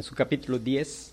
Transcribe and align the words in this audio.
en 0.00 0.04
su 0.04 0.14
capítulo 0.14 0.58
10. 0.58 1.12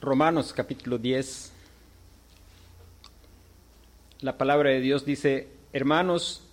Romanos 0.00 0.54
capítulo 0.54 0.96
10. 0.96 1.52
La 4.22 4.38
palabra 4.38 4.70
de 4.70 4.80
Dios 4.80 5.04
dice, 5.04 5.50
hermanos, 5.74 6.44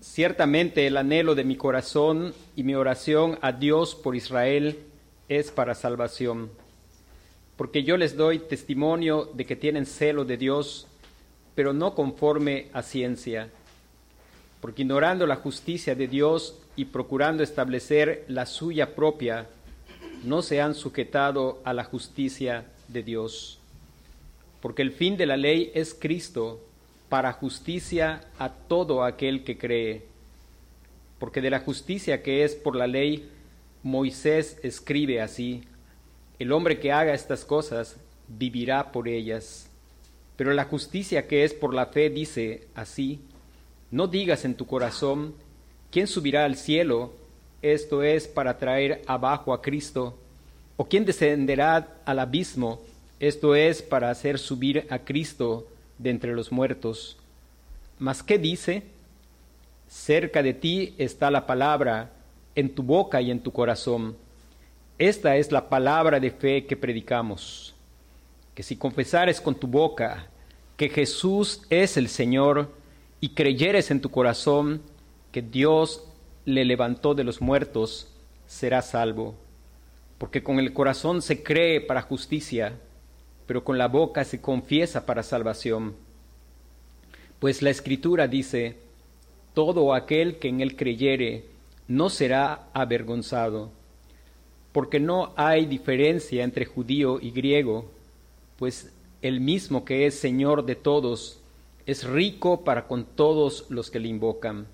ciertamente 0.00 0.88
el 0.88 0.96
anhelo 0.96 1.36
de 1.36 1.44
mi 1.44 1.54
corazón 1.54 2.34
y 2.56 2.64
mi 2.64 2.74
oración 2.74 3.38
a 3.42 3.52
Dios 3.52 3.94
por 3.94 4.16
Israel 4.16 4.76
es 5.28 5.52
para 5.52 5.76
salvación, 5.76 6.50
porque 7.56 7.84
yo 7.84 7.96
les 7.96 8.16
doy 8.16 8.40
testimonio 8.40 9.30
de 9.34 9.46
que 9.46 9.54
tienen 9.54 9.86
celo 9.86 10.24
de 10.24 10.36
Dios, 10.36 10.88
pero 11.54 11.72
no 11.72 11.94
conforme 11.94 12.68
a 12.72 12.82
ciencia, 12.82 13.50
porque 14.60 14.82
ignorando 14.82 15.26
la 15.26 15.36
justicia 15.36 15.94
de 15.94 16.06
Dios 16.06 16.58
y 16.76 16.86
procurando 16.86 17.42
establecer 17.42 18.24
la 18.28 18.46
suya 18.46 18.94
propia, 18.94 19.46
no 20.22 20.42
se 20.42 20.60
han 20.60 20.74
sujetado 20.74 21.60
a 21.64 21.72
la 21.72 21.84
justicia 21.84 22.66
de 22.88 23.02
Dios. 23.02 23.58
Porque 24.60 24.82
el 24.82 24.92
fin 24.92 25.16
de 25.16 25.26
la 25.26 25.38
ley 25.38 25.70
es 25.74 25.94
Cristo 25.94 26.60
para 27.08 27.32
justicia 27.32 28.20
a 28.38 28.50
todo 28.50 29.02
aquel 29.02 29.44
que 29.44 29.56
cree. 29.56 30.04
Porque 31.18 31.40
de 31.40 31.50
la 31.50 31.60
justicia 31.60 32.22
que 32.22 32.44
es 32.44 32.54
por 32.54 32.76
la 32.76 32.86
ley, 32.86 33.30
Moisés 33.82 34.58
escribe 34.62 35.22
así, 35.22 35.62
el 36.38 36.52
hombre 36.52 36.78
que 36.78 36.92
haga 36.92 37.14
estas 37.14 37.46
cosas 37.46 37.96
vivirá 38.28 38.92
por 38.92 39.08
ellas. 39.08 39.69
Pero 40.40 40.54
la 40.54 40.64
justicia 40.64 41.26
que 41.26 41.44
es 41.44 41.52
por 41.52 41.74
la 41.74 41.84
fe 41.84 42.08
dice 42.08 42.66
así, 42.74 43.20
no 43.90 44.06
digas 44.06 44.46
en 44.46 44.54
tu 44.54 44.64
corazón, 44.66 45.34
¿quién 45.90 46.06
subirá 46.06 46.46
al 46.46 46.56
cielo? 46.56 47.12
Esto 47.60 48.02
es 48.02 48.26
para 48.26 48.56
traer 48.56 49.02
abajo 49.06 49.52
a 49.52 49.60
Cristo. 49.60 50.16
¿O 50.78 50.86
quién 50.86 51.04
descenderá 51.04 51.98
al 52.06 52.18
abismo? 52.20 52.80
Esto 53.18 53.54
es 53.54 53.82
para 53.82 54.08
hacer 54.08 54.38
subir 54.38 54.86
a 54.88 55.00
Cristo 55.00 55.68
de 55.98 56.08
entre 56.08 56.34
los 56.34 56.50
muertos. 56.50 57.18
Mas 57.98 58.22
¿qué 58.22 58.38
dice? 58.38 58.84
Cerca 59.88 60.42
de 60.42 60.54
ti 60.54 60.94
está 60.96 61.30
la 61.30 61.46
palabra, 61.46 62.12
en 62.54 62.74
tu 62.74 62.82
boca 62.82 63.20
y 63.20 63.30
en 63.30 63.40
tu 63.40 63.52
corazón. 63.52 64.16
Esta 64.96 65.36
es 65.36 65.52
la 65.52 65.68
palabra 65.68 66.18
de 66.18 66.30
fe 66.30 66.64
que 66.64 66.78
predicamos. 66.78 67.74
Si 68.62 68.76
confesares 68.76 69.40
con 69.40 69.54
tu 69.54 69.66
boca 69.66 70.28
que 70.76 70.88
Jesús 70.88 71.62
es 71.70 71.96
el 71.96 72.08
Señor 72.08 72.70
y 73.20 73.30
creyeres 73.30 73.90
en 73.90 74.00
tu 74.00 74.10
corazón 74.10 74.82
que 75.32 75.42
Dios 75.42 76.04
le 76.44 76.64
levantó 76.64 77.14
de 77.14 77.24
los 77.24 77.40
muertos, 77.40 78.12
serás 78.46 78.90
salvo. 78.90 79.34
Porque 80.18 80.42
con 80.42 80.58
el 80.58 80.72
corazón 80.72 81.22
se 81.22 81.42
cree 81.42 81.80
para 81.80 82.02
justicia, 82.02 82.78
pero 83.46 83.64
con 83.64 83.78
la 83.78 83.88
boca 83.88 84.24
se 84.24 84.40
confiesa 84.40 85.06
para 85.06 85.22
salvación. 85.22 85.94
Pues 87.38 87.62
la 87.62 87.70
escritura 87.70 88.26
dice, 88.26 88.76
todo 89.54 89.94
aquel 89.94 90.38
que 90.38 90.48
en 90.48 90.60
él 90.60 90.76
creyere 90.76 91.46
no 91.88 92.10
será 92.10 92.68
avergonzado, 92.72 93.70
porque 94.72 95.00
no 95.00 95.32
hay 95.36 95.66
diferencia 95.66 96.44
entre 96.44 96.64
judío 96.64 97.18
y 97.20 97.30
griego, 97.30 97.90
pues 98.60 98.92
el 99.22 99.40
mismo 99.40 99.86
que 99.86 100.04
es 100.04 100.18
Señor 100.18 100.66
de 100.66 100.74
todos 100.74 101.40
es 101.86 102.04
rico 102.04 102.62
para 102.62 102.86
con 102.86 103.06
todos 103.06 103.64
los 103.70 103.90
que 103.90 103.98
le 103.98 104.08
invocan. 104.08 104.66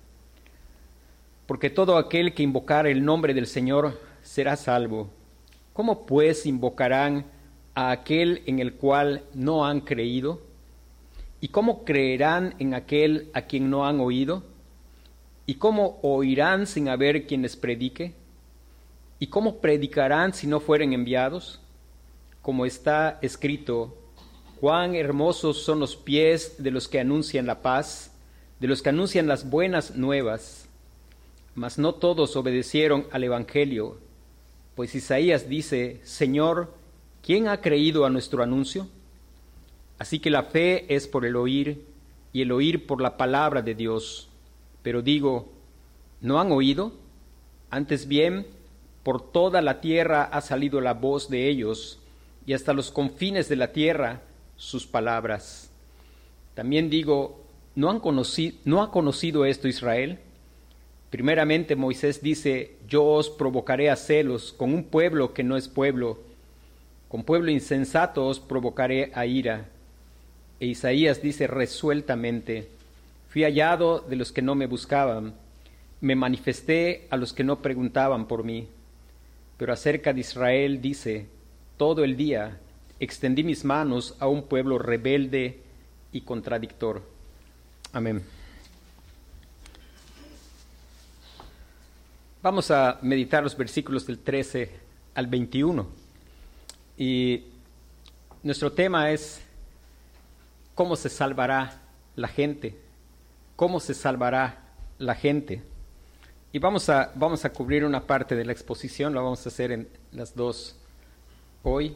Porque 1.45 1.69
todo 1.69 1.97
aquel 1.97 2.33
que 2.33 2.43
invocar 2.43 2.85
el 2.85 3.05
nombre 3.05 3.33
del 3.33 3.47
Señor 3.47 3.97
será 4.21 4.57
salvo. 4.57 5.09
¿Cómo 5.71 6.05
pues 6.05 6.45
invocarán 6.45 7.27
a 7.75 7.91
aquel 7.91 8.43
en 8.45 8.59
el 8.59 8.73
cual 8.73 9.23
no 9.33 9.65
han 9.65 9.79
creído? 9.79 10.41
¿Y 11.39 11.47
cómo 11.47 11.85
creerán 11.85 12.55
en 12.59 12.73
aquel 12.73 13.29
a 13.33 13.43
quien 13.43 13.69
no 13.69 13.87
han 13.87 14.01
oído? 14.01 14.43
¿Y 15.45 15.55
cómo 15.55 15.97
oirán 16.01 16.67
sin 16.67 16.89
haber 16.89 17.25
quien 17.25 17.41
les 17.41 17.55
predique? 17.55 18.15
¿Y 19.17 19.27
cómo 19.27 19.59
predicarán 19.59 20.33
si 20.33 20.45
no 20.45 20.59
fueren 20.59 20.91
enviados? 20.91 21.61
Como 22.47 22.65
está 22.65 23.19
escrito, 23.21 23.93
cuán 24.61 24.95
hermosos 24.95 25.63
son 25.63 25.81
los 25.81 25.97
pies 25.97 26.55
de 26.63 26.71
los 26.71 26.87
que 26.87 27.01
anuncian 27.01 27.45
la 27.45 27.61
paz, 27.61 28.13
de 28.61 28.69
los 28.69 28.81
que 28.81 28.87
anuncian 28.87 29.27
las 29.27 29.49
buenas 29.49 29.97
nuevas. 29.97 30.69
Mas 31.55 31.77
no 31.77 31.95
todos 31.95 32.37
obedecieron 32.37 33.05
al 33.11 33.25
Evangelio, 33.25 33.97
pues 34.75 34.95
Isaías 34.95 35.49
dice, 35.49 35.99
Señor, 36.05 36.73
¿quién 37.21 37.49
ha 37.49 37.59
creído 37.59 38.05
a 38.05 38.09
nuestro 38.09 38.41
anuncio? 38.41 38.87
Así 39.99 40.19
que 40.19 40.29
la 40.29 40.43
fe 40.43 40.85
es 40.95 41.05
por 41.05 41.25
el 41.25 41.35
oír 41.35 41.83
y 42.31 42.43
el 42.43 42.53
oír 42.53 42.87
por 42.87 43.01
la 43.01 43.17
palabra 43.17 43.61
de 43.61 43.75
Dios. 43.75 44.29
Pero 44.83 45.01
digo, 45.01 45.51
¿no 46.21 46.39
han 46.39 46.53
oído? 46.53 46.93
Antes 47.69 48.07
bien, 48.07 48.47
por 49.03 49.33
toda 49.33 49.61
la 49.61 49.81
tierra 49.81 50.23
ha 50.23 50.39
salido 50.39 50.79
la 50.79 50.93
voz 50.93 51.29
de 51.29 51.49
ellos, 51.49 51.99
y 52.47 52.53
hasta 52.53 52.73
los 52.73 52.89
confines 52.89 53.49
de 53.49 53.57
la 53.57 53.73
tierra 53.73 54.21
sus 54.55 54.87
palabras. 54.87 55.69
También 56.55 56.89
digo, 56.89 57.43
¿no, 57.75 57.91
han 57.91 57.99
conocido, 57.99 58.57
¿no 58.63 58.81
ha 58.81 58.89
conocido 58.89 59.45
esto 59.45 59.67
Israel? 59.67 60.17
Primeramente 61.11 61.75
Moisés 61.75 62.23
dice, 62.23 62.77
yo 62.87 63.05
os 63.05 63.29
provocaré 63.29 63.89
a 63.89 63.97
celos 63.97 64.53
con 64.53 64.73
un 64.73 64.85
pueblo 64.85 65.33
que 65.33 65.43
no 65.43 65.57
es 65.57 65.67
pueblo, 65.67 66.19
con 67.09 67.23
pueblo 67.23 67.51
insensato 67.51 68.25
os 68.25 68.39
provocaré 68.39 69.11
a 69.13 69.25
ira. 69.25 69.67
E 70.59 70.67
Isaías 70.67 71.21
dice 71.21 71.47
resueltamente, 71.47 72.69
fui 73.29 73.43
hallado 73.43 73.99
de 73.99 74.15
los 74.15 74.31
que 74.31 74.41
no 74.41 74.55
me 74.55 74.67
buscaban, 74.67 75.33
me 75.99 76.15
manifesté 76.15 77.07
a 77.09 77.17
los 77.17 77.33
que 77.33 77.43
no 77.43 77.61
preguntaban 77.61 78.25
por 78.25 78.45
mí. 78.45 78.67
Pero 79.57 79.73
acerca 79.73 80.13
de 80.13 80.21
Israel 80.21 80.81
dice, 80.81 81.27
todo 81.77 82.03
el 82.03 82.17
día 82.17 82.59
extendí 82.99 83.43
mis 83.43 83.63
manos 83.63 84.15
a 84.19 84.27
un 84.27 84.43
pueblo 84.43 84.79
rebelde 84.79 85.61
y 86.11 86.21
contradictor. 86.21 87.03
Amén. 87.93 88.23
Vamos 92.41 92.71
a 92.71 92.99
meditar 93.01 93.43
los 93.43 93.55
versículos 93.55 94.05
del 94.07 94.19
13 94.19 94.71
al 95.15 95.27
21. 95.27 95.87
Y 96.97 97.43
nuestro 98.41 98.71
tema 98.71 99.11
es 99.11 99.41
cómo 100.73 100.95
se 100.95 101.09
salvará 101.09 101.81
la 102.15 102.27
gente, 102.27 102.75
cómo 103.55 103.79
se 103.79 103.93
salvará 103.93 104.63
la 104.97 105.15
gente. 105.15 105.61
Y 106.53 106.59
vamos 106.59 106.89
a, 106.89 107.11
vamos 107.15 107.45
a 107.45 107.51
cubrir 107.51 107.85
una 107.85 108.07
parte 108.07 108.35
de 108.35 108.45
la 108.45 108.51
exposición, 108.51 109.13
lo 109.13 109.23
vamos 109.23 109.45
a 109.45 109.49
hacer 109.49 109.71
en 109.71 109.87
las 110.11 110.35
dos 110.35 110.75
hoy 111.63 111.95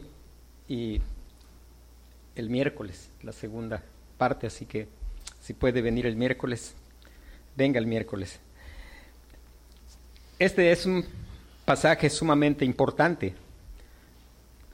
y 0.68 1.00
el 2.34 2.48
miércoles, 2.48 3.10
la 3.22 3.32
segunda 3.32 3.82
parte, 4.18 4.46
así 4.46 4.66
que 4.66 4.88
si 5.40 5.54
puede 5.54 5.82
venir 5.82 6.06
el 6.06 6.16
miércoles, 6.16 6.74
venga 7.56 7.78
el 7.78 7.86
miércoles. 7.86 8.40
Este 10.38 10.72
es 10.72 10.86
un 10.86 11.04
pasaje 11.64 12.08
sumamente 12.10 12.64
importante, 12.64 13.34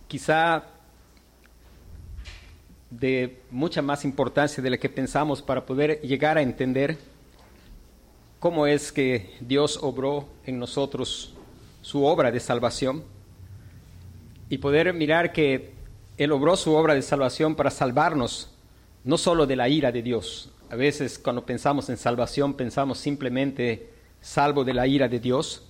quizá 0.07 0.65
de 2.91 3.43
mucha 3.51 3.83
más 3.83 4.05
importancia 4.05 4.63
de 4.63 4.71
la 4.71 4.79
que 4.79 4.89
pensamos 4.89 5.43
para 5.43 5.67
poder 5.67 6.01
llegar 6.01 6.39
a 6.39 6.43
entender 6.43 6.97
cómo 8.39 8.67
es 8.67 8.93
que 8.93 9.37
Dios 9.41 9.79
obró 9.83 10.29
en 10.47 10.59
nosotros 10.59 11.35
su 11.83 12.05
obra 12.05 12.31
de 12.31 12.41
salvación 12.41 13.05
y 14.49 14.59
poder 14.59 14.93
mirar 14.95 15.33
que 15.33 15.73
Él 16.17 16.33
obró 16.33 16.57
su 16.57 16.75
obra 16.75 16.95
de 16.95 17.03
salvación 17.03 17.55
para 17.55 17.71
salvarnos 17.71 18.51
no 19.05 19.17
solo 19.17 19.47
de 19.47 19.57
la 19.57 19.69
ira 19.69 19.93
de 19.93 20.03
Dios. 20.03 20.51
A 20.71 20.77
veces 20.77 21.19
cuando 21.19 21.47
pensamos 21.47 21.89
en 21.89 21.97
salvación 21.97 22.55
pensamos 22.55 22.99
simplemente 22.99 23.89
salvo 24.21 24.65
de 24.65 24.75
la 24.75 24.87
ira 24.87 25.09
de 25.09 25.21
Dios, 25.21 25.65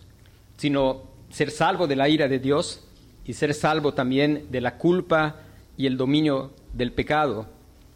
sino 0.56 1.02
ser 1.30 1.50
salvo 1.50 1.86
de 1.86 1.96
la 1.96 2.08
ira 2.08 2.28
de 2.28 2.38
Dios 2.38 2.84
y 3.24 3.34
ser 3.34 3.54
salvo 3.54 3.94
también 3.94 4.46
de 4.50 4.60
la 4.60 4.76
culpa 4.78 5.36
y 5.76 5.86
el 5.86 5.96
dominio 5.96 6.52
del 6.72 6.92
pecado, 6.92 7.46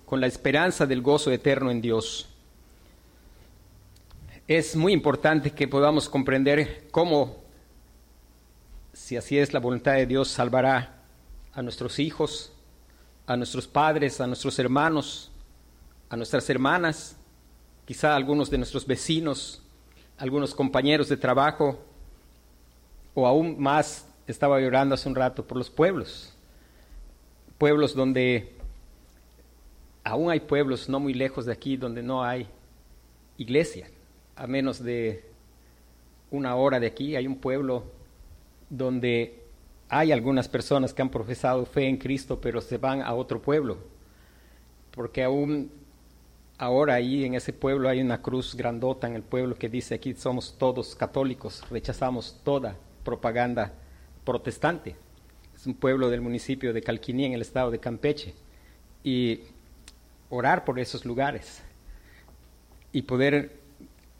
con 0.04 0.20
la 0.20 0.26
esperanza 0.26 0.86
del 0.86 1.02
gozo 1.02 1.32
eterno 1.32 1.70
en 1.70 1.80
Dios. 1.80 2.28
Es 4.46 4.76
muy 4.76 4.92
importante 4.92 5.52
que 5.52 5.66
podamos 5.66 6.08
comprender 6.08 6.86
cómo, 6.90 7.41
si 8.92 9.16
así 9.16 9.38
es 9.38 9.52
la 9.52 9.60
voluntad 9.60 9.94
de 9.94 10.06
Dios, 10.06 10.28
salvará 10.28 11.02
a 11.54 11.62
nuestros 11.62 11.98
hijos, 11.98 12.52
a 13.26 13.36
nuestros 13.36 13.66
padres, 13.66 14.20
a 14.20 14.26
nuestros 14.26 14.58
hermanos, 14.58 15.30
a 16.10 16.16
nuestras 16.16 16.48
hermanas, 16.50 17.16
quizá 17.86 18.14
algunos 18.14 18.50
de 18.50 18.58
nuestros 18.58 18.86
vecinos, 18.86 19.62
algunos 20.18 20.54
compañeros 20.54 21.08
de 21.08 21.16
trabajo, 21.16 21.82
o 23.14 23.26
aún 23.26 23.60
más, 23.60 24.06
estaba 24.26 24.60
llorando 24.60 24.94
hace 24.94 25.08
un 25.08 25.14
rato 25.14 25.44
por 25.46 25.56
los 25.56 25.70
pueblos, 25.70 26.32
pueblos 27.58 27.94
donde, 27.94 28.54
aún 30.04 30.30
hay 30.30 30.40
pueblos 30.40 30.88
no 30.88 31.00
muy 31.00 31.14
lejos 31.14 31.46
de 31.46 31.52
aquí 31.52 31.76
donde 31.76 32.02
no 32.02 32.24
hay 32.24 32.46
iglesia, 33.38 33.88
a 34.36 34.46
menos 34.46 34.82
de 34.82 35.24
una 36.30 36.56
hora 36.56 36.78
de 36.78 36.86
aquí 36.86 37.16
hay 37.16 37.26
un 37.26 37.36
pueblo 37.36 37.84
donde 38.72 39.44
hay 39.90 40.12
algunas 40.12 40.48
personas 40.48 40.94
que 40.94 41.02
han 41.02 41.10
profesado 41.10 41.66
fe 41.66 41.86
en 41.86 41.98
Cristo, 41.98 42.40
pero 42.40 42.62
se 42.62 42.78
van 42.78 43.02
a 43.02 43.12
otro 43.12 43.42
pueblo, 43.42 43.76
porque 44.90 45.22
aún 45.22 45.70
ahora 46.56 46.94
ahí 46.94 47.24
en 47.24 47.34
ese 47.34 47.52
pueblo 47.52 47.90
hay 47.90 48.00
una 48.00 48.22
cruz 48.22 48.54
grandota 48.54 49.06
en 49.06 49.14
el 49.14 49.22
pueblo 49.22 49.56
que 49.56 49.68
dice 49.68 49.94
aquí 49.94 50.14
somos 50.14 50.56
todos 50.58 50.94
católicos, 50.94 51.62
rechazamos 51.70 52.40
toda 52.42 52.76
propaganda 53.04 53.74
protestante. 54.24 54.96
Es 55.54 55.66
un 55.66 55.74
pueblo 55.74 56.08
del 56.08 56.22
municipio 56.22 56.72
de 56.72 56.82
Calquiní 56.82 57.26
en 57.26 57.34
el 57.34 57.42
estado 57.42 57.70
de 57.70 57.78
Campeche. 57.78 58.34
Y 59.04 59.40
orar 60.30 60.64
por 60.64 60.78
esos 60.78 61.04
lugares 61.04 61.62
y 62.92 63.02
poder 63.02 63.60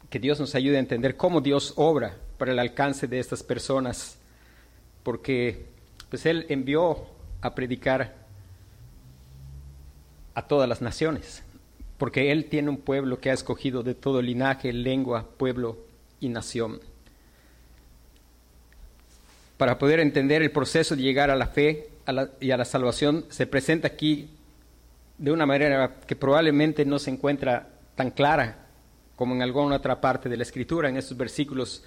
que 0.09 0.19
Dios 0.19 0.39
nos 0.39 0.53
ayude 0.53 0.77
a 0.77 0.79
entender 0.79 1.17
cómo 1.17 1.41
Dios 1.41 1.73
obra 1.75 2.17
para 2.37 2.51
el 2.51 2.59
alcance 2.59 3.07
de 3.07 3.19
estas 3.19 3.41
personas, 3.41 4.19
porque 5.03 5.65
pues 6.09 6.25
Él 6.25 6.45
envió 6.49 7.05
a 7.41 7.55
predicar 7.55 8.15
a 10.35 10.47
todas 10.47 10.67
las 10.67 10.81
naciones, 10.81 11.43
porque 11.97 12.31
Él 12.31 12.45
tiene 12.45 12.69
un 12.69 12.77
pueblo 12.77 13.19
que 13.19 13.29
ha 13.29 13.33
escogido 13.33 13.83
de 13.83 13.95
todo 13.95 14.21
linaje, 14.21 14.73
lengua, 14.73 15.27
pueblo 15.37 15.77
y 16.19 16.29
nación. 16.29 16.79
Para 19.57 19.77
poder 19.77 19.99
entender 19.99 20.41
el 20.41 20.51
proceso 20.51 20.95
de 20.95 21.03
llegar 21.03 21.29
a 21.29 21.35
la 21.35 21.47
fe 21.47 21.89
y 22.39 22.51
a 22.51 22.57
la 22.57 22.65
salvación, 22.65 23.25
se 23.29 23.45
presenta 23.45 23.87
aquí 23.87 24.29
de 25.17 25.31
una 25.31 25.45
manera 25.45 25.99
que 26.07 26.15
probablemente 26.15 26.85
no 26.85 26.99
se 26.99 27.11
encuentra 27.11 27.69
tan 27.95 28.11
clara 28.11 28.67
como 29.15 29.35
en 29.35 29.41
alguna 29.41 29.75
otra 29.75 30.01
parte 30.01 30.27
de 30.27 30.37
la 30.37 30.43
Escritura, 30.43 30.89
en 30.89 30.97
estos 30.97 31.15
versículos 31.15 31.83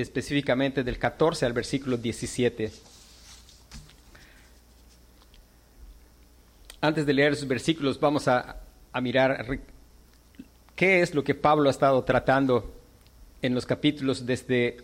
específicamente 0.00 0.84
del 0.84 0.96
14 0.96 1.44
al 1.44 1.52
versículo 1.52 1.96
17. 1.96 2.70
Antes 6.80 7.04
de 7.04 7.12
leer 7.12 7.32
esos 7.32 7.48
versículos, 7.48 7.98
vamos 7.98 8.28
a, 8.28 8.60
a 8.92 9.00
mirar 9.00 9.58
qué 10.76 11.02
es 11.02 11.14
lo 11.16 11.24
que 11.24 11.34
Pablo 11.34 11.68
ha 11.68 11.72
estado 11.72 12.04
tratando 12.04 12.72
en 13.42 13.54
los 13.54 13.66
capítulos 13.66 14.24
desde 14.24 14.76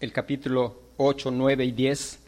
el 0.00 0.10
capítulo 0.10 0.80
8, 0.96 1.30
9 1.30 1.66
y 1.66 1.72
10. 1.72 2.18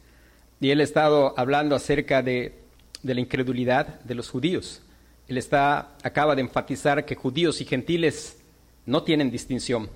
Y 0.61 0.71
él 0.71 0.81
ha 0.81 0.85
estado 0.85 1.33
hablando 1.39 1.75
acerca 1.75 2.23
de, 2.23 2.59
de 3.03 3.15
la 3.15 3.21
incredulidad 3.23 4.01
de 4.01 4.15
los 4.15 4.29
judíos. 4.29 4.83
Él 5.29 5.39
está, 5.39 5.97
acaba 6.03 6.35
de 6.35 6.43
enfatizar 6.43 7.07
que 7.07 7.15
judíos 7.15 7.63
y 7.63 7.65
gentiles 7.65 8.37
no 8.85 9.03
tienen 9.03 9.31
distinción. 9.31 9.89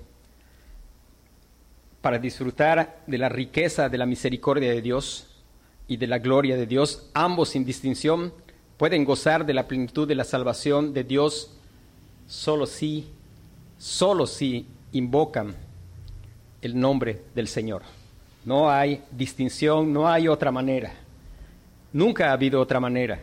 Para 2.01 2.19
disfrutar 2.19 3.01
de 3.07 3.17
la 3.17 3.29
riqueza 3.29 3.89
de 3.89 3.97
la 3.97 4.05
misericordia 4.05 4.69
de 4.69 4.81
Dios 4.81 5.27
y 5.87 5.97
de 5.97 6.07
la 6.07 6.19
gloria 6.19 6.55
de 6.55 6.65
Dios, 6.65 7.09
ambos 7.13 7.49
sin 7.49 7.65
distinción 7.65 8.33
pueden 8.77 9.03
gozar 9.03 9.45
de 9.45 9.53
la 9.53 9.67
plenitud 9.67 10.07
de 10.07 10.15
la 10.15 10.23
salvación 10.23 10.93
de 10.93 11.03
Dios 11.03 11.51
solo 12.27 12.65
si, 12.65 13.07
solo 13.77 14.25
si 14.25 14.65
invocan 14.93 15.55
el 16.61 16.79
nombre 16.79 17.21
del 17.35 17.47
Señor. 17.47 17.81
No 18.45 18.71
hay 18.71 19.01
distinción, 19.11 19.91
no 19.91 20.07
hay 20.07 20.27
otra 20.27 20.51
manera. 20.51 20.93
Nunca 21.91 22.29
ha 22.29 22.33
habido 22.33 22.61
otra 22.61 22.79
manera. 22.79 23.19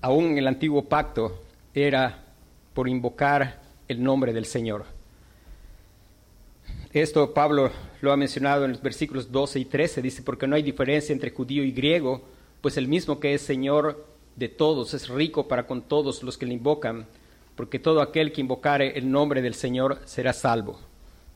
Aún 0.00 0.26
en 0.26 0.38
el 0.38 0.46
antiguo 0.46 0.84
pacto 0.84 1.42
era 1.74 2.24
por 2.72 2.88
invocar 2.88 3.60
el 3.88 4.02
nombre 4.02 4.32
del 4.32 4.46
Señor. 4.46 4.86
Esto 6.92 7.34
Pablo 7.34 7.70
lo 8.00 8.12
ha 8.12 8.16
mencionado 8.16 8.64
en 8.64 8.72
los 8.72 8.80
versículos 8.80 9.30
12 9.30 9.60
y 9.60 9.64
13, 9.66 10.00
dice, 10.00 10.22
porque 10.22 10.46
no 10.46 10.56
hay 10.56 10.62
diferencia 10.62 11.12
entre 11.12 11.30
judío 11.30 11.62
y 11.62 11.70
griego, 11.70 12.22
pues 12.62 12.78
el 12.78 12.88
mismo 12.88 13.20
que 13.20 13.34
es 13.34 13.42
Señor 13.42 14.06
de 14.36 14.48
todos 14.48 14.94
es 14.94 15.08
rico 15.08 15.48
para 15.48 15.66
con 15.66 15.82
todos 15.82 16.22
los 16.22 16.38
que 16.38 16.46
le 16.46 16.54
invocan, 16.54 17.06
porque 17.56 17.78
todo 17.78 18.00
aquel 18.00 18.32
que 18.32 18.40
invocare 18.40 18.96
el 18.96 19.10
nombre 19.10 19.42
del 19.42 19.52
Señor 19.52 19.98
será 20.06 20.32
salvo. 20.32 20.80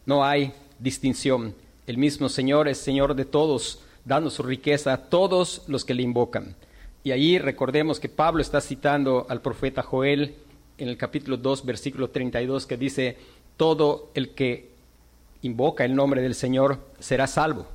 No 0.07 0.25
hay 0.25 0.55
distinción. 0.79 1.55
El 1.87 1.99
mismo 1.99 2.31
Señor 2.31 2.67
es 2.67 2.79
Señor 2.79 3.15
de 3.15 3.27
todos, 3.27 3.83
dando 4.07 4.31
su 4.31 4.43
riqueza 4.43 4.95
a 4.95 5.09
todos 5.11 5.65
los 5.67 5.85
que 5.85 5.95
le 5.95 6.03
invocan. 6.03 6.57
Y 7.05 7.11
ahí 7.11 7.39
recordemos 7.39 8.01
que 8.01 8.09
Pablo 8.09 8.41
está 8.41 8.63
citando 8.63 9.27
al 9.29 9.43
profeta 9.43 9.83
Joel 9.83 10.35
en 10.79 10.89
el 10.89 10.97
capítulo 10.97 11.37
2, 11.37 11.67
versículo 11.67 12.09
32, 12.09 12.65
que 12.67 12.77
dice, 12.79 13.19
todo 13.59 14.11
el 14.15 14.31
que 14.31 14.72
invoca 15.43 15.85
el 15.85 15.95
nombre 15.95 16.23
del 16.23 16.35
Señor 16.35 16.79
será 16.99 17.27
salvo. 17.27 17.67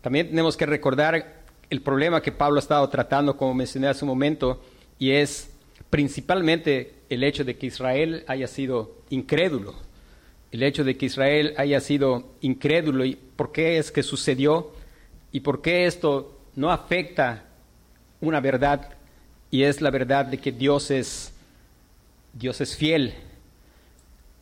También 0.00 0.28
tenemos 0.28 0.56
que 0.56 0.66
recordar 0.66 1.42
el 1.70 1.80
problema 1.80 2.20
que 2.20 2.32
Pablo 2.32 2.56
ha 2.56 2.60
estado 2.60 2.88
tratando, 2.88 3.36
como 3.36 3.54
mencioné 3.54 3.88
hace 3.88 4.04
un 4.04 4.10
momento, 4.10 4.62
y 4.98 5.12
es 5.12 5.50
principalmente 5.90 6.94
el 7.08 7.24
hecho 7.24 7.44
de 7.44 7.56
que 7.56 7.66
Israel 7.66 8.24
haya 8.26 8.46
sido 8.46 8.96
incrédulo. 9.10 9.74
El 10.50 10.62
hecho 10.62 10.84
de 10.84 10.96
que 10.96 11.06
Israel 11.06 11.54
haya 11.56 11.80
sido 11.80 12.34
incrédulo 12.40 13.04
y 13.04 13.16
por 13.16 13.52
qué 13.52 13.78
es 13.78 13.90
que 13.90 14.02
sucedió 14.02 14.72
y 15.32 15.40
por 15.40 15.62
qué 15.62 15.86
esto 15.86 16.38
no 16.54 16.70
afecta 16.70 17.44
una 18.20 18.40
verdad 18.40 18.90
y 19.50 19.62
es 19.62 19.80
la 19.80 19.90
verdad 19.90 20.26
de 20.26 20.38
que 20.38 20.52
Dios 20.52 20.90
es 20.90 21.32
Dios 22.34 22.60
es 22.60 22.76
fiel. 22.76 23.14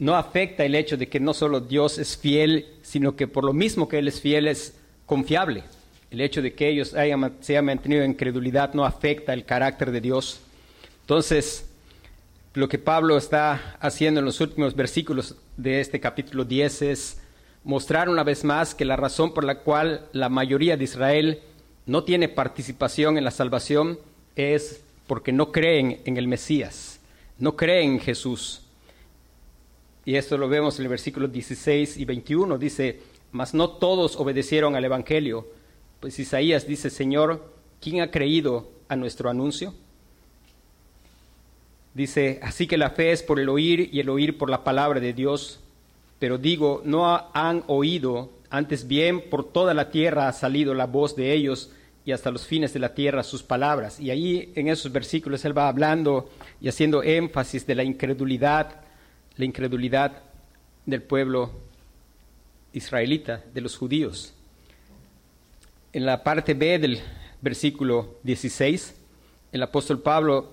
No 0.01 0.17
afecta 0.17 0.65
el 0.65 0.75
hecho 0.75 0.97
de 0.97 1.09
que 1.09 1.21
no 1.21 1.33
solo 1.35 1.61
Dios 1.61 1.99
es 1.99 2.17
fiel, 2.17 2.67
sino 2.83 3.15
que 3.15 3.29
por 3.29 3.45
lo 3.45 3.53
mismo 3.53 3.87
que 3.87 3.99
Él 3.99 4.09
es 4.09 4.21
fiel 4.21 4.49
es 4.49 4.75
confiable. 5.07 5.63
El 6.11 6.23
hecho 6.23 6.43
de 6.43 6.55
que 6.55 6.69
ellos 6.69 6.95
hayan, 6.95 7.37
se 7.41 7.53
hayan 7.53 7.67
mantenido 7.67 8.03
en 8.03 8.15
credulidad 8.15 8.75
no 8.75 8.85
afecta 8.85 9.33
el 9.33 9.45
carácter 9.45 9.93
de 9.93 10.01
Dios. 10.01 10.41
Entonces, 11.03 11.71
lo 12.55 12.69
que 12.69 12.79
Pablo 12.79 13.17
está 13.17 13.77
haciendo 13.79 14.21
en 14.21 14.27
los 14.27 14.41
últimos 14.41 14.75
versículos 14.75 15.37
de 15.57 15.81
este 15.81 16.01
capítulo 16.01 16.45
10 16.45 16.83
es 16.83 17.21
mostrar 17.63 18.09
una 18.09 18.25
vez 18.25 18.43
más 18.43 18.75
que 18.75 18.85
la 18.85 18.97
razón 18.97 19.35
por 19.35 19.45
la 19.45 19.61
cual 19.61 20.09
la 20.13 20.29
mayoría 20.29 20.77
de 20.77 20.85
Israel 20.85 21.43
no 21.87 22.05
tiene 22.05 22.29
participación 22.29 23.19
en 23.19 23.25
la 23.25 23.31
salvación 23.31 23.99
es 24.35 24.83
porque 25.07 25.33
no 25.33 25.53
creen 25.53 26.01
en 26.07 26.17
el 26.17 26.27
Mesías, 26.27 27.01
no 27.39 27.55
creen 27.57 27.93
en 27.93 28.01
Jesús. 28.01 28.63
Y 30.05 30.17
esto 30.17 30.39
lo 30.39 30.49
vemos 30.49 30.79
en 30.79 30.85
el 30.85 30.89
versículo 30.89 31.29
16 31.29 31.97
y 31.97 32.05
21. 32.05 32.59
Dice, 32.59 33.01
mas 33.33 33.55
no 33.55 33.71
todos 33.71 34.17
obedecieron 34.17 34.75
al 34.75 34.85
Evangelio. 34.85 35.47
Pues 36.01 36.19
Isaías 36.19 36.67
dice, 36.67 36.91
Señor, 36.91 37.53
¿quién 37.81 38.01
ha 38.01 38.11
creído 38.11 38.71
a 38.89 38.97
nuestro 38.97 39.29
anuncio? 39.29 39.75
Dice, 41.95 42.39
así 42.43 42.67
que 42.67 42.79
la 42.79 42.91
fe 42.91 43.13
es 43.13 43.23
por 43.23 43.41
el 43.41 43.49
oír 43.49 43.91
y 43.93 44.01
el 44.01 44.09
oír 44.09 44.39
por 44.39 44.49
la 44.49 44.65
palabra 44.65 45.01
de 45.01 45.13
Dios. 45.13 45.61
Pero 46.19 46.39
digo, 46.39 46.83
no 46.85 47.29
han 47.35 47.65
oído, 47.67 48.31
antes 48.49 48.87
bien 48.87 49.29
por 49.29 49.53
toda 49.53 49.75
la 49.75 49.91
tierra 49.91 50.29
ha 50.29 50.33
salido 50.33 50.75
la 50.75 50.87
voz 50.87 51.17
de 51.17 51.33
ellos 51.33 51.73
y 52.05 52.13
hasta 52.13 52.31
los 52.31 52.47
fines 52.47 52.73
de 52.73 52.81
la 52.81 52.95
tierra 52.95 53.23
sus 53.23 53.43
palabras. 53.43 54.01
Y 54.01 54.11
ahí 54.11 54.53
en 54.55 54.69
esos 54.69 54.93
versículos 54.93 55.45
él 55.45 55.57
va 55.57 55.69
hablando 55.69 56.31
y 56.61 56.69
haciendo 56.69 57.03
énfasis 57.03 57.67
de 57.67 57.75
la 57.75 57.85
incredulidad, 57.85 58.81
la 59.41 59.47
incredulidad 59.47 60.23
del 60.85 61.03
pueblo 61.03 61.51
israelita, 62.75 63.43
de 63.55 63.63
los 63.63 63.75
judíos. 63.75 64.35
En 65.95 66.05
la 66.05 66.23
parte 66.23 66.53
B 66.53 66.79
del 66.79 67.01
versículo 67.41 68.19
16, 68.23 68.95
el 69.53 69.63
apóstol 69.63 70.01
Pablo 70.01 70.53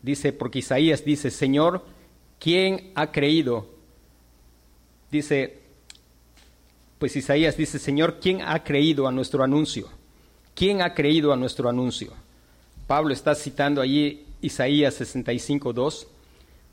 dice, 0.00 0.32
porque 0.32 0.60
Isaías 0.60 1.04
dice, 1.04 1.28
Señor, 1.32 1.84
¿quién 2.38 2.92
ha 2.94 3.10
creído? 3.10 3.68
Dice, 5.10 5.58
pues 7.00 7.16
Isaías 7.16 7.56
dice, 7.56 7.80
Señor, 7.80 8.20
¿quién 8.20 8.42
ha 8.42 8.62
creído 8.62 9.08
a 9.08 9.12
nuestro 9.12 9.42
anuncio? 9.42 9.88
¿Quién 10.54 10.82
ha 10.82 10.94
creído 10.94 11.32
a 11.32 11.36
nuestro 11.36 11.68
anuncio? 11.68 12.12
Pablo 12.86 13.12
está 13.12 13.34
citando 13.34 13.80
allí 13.80 14.24
Isaías 14.40 14.94
65, 14.94 15.72
2, 15.72 16.06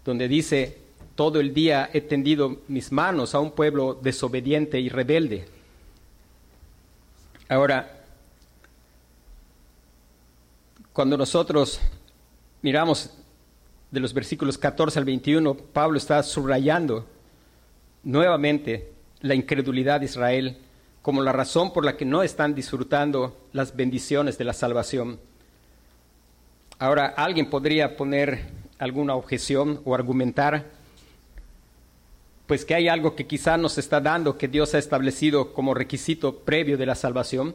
donde 0.05 0.27
dice, 0.27 0.86
todo 1.17 1.39
el 1.39 1.51
día 1.51 1.89
he 1.91 2.01
tendido 2.01 2.57
mis 2.67 2.91
manos 2.91 3.33
a 3.33 3.39
un 3.39 3.49
pueblo 3.49 3.97
desobediente 3.99 4.79
y 4.79 4.87
rebelde. 4.87 5.45
Ahora, 7.49 8.03
cuando 10.93 11.17
nosotros 11.17 11.81
miramos 12.61 13.09
de 13.89 13.99
los 13.99 14.13
versículos 14.13 14.59
14 14.59 14.99
al 14.99 15.05
21, 15.05 15.55
Pablo 15.55 15.97
está 15.97 16.21
subrayando 16.21 17.07
nuevamente 18.03 18.91
la 19.21 19.33
incredulidad 19.33 20.01
de 20.01 20.05
Israel 20.05 20.57
como 21.01 21.23
la 21.23 21.31
razón 21.31 21.73
por 21.73 21.83
la 21.83 21.97
que 21.97 22.05
no 22.05 22.21
están 22.21 22.53
disfrutando 22.53 23.35
las 23.53 23.75
bendiciones 23.75 24.37
de 24.37 24.43
la 24.43 24.53
salvación. 24.53 25.19
Ahora, 26.77 27.07
alguien 27.07 27.49
podría 27.49 27.97
poner 27.97 28.45
alguna 28.77 29.15
objeción 29.15 29.81
o 29.83 29.95
argumentar, 29.95 30.76
pues 32.47 32.63
que 32.63 32.73
hay 32.73 32.87
algo 32.87 33.15
que 33.15 33.27
quizá 33.27 33.57
nos 33.57 33.77
está 33.77 33.99
dando, 33.99 34.37
que 34.37 34.47
Dios 34.47 34.73
ha 34.73 34.77
establecido 34.77 35.53
como 35.53 35.73
requisito 35.73 36.39
previo 36.39 36.77
de 36.77 36.85
la 36.85 36.95
salvación, 36.95 37.53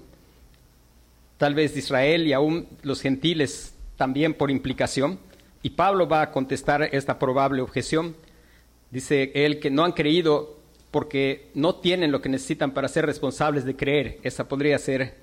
tal 1.39 1.55
vez 1.55 1.73
de 1.73 1.81
Israel 1.81 2.27
y 2.27 2.35
aún 2.35 2.69
los 2.83 3.01
gentiles 3.01 3.75
también 3.97 4.35
por 4.35 4.51
implicación. 4.51 5.19
Y 5.63 5.71
Pablo 5.71 6.07
va 6.09 6.21
a 6.21 6.31
contestar 6.31 6.83
esta 6.83 7.19
probable 7.19 7.63
objeción. 7.63 8.15
Dice 8.91 9.33
él 9.35 9.61
que 9.61 9.71
no 9.71 9.85
han 9.85 9.93
creído 9.93 10.59
porque 10.91 11.51
no 11.55 11.77
tienen 11.77 12.13
lo 12.13 12.21
que 12.21 12.29
necesitan 12.29 12.73
para 12.73 12.89
ser 12.89 13.07
responsables 13.07 13.65
de 13.65 13.77
creer. 13.77 14.19
Esa 14.23 14.47
podría 14.47 14.79
ser 14.79 15.17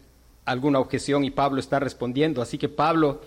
alguna 0.45 0.79
objeción 0.79 1.23
y 1.23 1.29
Pablo 1.29 1.59
está 1.59 1.79
respondiendo. 1.79 2.41
Así 2.41 2.57
que 2.57 2.69
Pablo 2.69 3.21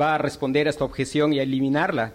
va 0.00 0.16
a 0.16 0.18
responder 0.18 0.66
a 0.66 0.70
esta 0.70 0.84
objeción 0.84 1.32
y 1.32 1.38
a 1.38 1.44
eliminarla. 1.44 2.14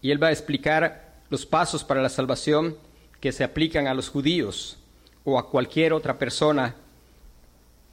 Y 0.00 0.12
él 0.12 0.22
va 0.22 0.28
a 0.28 0.32
explicar 0.32 1.18
los 1.28 1.44
pasos 1.44 1.84
para 1.84 2.00
la 2.00 2.08
salvación 2.08 2.76
que 3.20 3.32
se 3.32 3.44
aplican 3.44 3.86
a 3.86 3.94
los 3.94 4.08
judíos 4.08 4.78
o 5.24 5.38
a 5.38 5.50
cualquier 5.50 5.92
otra 5.92 6.18
persona. 6.18 6.76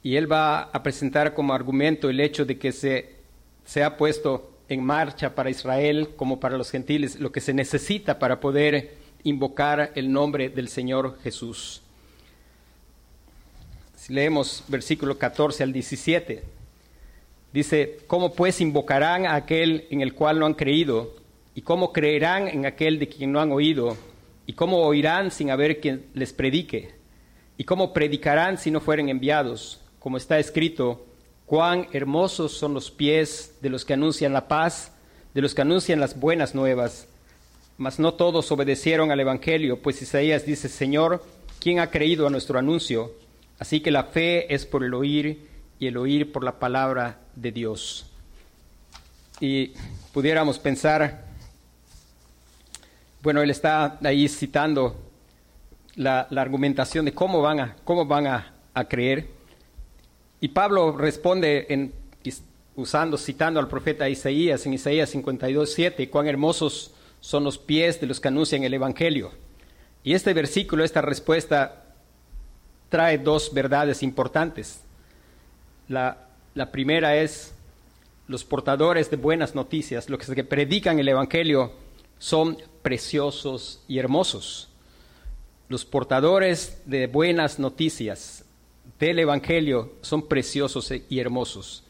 Y 0.02 0.16
él 0.16 0.30
va 0.30 0.62
a 0.62 0.82
presentar 0.82 1.34
como 1.34 1.52
argumento 1.52 2.08
el 2.08 2.20
hecho 2.20 2.44
de 2.44 2.58
que 2.58 2.72
se, 2.72 3.16
se 3.64 3.82
ha 3.82 3.96
puesto 3.96 4.52
en 4.68 4.84
marcha 4.84 5.34
para 5.34 5.50
Israel 5.50 6.10
como 6.16 6.40
para 6.40 6.56
los 6.56 6.70
gentiles 6.70 7.20
lo 7.20 7.32
que 7.32 7.40
se 7.40 7.54
necesita 7.54 8.18
para 8.18 8.40
poder 8.40 8.94
invocar 9.22 9.92
el 9.94 10.12
nombre 10.12 10.48
del 10.48 10.68
Señor 10.68 11.18
Jesús. 11.22 11.82
Si 13.96 14.12
leemos 14.12 14.62
versículo 14.68 15.18
14 15.18 15.64
al 15.64 15.72
17. 15.72 16.44
Dice, 17.52 17.98
¿cómo 18.06 18.34
pues 18.34 18.60
invocarán 18.60 19.26
a 19.26 19.34
aquel 19.34 19.86
en 19.90 20.00
el 20.00 20.14
cual 20.14 20.38
no 20.38 20.46
han 20.46 20.54
creído? 20.54 21.16
¿Y 21.54 21.62
cómo 21.62 21.92
creerán 21.92 22.48
en 22.48 22.66
aquel 22.66 22.98
de 22.98 23.08
quien 23.08 23.32
no 23.32 23.40
han 23.40 23.50
oído? 23.50 23.96
¿Y 24.46 24.52
cómo 24.52 24.78
oirán 24.78 25.30
sin 25.30 25.50
haber 25.50 25.80
quien 25.80 26.06
les 26.14 26.32
predique? 26.32 26.94
¿Y 27.58 27.64
cómo 27.64 27.92
predicarán 27.92 28.58
si 28.58 28.70
no 28.70 28.80
fueren 28.80 29.08
enviados? 29.08 29.80
Como 29.98 30.16
está 30.16 30.38
escrito, 30.38 31.04
cuán 31.46 31.88
hermosos 31.92 32.52
son 32.52 32.72
los 32.72 32.90
pies 32.90 33.56
de 33.60 33.70
los 33.70 33.84
que 33.84 33.94
anuncian 33.94 34.32
la 34.32 34.46
paz, 34.46 34.92
de 35.34 35.42
los 35.42 35.54
que 35.54 35.62
anuncian 35.62 36.00
las 36.00 36.18
buenas 36.18 36.54
nuevas. 36.54 37.08
Mas 37.76 37.98
no 37.98 38.14
todos 38.14 38.50
obedecieron 38.52 39.10
al 39.10 39.20
Evangelio, 39.20 39.82
pues 39.82 40.00
Isaías 40.00 40.46
dice, 40.46 40.68
Señor, 40.68 41.24
¿quién 41.60 41.80
ha 41.80 41.90
creído 41.90 42.26
a 42.26 42.30
nuestro 42.30 42.58
anuncio? 42.58 43.12
Así 43.58 43.80
que 43.80 43.90
la 43.90 44.04
fe 44.04 44.54
es 44.54 44.64
por 44.64 44.84
el 44.84 44.94
oír 44.94 45.48
y 45.78 45.88
el 45.88 45.96
oír 45.96 46.32
por 46.32 46.44
la 46.44 46.58
palabra 46.58 47.20
de 47.34 47.52
Dios. 47.52 48.06
Y 49.40 49.72
pudiéramos 50.12 50.58
pensar, 50.58 51.25
bueno, 53.26 53.42
él 53.42 53.50
está 53.50 53.98
ahí 54.04 54.28
citando 54.28 54.94
la, 55.96 56.28
argumentación 56.36 57.06
de 57.06 57.12
cómo 57.12 57.42
van 57.42 57.58
a, 57.58 57.76
cómo 57.82 58.06
van 58.06 58.28
a, 58.28 58.52
creer. 58.88 59.26
Y 60.40 60.46
Pablo 60.46 60.96
responde 60.96 61.90
usando, 62.76 63.18
citando 63.18 63.58
al 63.58 63.66
profeta 63.66 64.08
Isaías 64.08 64.64
en 64.64 64.74
Isaías 64.74 65.10
52, 65.10 65.72
7, 65.72 66.08
cuán 66.08 66.28
hermosos 66.28 66.92
son 67.20 67.42
los 67.42 67.58
pies 67.58 68.00
de 68.00 68.06
los 68.06 68.20
que 68.20 68.28
anuncian 68.28 68.62
el 68.62 68.74
Evangelio. 68.74 69.32
Y 70.04 70.14
este 70.14 70.32
versículo, 70.32 70.84
esta 70.84 71.02
respuesta, 71.02 71.82
trae 72.90 73.18
dos 73.18 73.52
verdades 73.52 74.04
importantes. 74.04 74.82
La, 75.88 76.28
la 76.54 76.70
primera 76.70 77.16
es 77.16 77.52
los 78.28 78.44
portadores 78.44 79.10
de 79.10 79.16
buenas 79.16 79.56
noticias, 79.56 80.08
los 80.08 80.20
que 80.20 80.44
predican 80.44 81.00
el 81.00 81.08
Evangelio, 81.08 81.72
son 82.18 82.56
preciosos 82.86 83.82
y 83.88 83.98
hermosos. 83.98 84.68
Los 85.68 85.84
portadores 85.84 86.80
de 86.86 87.08
buenas 87.08 87.58
noticias 87.58 88.44
del 89.00 89.18
Evangelio 89.18 89.94
son 90.02 90.28
preciosos 90.28 90.92
y 91.08 91.18
hermosos. 91.18 91.82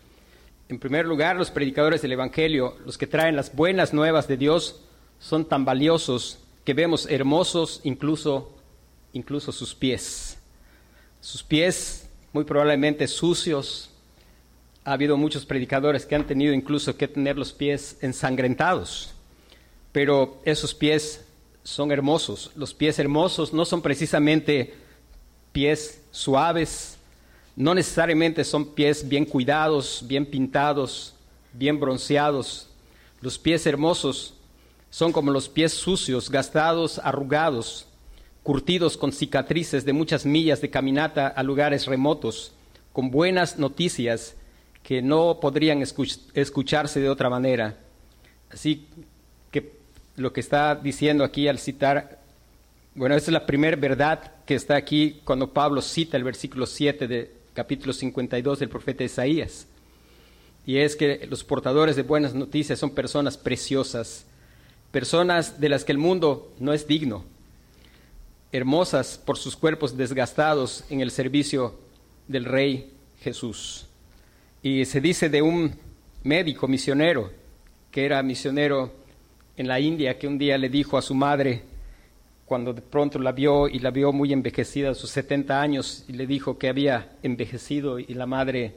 En 0.70 0.78
primer 0.78 1.04
lugar, 1.04 1.36
los 1.36 1.50
predicadores 1.50 2.00
del 2.00 2.12
Evangelio, 2.12 2.78
los 2.86 2.96
que 2.96 3.06
traen 3.06 3.36
las 3.36 3.54
buenas 3.54 3.92
nuevas 3.92 4.26
de 4.26 4.38
Dios, 4.38 4.84
son 5.20 5.44
tan 5.44 5.66
valiosos 5.66 6.38
que 6.64 6.72
vemos 6.72 7.06
hermosos 7.10 7.82
incluso, 7.84 8.56
incluso 9.12 9.52
sus 9.52 9.74
pies. 9.74 10.38
Sus 11.20 11.42
pies 11.42 12.08
muy 12.32 12.44
probablemente 12.44 13.06
sucios, 13.06 13.90
ha 14.82 14.92
habido 14.92 15.18
muchos 15.18 15.44
predicadores 15.44 16.06
que 16.06 16.14
han 16.14 16.26
tenido 16.26 16.54
incluso 16.54 16.96
que 16.96 17.06
tener 17.06 17.36
los 17.36 17.52
pies 17.52 17.98
ensangrentados, 18.00 19.12
pero 19.96 20.42
esos 20.44 20.74
pies 20.74 21.24
son 21.64 21.90
hermosos. 21.90 22.50
Los 22.54 22.74
pies 22.74 22.98
hermosos 22.98 23.54
no 23.54 23.64
son 23.64 23.80
precisamente 23.80 24.74
pies 25.52 26.02
suaves, 26.10 26.98
no 27.56 27.74
necesariamente 27.74 28.44
son 28.44 28.74
pies 28.74 29.08
bien 29.08 29.24
cuidados, 29.24 30.04
bien 30.06 30.26
pintados, 30.26 31.14
bien 31.54 31.80
bronceados. 31.80 32.68
Los 33.22 33.38
pies 33.38 33.66
hermosos 33.66 34.34
son 34.90 35.12
como 35.12 35.30
los 35.30 35.48
pies 35.48 35.72
sucios, 35.72 36.28
gastados, 36.28 37.00
arrugados, 37.02 37.86
curtidos 38.42 38.98
con 38.98 39.12
cicatrices 39.12 39.86
de 39.86 39.94
muchas 39.94 40.26
millas 40.26 40.60
de 40.60 40.68
caminata 40.68 41.26
a 41.26 41.42
lugares 41.42 41.86
remotos, 41.86 42.52
con 42.92 43.10
buenas 43.10 43.58
noticias 43.58 44.36
que 44.82 45.00
no 45.00 45.40
podrían 45.40 45.82
escucharse 46.34 47.00
de 47.00 47.08
otra 47.08 47.30
manera. 47.30 47.78
Así 48.50 48.86
lo 50.16 50.32
que 50.32 50.40
está 50.40 50.74
diciendo 50.74 51.24
aquí 51.24 51.46
al 51.48 51.58
citar, 51.58 52.18
bueno, 52.94 53.14
esa 53.14 53.26
es 53.26 53.32
la 53.32 53.46
primera 53.46 53.76
verdad 53.76 54.32
que 54.46 54.54
está 54.54 54.76
aquí 54.76 55.20
cuando 55.24 55.52
Pablo 55.52 55.82
cita 55.82 56.16
el 56.16 56.24
versículo 56.24 56.66
7 56.66 57.06
de 57.06 57.30
capítulo 57.52 57.92
52 57.92 58.58
del 58.58 58.68
profeta 58.68 59.04
Isaías. 59.04 59.66
Y 60.64 60.78
es 60.78 60.96
que 60.96 61.26
los 61.28 61.44
portadores 61.44 61.96
de 61.96 62.02
buenas 62.02 62.34
noticias 62.34 62.78
son 62.78 62.90
personas 62.90 63.36
preciosas, 63.36 64.26
personas 64.90 65.60
de 65.60 65.68
las 65.68 65.84
que 65.84 65.92
el 65.92 65.98
mundo 65.98 66.52
no 66.58 66.72
es 66.72 66.86
digno, 66.86 67.24
hermosas 68.52 69.20
por 69.24 69.36
sus 69.36 69.56
cuerpos 69.56 69.96
desgastados 69.96 70.84
en 70.90 71.00
el 71.00 71.10
servicio 71.10 71.78
del 72.26 72.46
Rey 72.46 72.92
Jesús. 73.20 73.86
Y 74.62 74.86
se 74.86 75.00
dice 75.00 75.28
de 75.28 75.42
un 75.42 75.78
médico 76.24 76.66
misionero, 76.66 77.30
que 77.90 78.04
era 78.04 78.22
misionero 78.22 78.92
en 79.56 79.68
la 79.68 79.80
India, 79.80 80.18
que 80.18 80.26
un 80.26 80.38
día 80.38 80.58
le 80.58 80.68
dijo 80.68 80.98
a 80.98 81.02
su 81.02 81.14
madre, 81.14 81.62
cuando 82.44 82.72
de 82.72 82.82
pronto 82.82 83.18
la 83.18 83.32
vio 83.32 83.68
y 83.68 83.80
la 83.80 83.90
vio 83.90 84.12
muy 84.12 84.32
envejecida 84.32 84.90
a 84.90 84.94
sus 84.94 85.10
70 85.10 85.60
años, 85.60 86.04
y 86.08 86.12
le 86.12 86.26
dijo 86.26 86.58
que 86.58 86.68
había 86.68 87.16
envejecido 87.22 87.98
y 87.98 88.14
la 88.14 88.26
madre, 88.26 88.74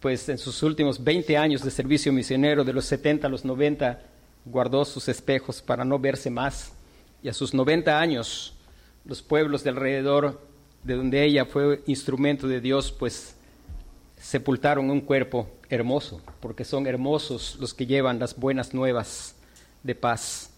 pues 0.00 0.28
en 0.28 0.38
sus 0.38 0.62
últimos 0.62 1.02
20 1.02 1.36
años 1.36 1.62
de 1.62 1.70
servicio 1.70 2.12
misionero, 2.12 2.64
de 2.64 2.72
los 2.72 2.86
70 2.86 3.26
a 3.26 3.30
los 3.30 3.44
90, 3.44 4.00
guardó 4.44 4.84
sus 4.84 5.08
espejos 5.08 5.60
para 5.60 5.84
no 5.84 5.98
verse 5.98 6.30
más. 6.30 6.72
Y 7.22 7.28
a 7.28 7.34
sus 7.34 7.52
90 7.52 7.98
años, 7.98 8.54
los 9.04 9.22
pueblos 9.22 9.64
de 9.64 9.70
alrededor 9.70 10.40
de 10.84 10.94
donde 10.94 11.24
ella 11.24 11.44
fue 11.44 11.82
instrumento 11.86 12.46
de 12.46 12.60
Dios, 12.60 12.92
pues 12.92 13.36
sepultaron 14.16 14.90
un 14.90 15.00
cuerpo 15.00 15.50
hermoso, 15.68 16.20
porque 16.40 16.64
son 16.64 16.86
hermosos 16.86 17.56
los 17.60 17.74
que 17.74 17.86
llevan 17.86 18.18
las 18.18 18.36
buenas 18.36 18.72
nuevas 18.72 19.35
de 19.86 19.94
paz. 19.94 20.50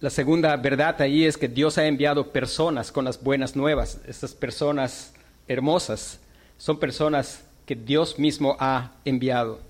La 0.00 0.10
segunda 0.10 0.56
verdad 0.56 1.00
ahí 1.00 1.24
es 1.24 1.36
que 1.36 1.48
Dios 1.48 1.78
ha 1.78 1.86
enviado 1.86 2.32
personas 2.32 2.90
con 2.90 3.04
las 3.04 3.22
buenas 3.22 3.56
nuevas. 3.56 4.00
Estas 4.06 4.34
personas 4.34 5.14
hermosas 5.48 6.20
son 6.58 6.78
personas 6.78 7.44
que 7.66 7.74
Dios 7.74 8.18
mismo 8.18 8.56
ha 8.58 8.92
enviado. 9.04 9.60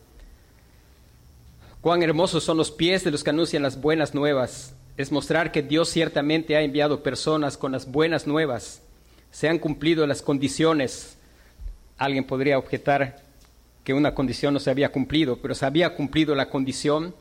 Cuán 1.80 2.02
hermosos 2.02 2.42
son 2.42 2.56
los 2.56 2.70
pies 2.70 3.04
de 3.04 3.10
los 3.10 3.22
que 3.22 3.30
anuncian 3.30 3.62
las 3.62 3.80
buenas 3.80 4.14
nuevas. 4.14 4.74
Es 4.96 5.12
mostrar 5.12 5.52
que 5.52 5.62
Dios 5.62 5.90
ciertamente 5.90 6.56
ha 6.56 6.62
enviado 6.62 7.02
personas 7.02 7.56
con 7.56 7.72
las 7.72 7.90
buenas 7.90 8.26
nuevas. 8.26 8.80
Se 9.30 9.48
han 9.48 9.58
cumplido 9.58 10.06
las 10.06 10.22
condiciones 10.22 11.18
Alguien 11.96 12.24
podría 12.24 12.58
objetar 12.58 13.22
que 13.84 13.92
una 13.92 14.14
condición 14.14 14.54
no 14.54 14.60
se 14.60 14.70
había 14.70 14.90
cumplido, 14.90 15.36
pero 15.36 15.54
se 15.54 15.66
había 15.66 15.94
cumplido 15.94 16.34
la 16.34 16.48
condición 16.48 17.14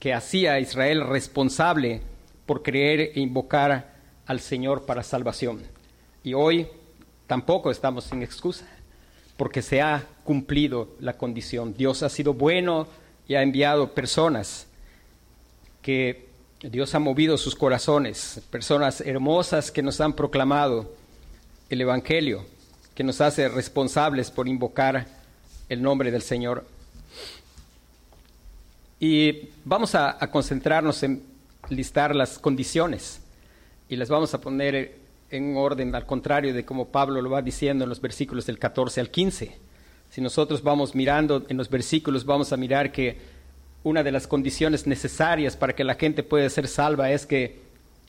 que 0.00 0.14
hacía 0.14 0.54
a 0.54 0.60
Israel 0.60 1.06
responsable 1.06 2.00
por 2.46 2.62
creer 2.62 3.12
e 3.14 3.20
invocar 3.20 3.94
al 4.26 4.40
Señor 4.40 4.86
para 4.86 5.02
salvación. 5.02 5.62
Y 6.24 6.32
hoy 6.34 6.68
tampoco 7.26 7.70
estamos 7.70 8.04
sin 8.04 8.22
excusa, 8.22 8.66
porque 9.36 9.60
se 9.60 9.82
ha 9.82 10.06
cumplido 10.24 10.88
la 11.00 11.18
condición. 11.18 11.74
Dios 11.74 12.02
ha 12.02 12.08
sido 12.08 12.32
bueno 12.32 12.88
y 13.28 13.34
ha 13.34 13.42
enviado 13.42 13.92
personas 13.92 14.66
que 15.82 16.26
Dios 16.60 16.94
ha 16.94 16.98
movido 16.98 17.36
sus 17.36 17.54
corazones, 17.54 18.40
personas 18.50 19.02
hermosas 19.02 19.70
que 19.70 19.82
nos 19.82 20.00
han 20.00 20.14
proclamado 20.14 20.94
el 21.68 21.82
Evangelio, 21.82 22.46
que 22.94 23.04
nos 23.04 23.20
hace 23.20 23.48
responsables 23.48 24.30
por 24.30 24.48
invocar 24.48 25.15
el 25.68 25.82
nombre 25.82 26.10
del 26.10 26.22
Señor. 26.22 26.64
Y 28.98 29.50
vamos 29.64 29.94
a, 29.94 30.18
concentrarnos 30.30 31.02
en 31.02 31.22
listar 31.68 32.14
las 32.14 32.38
condiciones 32.38 33.20
y 33.88 33.96
las 33.96 34.08
vamos 34.08 34.32
a 34.32 34.40
poner 34.40 34.96
en 35.30 35.56
orden 35.56 35.94
al 35.94 36.06
contrario 36.06 36.54
de 36.54 36.64
como 36.64 36.88
Pablo 36.88 37.20
lo 37.20 37.30
va 37.30 37.42
diciendo 37.42 37.84
en 37.84 37.90
los 37.90 38.00
versículos 38.00 38.46
del 38.46 38.58
14 38.58 39.00
al 39.00 39.10
15. 39.10 39.56
Si 40.10 40.20
nosotros 40.20 40.62
vamos 40.62 40.94
mirando 40.94 41.44
en 41.48 41.56
los 41.56 41.68
versículos, 41.68 42.24
vamos 42.24 42.52
a 42.52 42.56
mirar 42.56 42.92
que 42.92 43.18
una 43.82 44.02
de 44.02 44.12
las 44.12 44.26
condiciones 44.26 44.86
necesarias 44.86 45.56
para 45.56 45.74
que 45.74 45.84
la 45.84 45.96
gente 45.96 46.22
pueda 46.22 46.48
ser 46.48 46.68
salva 46.68 47.10
es 47.10 47.26
que 47.26 47.60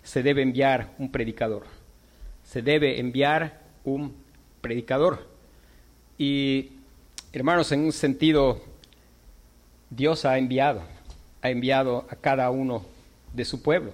se 0.03 0.23
debe 0.23 0.41
enviar 0.41 0.93
un 0.99 1.11
predicador. 1.11 1.63
Se 2.43 2.61
debe 2.61 2.99
enviar 2.99 3.61
un 3.83 4.15
predicador. 4.61 5.27
Y 6.17 6.76
hermanos, 7.37 7.71
en 7.71 7.81
un 7.81 7.91
sentido, 7.91 8.59
Dios 9.91 10.25
ha 10.25 10.39
enviado, 10.39 10.81
ha 11.43 11.49
enviado 11.51 12.07
a 12.09 12.15
cada 12.15 12.49
uno 12.49 12.83
de 13.33 13.45
su 13.45 13.61
pueblo. 13.61 13.91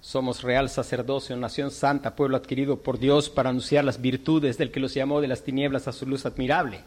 Somos 0.00 0.42
real 0.42 0.70
sacerdocio, 0.70 1.36
nación 1.36 1.70
santa, 1.70 2.16
pueblo 2.16 2.38
adquirido 2.38 2.78
por 2.78 2.98
Dios 2.98 3.28
para 3.28 3.50
anunciar 3.50 3.84
las 3.84 4.00
virtudes 4.00 4.56
del 4.56 4.70
que 4.70 4.80
los 4.80 4.94
llamó 4.94 5.20
de 5.20 5.28
las 5.28 5.42
tinieblas 5.42 5.86
a 5.86 5.92
su 5.92 6.06
luz 6.06 6.24
admirable 6.24 6.80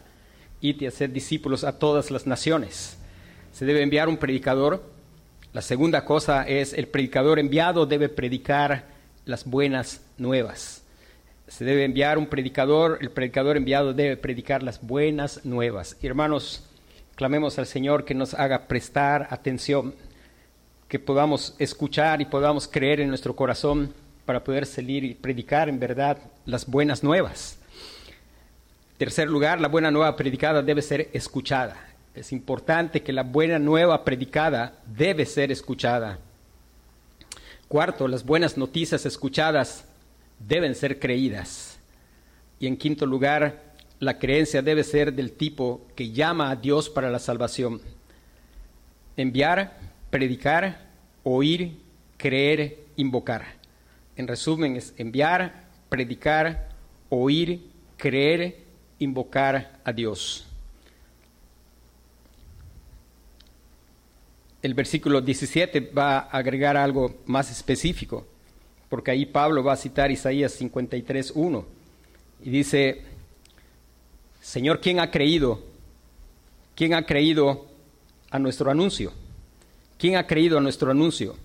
y 0.60 0.84
hacer 0.86 1.12
discípulos 1.12 1.62
a 1.62 1.78
todas 1.78 2.10
las 2.10 2.26
naciones. 2.26 2.98
Se 3.52 3.64
debe 3.64 3.82
enviar 3.82 4.08
un 4.08 4.16
predicador. 4.16 4.82
La 5.52 5.62
segunda 5.62 6.04
cosa 6.04 6.42
es 6.48 6.72
el 6.72 6.88
predicador 6.88 7.38
enviado 7.38 7.86
debe 7.86 8.08
predicar 8.08 8.86
las 9.24 9.44
buenas 9.44 10.00
nuevas. 10.18 10.81
Se 11.52 11.66
debe 11.66 11.84
enviar 11.84 12.16
un 12.16 12.28
predicador, 12.28 12.96
el 13.02 13.10
predicador 13.10 13.58
enviado 13.58 13.92
debe 13.92 14.16
predicar 14.16 14.62
las 14.62 14.80
buenas 14.80 15.44
nuevas. 15.44 15.98
hermanos, 16.00 16.64
clamemos 17.14 17.58
al 17.58 17.66
Señor 17.66 18.06
que 18.06 18.14
nos 18.14 18.32
haga 18.32 18.68
prestar 18.68 19.28
atención, 19.28 19.94
que 20.88 20.98
podamos 20.98 21.54
escuchar 21.58 22.22
y 22.22 22.24
podamos 22.24 22.66
creer 22.66 23.02
en 23.02 23.10
nuestro 23.10 23.36
corazón 23.36 23.92
para 24.24 24.42
poder 24.42 24.64
salir 24.64 25.04
y 25.04 25.12
predicar 25.12 25.68
en 25.68 25.78
verdad 25.78 26.16
las 26.46 26.66
buenas 26.66 27.04
nuevas. 27.04 27.58
Tercer 28.96 29.28
lugar, 29.28 29.60
la 29.60 29.68
buena 29.68 29.90
nueva 29.90 30.16
predicada 30.16 30.62
debe 30.62 30.80
ser 30.80 31.10
escuchada. 31.12 31.76
Es 32.14 32.32
importante 32.32 33.02
que 33.02 33.12
la 33.12 33.24
buena 33.24 33.58
nueva 33.58 34.06
predicada 34.06 34.80
debe 34.86 35.26
ser 35.26 35.52
escuchada. 35.52 36.18
Cuarto, 37.68 38.08
las 38.08 38.24
buenas 38.24 38.56
noticias 38.56 39.04
escuchadas 39.04 39.84
deben 40.46 40.74
ser 40.74 40.98
creídas. 40.98 41.78
Y 42.58 42.66
en 42.66 42.76
quinto 42.76 43.06
lugar, 43.06 43.72
la 43.98 44.18
creencia 44.18 44.62
debe 44.62 44.84
ser 44.84 45.12
del 45.12 45.32
tipo 45.32 45.86
que 45.94 46.10
llama 46.10 46.50
a 46.50 46.56
Dios 46.56 46.88
para 46.88 47.10
la 47.10 47.18
salvación. 47.18 47.80
Enviar, 49.16 49.78
predicar, 50.10 50.86
oír, 51.22 51.78
creer, 52.16 52.78
invocar. 52.96 53.44
En 54.16 54.26
resumen, 54.28 54.76
es 54.76 54.94
enviar, 54.96 55.64
predicar, 55.88 56.68
oír, 57.08 57.60
creer, 57.96 58.58
invocar 58.98 59.80
a 59.84 59.92
Dios. 59.92 60.46
El 64.62 64.74
versículo 64.74 65.20
17 65.20 65.80
va 65.80 66.18
a 66.18 66.38
agregar 66.38 66.76
algo 66.76 67.16
más 67.26 67.50
específico, 67.50 68.26
porque 68.92 69.10
ahí 69.10 69.24
Pablo 69.24 69.64
va 69.64 69.72
a 69.72 69.76
citar 69.78 70.10
Isaías 70.10 70.60
53.1 70.60 71.64
y 72.42 72.50
dice, 72.50 73.00
Señor, 74.42 74.82
¿quién 74.82 75.00
ha 75.00 75.10
creído? 75.10 75.62
¿Quién 76.74 76.92
ha 76.92 77.06
creído 77.06 77.64
a 78.30 78.38
nuestro 78.38 78.70
anuncio? 78.70 79.14
¿Quién 79.96 80.16
ha 80.16 80.26
creído 80.26 80.58
a 80.58 80.60
nuestro 80.60 80.90
anuncio? 80.90 81.38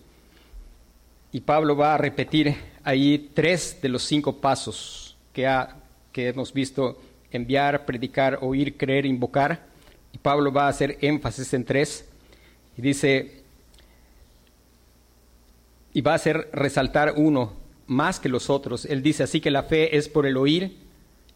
Y 1.31 1.39
Pablo 1.39 1.77
va 1.77 1.93
a 1.93 1.97
repetir 1.97 2.53
ahí 2.83 3.31
tres 3.33 3.79
de 3.81 3.87
los 3.87 4.03
cinco 4.03 4.41
pasos 4.41 5.15
que, 5.31 5.49
que 6.11 6.27
hemos 6.27 6.51
visto 6.51 6.99
enviar, 7.31 7.85
predicar, 7.85 8.39
oír, 8.41 8.75
creer, 8.75 9.05
invocar. 9.05 9.67
Y 10.11 10.17
Pablo 10.17 10.51
va 10.51 10.65
a 10.65 10.71
hacer 10.71 10.97
énfasis 10.99 11.53
en 11.53 11.63
tres. 11.63 12.09
Y 12.77 12.81
dice, 12.81 13.36
y 15.97 16.01
va 16.01 16.11
a 16.11 16.15
hacer 16.15 16.51
resaltar 16.53 17.15
uno 17.15 17.53
más 17.87 18.19
que 18.19 18.29
los 18.29 18.51
otros. 18.51 18.85
Él 18.85 19.01
dice 19.01 19.23
así 19.23 19.41
que 19.41 19.49
la 19.49 19.63
fe 19.63 19.97
es 19.97 20.07
por 20.07 20.27
el 20.27 20.37
oír 20.37 20.77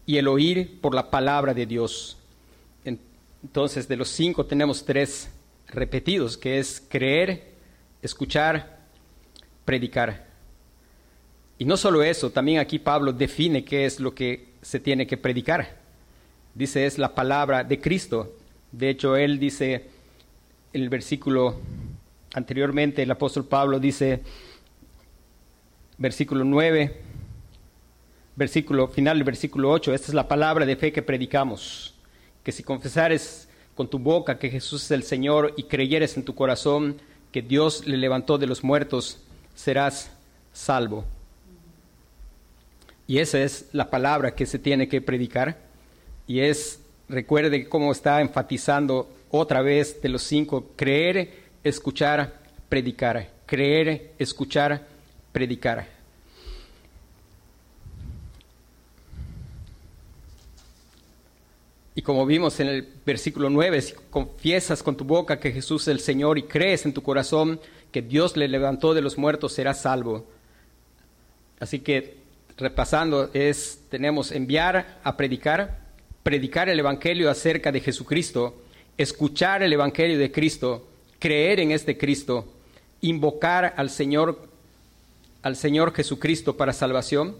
y 0.06 0.18
el 0.18 0.28
oír 0.28 0.78
por 0.80 0.94
la 0.94 1.10
palabra 1.10 1.52
de 1.52 1.66
Dios. 1.66 2.16
Entonces, 2.84 3.88
de 3.88 3.96
los 3.96 4.08
cinco 4.08 4.46
tenemos 4.46 4.84
tres 4.84 5.28
repetidos, 5.66 6.36
que 6.36 6.60
es 6.60 6.80
creer, 6.88 7.54
escuchar, 8.02 8.78
predicar. 9.64 10.28
Y 11.58 11.64
no 11.64 11.76
solo 11.76 12.04
eso, 12.04 12.30
también 12.30 12.60
aquí 12.60 12.78
Pablo 12.78 13.12
define 13.12 13.64
qué 13.64 13.84
es 13.84 13.98
lo 13.98 14.14
que 14.14 14.52
se 14.62 14.78
tiene 14.78 15.08
que 15.08 15.16
predicar 15.16 15.82
dice 16.54 16.86
es 16.86 16.98
la 16.98 17.14
palabra 17.16 17.64
de 17.64 17.80
Cristo. 17.80 18.36
De 18.70 18.90
hecho, 18.90 19.16
él 19.16 19.40
dice 19.40 19.86
en 20.72 20.82
el 20.82 20.88
versículo 20.88 21.56
anteriormente, 22.34 23.02
el 23.02 23.10
apóstol 23.10 23.44
Pablo 23.44 23.78
dice, 23.78 24.20
versículo 26.02 26.44
9, 26.44 27.00
versículo 28.34 28.88
final 28.88 29.18
del 29.18 29.24
versículo 29.24 29.70
8, 29.70 29.94
esta 29.94 30.08
es 30.08 30.14
la 30.14 30.26
palabra 30.26 30.66
de 30.66 30.74
fe 30.74 30.90
que 30.90 31.00
predicamos, 31.00 31.94
que 32.42 32.50
si 32.50 32.64
confesares 32.64 33.48
con 33.76 33.88
tu 33.88 34.00
boca 34.00 34.36
que 34.36 34.50
Jesús 34.50 34.82
es 34.82 34.90
el 34.90 35.04
Señor 35.04 35.54
y 35.56 35.62
creyeres 35.62 36.16
en 36.16 36.24
tu 36.24 36.34
corazón 36.34 37.00
que 37.30 37.40
Dios 37.40 37.86
le 37.86 37.96
levantó 37.96 38.36
de 38.36 38.48
los 38.48 38.64
muertos, 38.64 39.20
serás 39.54 40.10
salvo. 40.52 41.04
Y 43.06 43.18
esa 43.18 43.40
es 43.40 43.68
la 43.72 43.88
palabra 43.88 44.34
que 44.34 44.44
se 44.44 44.58
tiene 44.58 44.88
que 44.88 45.00
predicar. 45.00 45.56
Y 46.26 46.40
es, 46.40 46.80
recuerde 47.08 47.68
cómo 47.68 47.92
está 47.92 48.20
enfatizando 48.20 49.08
otra 49.30 49.62
vez 49.62 50.02
de 50.02 50.08
los 50.08 50.24
cinco, 50.24 50.72
creer, 50.74 51.32
escuchar, 51.62 52.40
predicar, 52.68 53.30
creer, 53.46 54.12
escuchar, 54.18 54.91
predicar. 55.32 55.88
Y 61.94 62.02
como 62.02 62.24
vimos 62.24 62.58
en 62.60 62.68
el 62.68 62.88
versículo 63.04 63.50
9, 63.50 63.82
si 63.82 63.94
confiesas 64.10 64.82
con 64.82 64.96
tu 64.96 65.04
boca 65.04 65.38
que 65.38 65.52
Jesús 65.52 65.82
es 65.82 65.88
el 65.88 66.00
Señor 66.00 66.38
y 66.38 66.44
crees 66.44 66.86
en 66.86 66.94
tu 66.94 67.02
corazón 67.02 67.60
que 67.90 68.00
Dios 68.00 68.36
le 68.36 68.48
levantó 68.48 68.94
de 68.94 69.02
los 69.02 69.18
muertos, 69.18 69.52
serás 69.52 69.82
salvo. 69.82 70.26
Así 71.60 71.80
que 71.80 72.16
repasando 72.56 73.30
es, 73.34 73.82
tenemos 73.90 74.32
enviar 74.32 75.00
a 75.04 75.16
predicar, 75.16 75.80
predicar 76.22 76.68
el 76.68 76.78
Evangelio 76.78 77.28
acerca 77.28 77.70
de 77.70 77.80
Jesucristo, 77.80 78.62
escuchar 78.96 79.62
el 79.62 79.72
Evangelio 79.72 80.18
de 80.18 80.32
Cristo, 80.32 80.88
creer 81.18 81.60
en 81.60 81.72
este 81.72 81.98
Cristo, 81.98 82.52
invocar 83.02 83.74
al 83.76 83.90
Señor, 83.90 84.48
al 85.42 85.56
Señor 85.56 85.92
Jesucristo 85.94 86.56
para 86.56 86.72
salvación. 86.72 87.36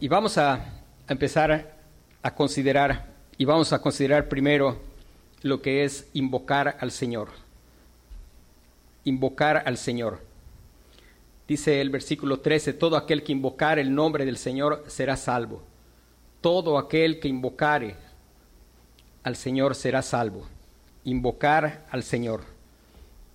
Y 0.00 0.08
vamos 0.08 0.38
a, 0.38 0.64
empezar 1.08 1.76
a 2.22 2.34
considerar, 2.34 3.06
y 3.36 3.44
vamos 3.44 3.72
a 3.72 3.80
considerar 3.80 4.28
primero 4.28 4.78
lo 5.42 5.60
que 5.60 5.84
es 5.84 6.08
invocar 6.14 6.76
al 6.80 6.90
Señor. 6.90 7.28
Invocar 9.04 9.62
al 9.66 9.76
Señor. 9.76 10.20
Dice 11.46 11.80
el 11.80 11.90
versículo 11.90 12.40
13, 12.40 12.74
todo 12.74 12.96
aquel 12.96 13.22
que 13.22 13.32
invocar 13.32 13.78
el 13.78 13.94
nombre 13.94 14.24
del 14.24 14.36
Señor 14.36 14.84
será 14.86 15.16
salvo 15.16 15.62
todo 16.40 16.78
aquel 16.78 17.18
que 17.18 17.28
invocare 17.28 17.96
al 19.22 19.36
Señor 19.36 19.74
será 19.74 20.02
salvo. 20.02 20.46
Invocar 21.04 21.86
al 21.90 22.02
Señor. 22.02 22.57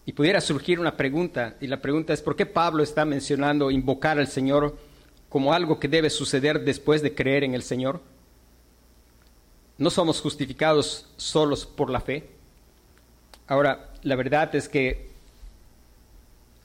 Y 0.05 0.13
pudiera 0.13 0.41
surgir 0.41 0.79
una 0.79 0.97
pregunta, 0.97 1.55
y 1.61 1.67
la 1.67 1.81
pregunta 1.81 2.13
es, 2.13 2.21
¿por 2.21 2.35
qué 2.35 2.45
Pablo 2.45 2.83
está 2.83 3.05
mencionando 3.05 3.71
invocar 3.71 4.19
al 4.19 4.27
Señor 4.27 4.77
como 5.29 5.53
algo 5.53 5.79
que 5.79 5.87
debe 5.87 6.09
suceder 6.09 6.63
después 6.63 7.01
de 7.01 7.15
creer 7.15 7.43
en 7.43 7.53
el 7.53 7.63
Señor? 7.63 8.01
¿No 9.77 9.89
somos 9.89 10.21
justificados 10.21 11.09
solos 11.17 11.65
por 11.65 11.89
la 11.89 12.01
fe? 12.01 12.29
Ahora, 13.47 13.91
la 14.03 14.15
verdad 14.15 14.53
es 14.55 14.67
que 14.67 15.09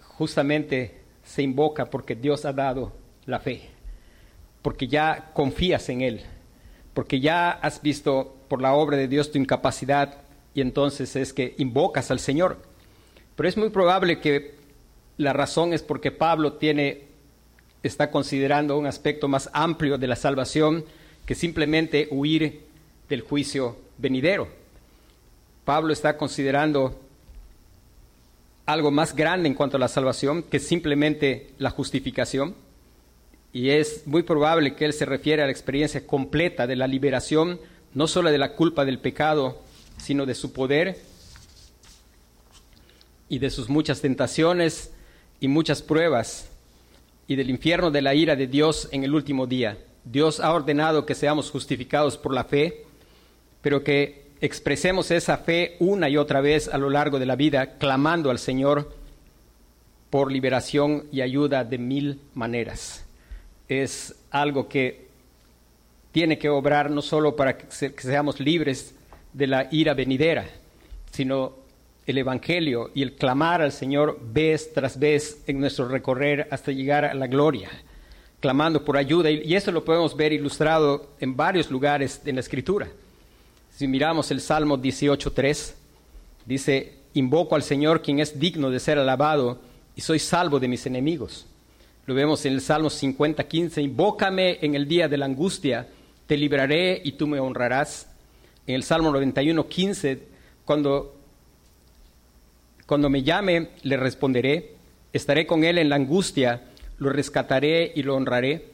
justamente 0.03 1.01
se 1.24 1.42
invoca 1.42 1.87
porque 1.87 2.14
Dios 2.16 2.44
ha 2.44 2.53
dado 2.53 2.92
la 3.24 3.38
fe 3.38 3.70
porque 4.62 4.88
ya 4.88 5.31
confías 5.35 5.88
en 5.88 6.03
Él, 6.03 6.20
porque 6.94 7.20
ya 7.20 7.51
has 7.51 7.81
visto 7.83 8.37
por 8.48 8.61
la 8.61 8.74
obra 8.74 8.96
de 8.96 9.09
Dios 9.09 9.31
tu 9.31 9.38
incapacidad 9.38 10.18
y 10.55 10.61
entonces 10.61 11.14
es 11.16 11.33
que 11.33 11.55
invocas 11.59 12.11
al 12.11 12.18
Señor. 12.18 12.59
Pero 13.38 13.48
es 13.48 13.57
muy 13.57 13.70
probable 13.70 14.18
que 14.18 14.59
La 15.16 15.33
razón 15.33 15.72
es 15.72 15.83
porque 15.83 16.11
Pablo 16.11 16.55
tiene, 16.55 17.03
está 17.85 18.11
considerando 18.11 18.77
un 18.77 18.87
aspecto 18.87 19.29
más 19.29 19.48
amplio 19.53 19.96
de 19.96 20.09
la 20.09 20.16
salvación 20.16 20.85
que 21.24 21.37
simplemente 21.37 22.09
huir 22.11 22.62
del 23.09 23.20
juicio 23.20 23.77
venidero. 23.96 24.48
Pablo 25.64 25.92
está 25.92 26.16
considerando 26.16 27.01
algo 28.66 28.90
más 28.90 29.14
grande 29.14 29.48
en 29.48 29.55
cuanto 29.55 29.77
a 29.77 29.81
la 29.81 29.88
salvación 29.88 30.42
que 30.42 30.59
simplemente 30.59 31.51
la 31.59 31.70
justificación. 31.70 32.57
Y 33.53 33.70
es 33.70 34.05
muy 34.07 34.24
probable 34.24 34.74
que 34.74 34.85
él 34.85 34.92
se 34.92 35.05
refiere 35.05 35.42
a 35.42 35.46
la 35.46 35.53
experiencia 35.53 36.05
completa 36.07 36.66
de 36.66 36.77
la 36.77 36.88
liberación, 36.88 37.61
no 37.94 38.09
solo 38.09 38.33
de 38.33 38.38
la 38.38 38.55
culpa 38.55 38.85
del 38.85 38.98
pecado, 38.98 39.62
sino 39.96 40.27
de 40.27 40.35
su 40.35 40.53
poder 40.53 40.96
y 43.28 43.38
de 43.38 43.50
sus 43.50 43.68
muchas 43.68 44.00
tentaciones 44.00 44.92
y 45.40 45.48
muchas 45.48 45.82
pruebas 45.82 46.50
y 47.26 47.36
del 47.36 47.50
infierno 47.50 47.90
de 47.90 48.02
la 48.02 48.14
ira 48.14 48.36
de 48.36 48.46
Dios 48.46 48.88
en 48.90 49.04
el 49.04 49.14
último 49.14 49.46
día. 49.46 49.78
Dios 50.04 50.40
ha 50.40 50.52
ordenado 50.52 51.04
que 51.04 51.14
seamos 51.14 51.50
justificados 51.50 52.16
por 52.16 52.32
la 52.32 52.44
fe, 52.44 52.84
pero 53.60 53.84
que 53.84 54.28
expresemos 54.40 55.10
esa 55.10 55.36
fe 55.38 55.76
una 55.78 56.08
y 56.08 56.16
otra 56.16 56.40
vez 56.40 56.68
a 56.68 56.78
lo 56.78 56.88
largo 56.88 57.18
de 57.18 57.26
la 57.26 57.36
vida, 57.36 57.78
clamando 57.78 58.30
al 58.30 58.38
Señor 58.38 58.94
por 60.10 60.32
liberación 60.32 61.04
y 61.12 61.20
ayuda 61.20 61.64
de 61.64 61.78
mil 61.78 62.20
maneras. 62.34 63.04
Es 63.68 64.14
algo 64.30 64.68
que 64.68 65.08
tiene 66.12 66.38
que 66.38 66.48
obrar 66.48 66.90
no 66.90 67.02
solo 67.02 67.36
para 67.36 67.58
que, 67.58 67.92
seamos 67.98 68.40
libres 68.40 68.94
de 69.32 69.46
la 69.46 69.68
ira 69.70 69.92
venidera, 69.92 70.46
sino 71.10 71.52
el 72.09 72.18
Evangelio 72.18 72.90
y 72.94 73.03
el 73.03 73.14
clamar 73.14 73.61
al 73.61 73.71
Señor 73.71 74.18
vez 74.33 74.73
tras 74.73 74.99
vez 74.99 75.42
en 75.47 75.61
nuestro 75.61 75.88
recorrer 75.88 76.49
hasta 76.51 76.73
llegar 76.73 77.05
a 77.05 77.12
la 77.12 77.27
gloria, 77.27 77.68
clamando 78.40 78.83
por 78.83 78.97
ayuda. 78.97 79.31
Y 79.31 79.55
eso 79.55 79.71
lo 79.73 79.85
podemos 79.85 80.16
ver 80.16 80.33
ilustrado 80.33 81.11
en 81.21 81.37
varios 81.37 81.71
lugares 81.71 82.23
en 82.25 82.37
la 82.37 82.40
Escritura. 82.40 82.88
Si 83.71 83.87
miramos 83.87 84.31
el 84.31 84.40
Salmo 84.40 84.79
18.3, 84.79 85.75
dice, 86.47 86.94
invoco 87.12 87.55
al 87.55 87.62
Señor 87.62 88.01
quien 88.01 88.21
es 88.21 88.40
digno 88.40 88.71
de 88.71 88.81
ser 88.81 88.99
alabado 88.99 89.59
y 89.94 90.01
soy 90.01 90.18
salvo 90.18 90.59
de 90.59 90.68
mis 90.68 90.87
enemigos. 90.87 91.47
Lo 92.07 92.14
vemos 92.14 92.42
en 92.47 92.55
el 92.55 92.62
Salmo 92.62 92.88
50.15, 92.88 93.83
invócame 93.83 94.59
en 94.62 94.75
el 94.75 94.88
día 94.88 95.09
de 95.09 95.18
la 95.18 95.27
angustia, 95.27 95.88
te 96.27 96.38
libraré 96.38 97.03
y 97.05 97.12
tú 97.12 97.27
me 97.27 97.38
honrarás. 97.38 98.09
En 98.66 98.77
el 98.77 98.83
Salmo 98.83 99.11
91.15, 99.12 100.18
cuando 100.64 101.17
cuando 102.88 103.11
me 103.11 103.22
llame, 103.22 103.68
le 103.83 103.98
responderé, 103.98 104.77
estaré 105.12 105.46
con 105.46 105.62
él 105.62 105.77
en 105.77 105.90
la 105.90 105.96
angustia, 105.96 106.62
lo 106.96 107.11
rescataré 107.11 107.92
y 107.94 108.03
lo 108.03 108.16
honraré. 108.16 108.70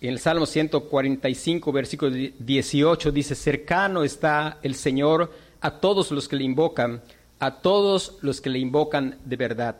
En 0.00 0.10
el 0.10 0.18
Salmo 0.18 0.46
145, 0.46 1.70
versículo 1.70 2.10
18 2.10 3.12
dice, 3.12 3.36
cercano 3.36 4.02
está 4.02 4.58
el 4.64 4.74
Señor 4.74 5.32
a 5.60 5.78
todos 5.78 6.10
los 6.10 6.26
que 6.26 6.34
le 6.34 6.42
invocan, 6.42 7.02
a 7.38 7.60
todos 7.60 8.18
los 8.20 8.40
que 8.40 8.50
le 8.50 8.58
invocan 8.58 9.16
de 9.24 9.36
verdad. 9.36 9.76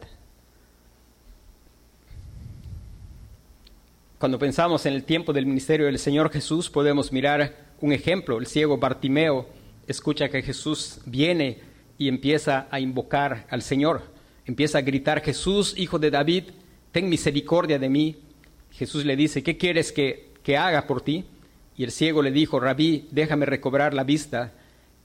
Cuando 4.21 4.39
pensamos 4.39 4.87
en 4.87 4.95
el 4.95 5.03
tiempo 5.03 5.33
del 5.33 5.47
ministerio 5.47 5.87
del 5.87 5.99
Señor 5.99 6.31
Jesús, 6.31 6.71
podemos 6.71 7.11
mirar 7.11 7.57
un 7.81 7.93
ejemplo. 7.93 8.39
El 8.39 8.47
ciego 8.47 8.79
Bartimeo 8.79 9.49
escucha 9.89 10.29
que 10.29 10.41
Jesús 10.41 11.01
viene 11.05 11.69
y 12.01 12.09
empieza 12.09 12.67
a 12.71 12.81
invocar 12.81 13.47
al 13.51 13.61
Señor. 13.61 14.01
Empieza 14.47 14.79
a 14.79 14.81
gritar, 14.81 15.21
Jesús, 15.21 15.75
hijo 15.77 15.99
de 15.99 16.11
David, 16.11 16.45
ten 16.93 17.11
misericordia 17.11 17.79
de 17.79 17.91
mí. 17.91 18.17
Jesús 18.73 19.05
le 19.05 19.17
dice, 19.17 19.43
¿qué 19.43 19.59
quieres 19.59 19.93
que, 19.93 20.31
que 20.43 20.57
haga 20.57 20.87
por 20.87 21.03
ti? 21.03 21.27
Y 21.77 21.85
el 21.85 21.91
ciego 21.91 22.23
le 22.23 22.31
dijo, 22.31 22.59
Rabí, 22.59 23.07
déjame 23.11 23.45
recobrar 23.45 23.93
la 23.93 24.03
vista. 24.03 24.51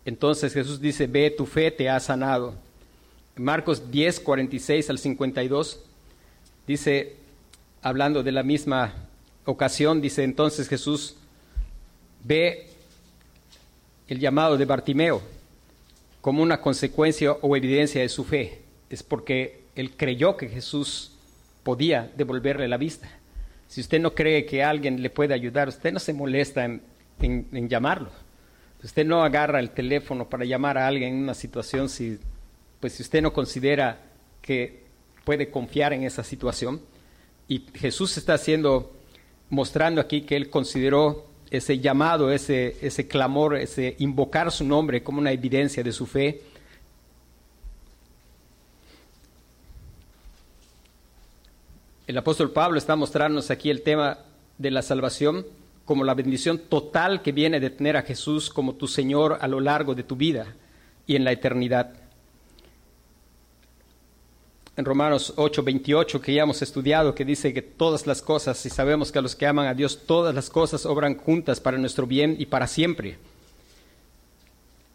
Entonces 0.05 0.53
Jesús 0.53 0.79
dice, 0.79 1.05
ve, 1.07 1.31
tu 1.31 1.45
fe 1.45 1.69
te 1.69 1.89
ha 1.89 1.99
sanado. 1.99 2.55
Marcos 3.35 3.91
10, 3.91 4.21
46 4.21 4.89
al 4.89 4.97
52, 4.97 5.81
dice, 6.65 7.17
hablando 7.81 8.23
de 8.23 8.31
la 8.31 8.43
misma 8.43 8.93
ocasión, 9.43 9.99
dice 9.99 10.23
entonces 10.23 10.69
Jesús, 10.69 11.17
ve 12.23 12.69
el 14.07 14.21
llamado 14.21 14.55
de 14.55 14.63
Bartimeo 14.63 15.34
como 16.25 16.41
una 16.41 16.59
consecuencia 16.59 17.33
o 17.33 17.55
evidencia 17.55 18.01
de 18.01 18.09
su 18.09 18.23
fe. 18.23 18.63
Es 18.89 19.03
porque 19.03 19.65
él 19.75 19.95
creyó 19.95 20.35
que 20.37 20.49
Jesús 20.49 21.11
podía 21.61 22.11
devolverle 22.17 22.67
la 22.67 22.77
vista. 22.77 23.07
Si 23.67 23.79
usted 23.79 23.99
no 23.99 24.15
cree 24.15 24.43
que 24.43 24.63
alguien 24.63 25.03
le 25.03 25.11
puede 25.11 25.35
ayudar, 25.35 25.67
usted 25.67 25.93
no 25.93 25.99
se 25.99 26.13
molesta 26.13 26.65
en, 26.65 26.81
llamarlo. 27.69 28.09
Usted 28.83 29.05
no 29.05 29.23
agarra 29.23 29.59
el 29.59 29.69
teléfono 29.69 30.27
para 30.27 30.45
llamar 30.45 30.79
a 30.79 30.87
alguien 30.87 31.13
en 31.13 31.19
una 31.21 31.35
situación 31.35 31.89
si, 31.89 32.17
pues 32.79 32.93
si 32.93 33.03
usted 33.03 33.21
no 33.21 33.31
considera 33.31 33.99
que 34.41 34.81
puede 35.25 35.51
confiar 35.51 35.93
en 35.93 36.05
esa 36.05 36.23
situación. 36.23 36.81
Y 37.47 37.67
Jesús 37.75 38.17
está 38.17 38.33
haciendo, 38.33 38.95
mostrando 39.51 40.01
aquí 40.01 40.21
que 40.21 40.35
él 40.35 40.49
consideró 40.49 41.27
ese 41.57 41.79
llamado, 41.79 42.31
ese, 42.31 42.77
ese 42.81 43.07
clamor, 43.07 43.55
ese 43.55 43.95
invocar 43.99 44.51
su 44.51 44.63
nombre 44.63 45.03
como 45.03 45.19
una 45.19 45.31
evidencia 45.31 45.83
de 45.83 45.91
su 45.91 46.05
fe. 46.05 46.41
El 52.07 52.17
apóstol 52.17 52.51
Pablo 52.51 52.77
está 52.77 52.95
mostrándonos 52.95 53.49
aquí 53.49 53.69
el 53.69 53.81
tema 53.81 54.19
de 54.57 54.71
la 54.71 54.81
salvación 54.81 55.45
como 55.85 56.03
la 56.03 56.13
bendición 56.13 56.59
total 56.59 57.21
que 57.21 57.31
viene 57.31 57.59
de 57.59 57.69
tener 57.69 57.97
a 57.97 58.01
Jesús 58.01 58.49
como 58.49 58.75
tu 58.75 58.87
Señor 58.87 59.37
a 59.41 59.47
lo 59.47 59.59
largo 59.59 59.95
de 59.95 60.03
tu 60.03 60.15
vida 60.15 60.55
y 61.07 61.15
en 61.15 61.23
la 61.23 61.31
eternidad 61.31 62.04
en 64.77 64.83
Romanos 64.83 65.33
8, 65.37 65.63
28, 65.63 66.21
que 66.21 66.33
ya 66.33 66.43
hemos 66.43 66.61
estudiado, 66.61 67.15
que 67.15 67.23
dice 67.23 67.53
que 67.53 67.61
todas 67.61 68.05
las 68.05 68.21
cosas, 68.21 68.65
y 68.65 68.69
sabemos 68.69 69.11
que 69.11 69.19
a 69.19 69.21
los 69.21 69.35
que 69.35 69.47
aman 69.47 69.67
a 69.67 69.73
Dios, 69.73 70.01
todas 70.05 70.35
las 70.35 70.49
cosas 70.49 70.85
obran 70.85 71.15
juntas 71.15 71.59
para 71.61 71.77
nuestro 71.77 72.05
bien 72.05 72.35
y 72.37 72.47
para 72.47 72.67
siempre. 72.67 73.17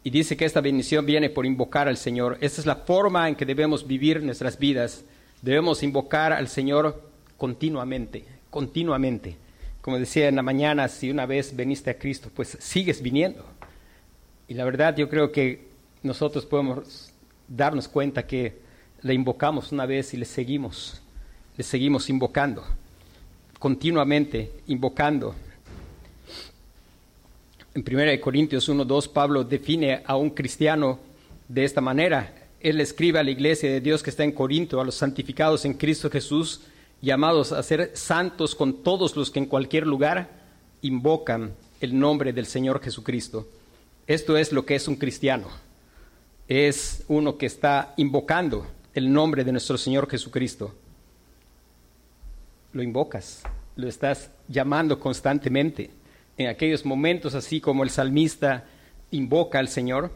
Y 0.03 0.09
dice 0.09 0.37
que 0.37 0.45
esta 0.45 0.61
bendición 0.61 1.05
viene 1.05 1.29
por 1.29 1.45
invocar 1.45 1.87
al 1.87 1.97
Señor. 1.97 2.37
Esta 2.41 2.61
es 2.61 2.67
la 2.67 2.75
forma 2.75 3.27
en 3.27 3.35
que 3.35 3.45
debemos 3.45 3.85
vivir 3.85 4.21
nuestras 4.23 4.57
vidas. 4.57 5.03
Debemos 5.41 5.83
invocar 5.83 6.33
al 6.33 6.47
Señor 6.47 7.01
continuamente, 7.37 8.25
continuamente. 8.49 9.37
Como 9.81 9.97
decía 9.97 10.27
en 10.27 10.35
la 10.35 10.43
mañana, 10.43 10.87
si 10.87 11.09
una 11.09 11.25
vez 11.25 11.55
veniste 11.55 11.89
a 11.89 11.97
Cristo, 11.97 12.29
pues 12.35 12.57
sigues 12.59 13.01
viniendo. 13.01 13.45
Y 14.47 14.53
la 14.53 14.65
verdad 14.65 14.95
yo 14.95 15.09
creo 15.09 15.31
que 15.31 15.67
nosotros 16.03 16.45
podemos 16.45 17.11
darnos 17.47 17.87
cuenta 17.87 18.25
que 18.25 18.59
le 19.03 19.13
invocamos 19.13 19.71
una 19.71 19.85
vez 19.85 20.13
y 20.13 20.17
le 20.17 20.25
seguimos, 20.25 21.01
le 21.57 21.63
seguimos 21.63 22.09
invocando, 22.09 22.63
continuamente 23.59 24.51
invocando. 24.67 25.33
En 27.73 27.83
1 27.87 28.21
Corintios 28.21 28.69
1.2 28.69 29.11
Pablo 29.11 29.43
define 29.43 30.01
a 30.05 30.15
un 30.17 30.29
cristiano 30.29 30.99
de 31.47 31.63
esta 31.63 31.81
manera. 31.81 32.35
Él 32.59 32.79
escribe 32.79 33.19
a 33.19 33.23
la 33.23 33.31
iglesia 33.31 33.71
de 33.71 33.81
Dios 33.81 34.03
que 34.03 34.09
está 34.09 34.23
en 34.23 34.33
Corinto, 34.33 34.79
a 34.79 34.85
los 34.85 34.95
santificados 34.95 35.65
en 35.65 35.73
Cristo 35.73 36.09
Jesús, 36.09 36.61
llamados 37.01 37.51
a 37.51 37.63
ser 37.63 37.91
santos 37.95 38.53
con 38.53 38.83
todos 38.83 39.15
los 39.15 39.31
que 39.31 39.39
en 39.39 39.47
cualquier 39.47 39.87
lugar 39.87 40.29
invocan 40.81 41.53
el 41.79 41.97
nombre 41.97 42.33
del 42.33 42.45
Señor 42.45 42.81
Jesucristo. 42.83 43.47
Esto 44.05 44.37
es 44.37 44.51
lo 44.51 44.65
que 44.65 44.75
es 44.75 44.87
un 44.87 44.97
cristiano. 44.97 45.47
Es 46.47 47.03
uno 47.07 47.37
que 47.37 47.45
está 47.45 47.93
invocando 47.97 48.67
el 48.93 49.11
nombre 49.11 49.43
de 49.43 49.51
nuestro 49.51 49.77
Señor 49.77 50.09
Jesucristo, 50.09 50.73
lo 52.73 52.83
invocas, 52.83 53.43
lo 53.75 53.87
estás 53.87 54.31
llamando 54.47 54.99
constantemente. 54.99 55.91
En 56.37 56.47
aquellos 56.47 56.85
momentos, 56.85 57.35
así 57.35 57.61
como 57.61 57.83
el 57.83 57.89
salmista 57.89 58.65
invoca 59.11 59.59
al 59.59 59.67
Señor, 59.67 60.11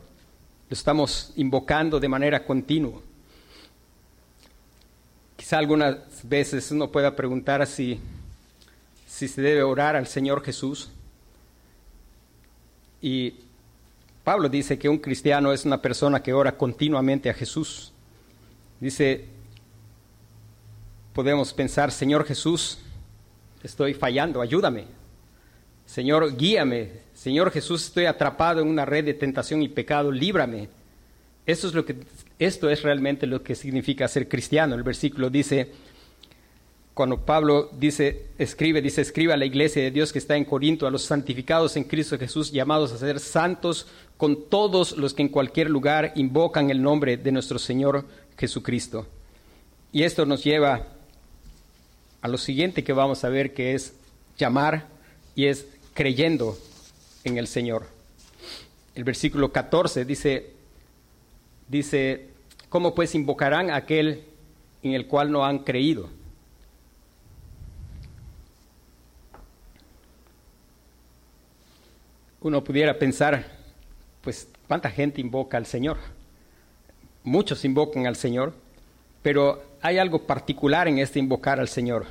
lo 0.70 0.74
estamos 0.74 1.34
invocando 1.36 2.00
de 2.00 2.10
manera 2.10 2.46
continua. 2.46 3.02
Quizá 5.36 5.58
algunas 5.58 5.98
veces 6.24 6.72
uno 6.72 6.92
pueda 6.92 7.16
preguntar 7.16 7.66
si, 7.68 8.00
si 9.06 9.28
se 9.28 9.42
debe 9.42 9.64
orar 9.64 9.96
al 9.96 10.08
Señor 10.08 10.44
Jesús. 10.44 10.90
Y 13.02 13.36
Pablo 14.24 14.50
dice 14.50 14.80
que 14.80 14.90
un 14.90 14.98
cristiano 14.98 15.54
es 15.54 15.66
una 15.66 15.82
persona 15.82 16.24
que 16.24 16.34
ora 16.34 16.58
continuamente 16.58 17.30
a 17.30 17.34
Jesús. 17.34 17.94
Dice, 18.80 19.26
podemos 21.14 21.54
pensar, 21.54 21.92
Señor 21.92 22.26
Jesús, 22.26 22.80
estoy 23.64 23.94
fallando, 23.94 24.42
ayúdame. 24.42 24.86
Señor, 25.86 26.36
guíame. 26.36 27.06
Señor 27.14 27.52
Jesús, 27.52 27.86
estoy 27.86 28.06
atrapado 28.06 28.62
en 28.62 28.68
una 28.68 28.86
red 28.86 29.06
de 29.06 29.14
tentación 29.14 29.62
y 29.62 29.70
pecado, 29.70 30.12
líbrame. 30.12 30.70
Eso 31.46 31.68
es 31.68 31.74
lo 31.74 31.86
que 31.86 31.96
Esto 32.40 32.70
es 32.70 32.82
realmente 32.82 33.28
lo 33.28 33.42
que 33.44 33.56
significa 33.56 34.08
ser 34.08 34.28
cristiano. 34.28 34.76
El 34.76 34.84
versículo 34.84 35.30
dice, 35.30 35.72
cuando 36.94 37.26
Pablo 37.26 37.70
dice, 37.78 38.28
escribe, 38.38 38.82
dice, 38.82 39.02
escribe 39.02 39.34
a 39.34 39.38
la 39.38 39.46
iglesia 39.46 39.84
de 39.84 39.92
Dios 39.92 40.12
que 40.12 40.20
está 40.20 40.38
en 40.38 40.46
Corinto, 40.46 40.88
a 40.88 40.92
los 40.92 41.04
santificados 41.04 41.76
en 41.76 41.84
Cristo 41.84 42.18
Jesús, 42.18 42.52
llamados 42.52 42.92
a 42.92 42.98
ser 42.98 43.20
santos 43.20 43.88
con 44.18 44.50
todos 44.50 44.98
los 44.98 45.14
que 45.14 45.22
en 45.22 45.30
cualquier 45.30 45.70
lugar 45.70 46.14
invocan 46.16 46.70
el 46.70 46.82
nombre 46.82 47.18
de 47.18 47.32
nuestro 47.34 47.60
Señor 47.60 48.06
Jesucristo. 48.38 49.08
Y 49.92 50.04
esto 50.04 50.26
nos 50.26 50.44
lleva 50.44 50.88
a 52.22 52.28
lo 52.28 52.38
siguiente 52.38 52.84
que 52.84 52.94
vamos 52.94 53.24
a 53.24 53.30
ver, 53.30 53.54
que 53.54 53.76
es 53.76 53.94
llamar 54.38 54.88
y 55.36 55.46
es 55.46 55.68
creyendo 55.94 56.58
en 57.24 57.38
el 57.38 57.48
Señor. 57.48 57.88
El 58.94 59.04
versículo 59.04 59.52
14 59.52 60.06
dice, 60.06 60.54
dice, 61.68 62.30
¿cómo 62.70 62.96
pues 62.96 63.16
invocarán 63.16 63.70
a 63.70 63.76
aquel 63.76 64.24
en 64.84 64.94
el 64.94 65.08
cual 65.08 65.32
no 65.32 65.46
han 65.46 65.60
creído? 65.60 66.10
Uno 72.42 72.64
pudiera 72.64 73.00
pensar, 73.00 73.58
pues, 74.22 74.48
¿cuánta 74.68 74.92
gente 74.92 75.20
invoca 75.20 75.58
al 75.58 75.66
Señor? 75.66 75.98
Muchos 77.26 77.66
invocan 77.66 78.06
al 78.06 78.16
Señor, 78.16 78.54
pero 79.24 79.64
hay 79.82 79.98
algo 79.98 80.28
particular 80.28 80.88
en 80.88 81.00
este 81.00 81.18
invocar 81.18 81.60
al 81.60 81.68
Señor. 81.68 82.06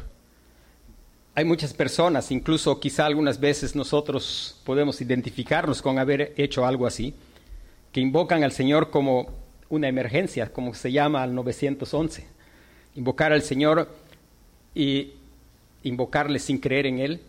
Hay 1.37 1.45
muchas 1.45 1.73
personas, 1.73 2.33
incluso 2.33 2.81
quizá 2.81 3.07
algunas 3.07 3.39
veces 3.39 3.77
nosotros 3.77 4.61
podemos 4.65 5.01
identificarnos 5.01 5.81
con 5.83 6.01
haber 6.01 6.35
hecho 6.37 6.67
algo 6.67 6.85
así, 6.85 7.15
que 7.93 8.01
invocan 8.01 8.43
al 8.43 8.51
Señor 8.51 8.91
como 8.91 9.29
una 9.69 9.87
emergencia, 9.87 10.53
como 10.53 10.75
se 10.75 10.91
llama 10.91 11.23
al 11.23 11.33
911. 11.33 12.27
Invocar 12.97 13.33
al 13.33 13.43
Señor 13.43 13.89
y 14.75 15.13
invocarle 15.85 16.41
sin 16.41 16.59
creer 16.59 16.87
en 16.87 16.99
Él. 16.99 17.21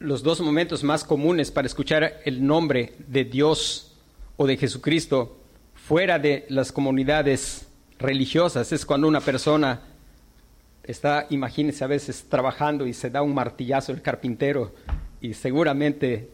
Los 0.00 0.22
dos 0.22 0.42
momentos 0.42 0.84
más 0.84 1.02
comunes 1.02 1.50
para 1.50 1.66
escuchar 1.66 2.20
el 2.26 2.46
nombre 2.46 2.92
de 3.08 3.24
Dios 3.24 3.94
o 4.36 4.46
de 4.46 4.58
Jesucristo 4.58 5.38
fuera 5.86 6.18
de 6.18 6.46
las 6.48 6.72
comunidades 6.72 7.66
religiosas. 7.98 8.72
Es 8.72 8.86
cuando 8.86 9.06
una 9.06 9.20
persona 9.20 9.82
está, 10.82 11.26
imagínese 11.28 11.84
a 11.84 11.88
veces 11.88 12.24
trabajando 12.28 12.86
y 12.86 12.94
se 12.94 13.10
da 13.10 13.20
un 13.20 13.34
martillazo 13.34 13.92
el 13.92 14.00
carpintero 14.00 14.74
y 15.20 15.34
seguramente 15.34 16.30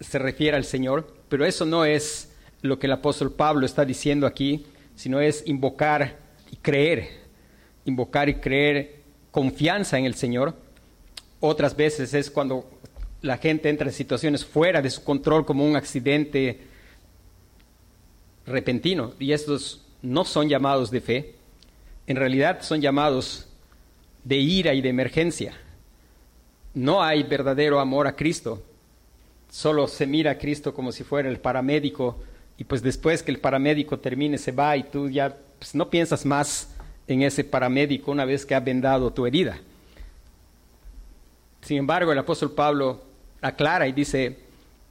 se 0.00 0.18
refiere 0.18 0.56
al 0.56 0.64
Señor, 0.64 1.16
pero 1.28 1.44
eso 1.44 1.64
no 1.64 1.84
es 1.84 2.32
lo 2.62 2.78
que 2.78 2.86
el 2.86 2.92
apóstol 2.92 3.32
Pablo 3.32 3.66
está 3.66 3.84
diciendo 3.84 4.26
aquí, 4.26 4.66
sino 4.94 5.20
es 5.20 5.42
invocar 5.46 6.16
y 6.50 6.56
creer, 6.56 7.08
invocar 7.84 8.28
y 8.28 8.36
creer 8.36 9.00
confianza 9.32 9.98
en 9.98 10.04
el 10.04 10.14
Señor. 10.14 10.54
Otras 11.40 11.74
veces 11.76 12.14
es 12.14 12.30
cuando 12.30 12.70
la 13.20 13.36
gente 13.36 13.68
entra 13.68 13.88
en 13.88 13.92
situaciones 13.92 14.44
fuera 14.44 14.80
de 14.80 14.90
su 14.90 15.02
control 15.02 15.44
como 15.44 15.66
un 15.66 15.74
accidente 15.74 16.73
repentino 18.46 19.12
y 19.18 19.32
estos 19.32 19.82
no 20.02 20.24
son 20.24 20.48
llamados 20.48 20.90
de 20.90 21.00
fe, 21.00 21.34
en 22.06 22.16
realidad 22.16 22.62
son 22.62 22.80
llamados 22.80 23.46
de 24.24 24.36
ira 24.36 24.74
y 24.74 24.80
de 24.80 24.88
emergencia. 24.88 25.54
No 26.74 27.02
hay 27.02 27.22
verdadero 27.22 27.80
amor 27.80 28.06
a 28.06 28.16
Cristo. 28.16 28.62
Solo 29.50 29.86
se 29.86 30.06
mira 30.06 30.32
a 30.32 30.38
Cristo 30.38 30.74
como 30.74 30.92
si 30.92 31.04
fuera 31.04 31.28
el 31.28 31.38
paramédico 31.38 32.18
y 32.58 32.64
pues 32.64 32.82
después 32.82 33.22
que 33.22 33.30
el 33.30 33.38
paramédico 33.38 33.98
termine 33.98 34.38
se 34.38 34.52
va 34.52 34.76
y 34.76 34.84
tú 34.84 35.08
ya 35.08 35.36
pues, 35.58 35.74
no 35.74 35.88
piensas 35.88 36.26
más 36.26 36.70
en 37.06 37.22
ese 37.22 37.44
paramédico 37.44 38.10
una 38.10 38.24
vez 38.24 38.44
que 38.44 38.54
ha 38.54 38.60
vendado 38.60 39.12
tu 39.12 39.26
herida. 39.26 39.58
Sin 41.62 41.78
embargo, 41.78 42.12
el 42.12 42.18
apóstol 42.18 42.52
Pablo 42.52 43.02
aclara 43.40 43.86
y 43.88 43.92
dice 43.92 44.38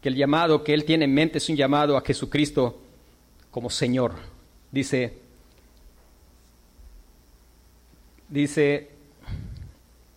que 0.01 0.09
el 0.09 0.15
llamado 0.15 0.63
que 0.63 0.73
él 0.73 0.85
tiene 0.85 1.05
en 1.05 1.13
mente 1.13 1.37
es 1.37 1.49
un 1.49 1.55
llamado 1.55 1.97
a 1.97 2.01
Jesucristo 2.01 2.79
como 3.53 3.69
Señor. 3.69 4.15
Dice, 4.71 5.13
dice 8.27 8.89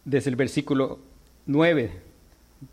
desde 0.07 0.31
el 0.31 0.37
versículo 0.37 0.99
9, 1.45 1.93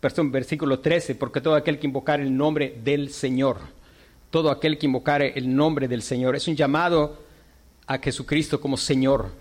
perdón, 0.00 0.32
versículo 0.32 0.80
13, 0.80 1.16
porque 1.16 1.42
todo 1.42 1.54
aquel 1.54 1.78
que 1.78 1.86
invocar 1.86 2.20
el 2.20 2.34
nombre 2.34 2.80
del 2.82 3.10
Señor, 3.10 3.58
todo 4.30 4.50
aquel 4.50 4.78
que 4.78 4.86
invocare 4.86 5.34
el 5.36 5.54
nombre 5.54 5.86
del 5.86 6.00
Señor, 6.00 6.34
es 6.34 6.48
un 6.48 6.56
llamado 6.56 7.18
a 7.86 7.98
Jesucristo 7.98 8.58
como 8.58 8.78
Señor, 8.78 9.32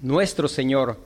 nuestro 0.00 0.48
Señor, 0.48 0.98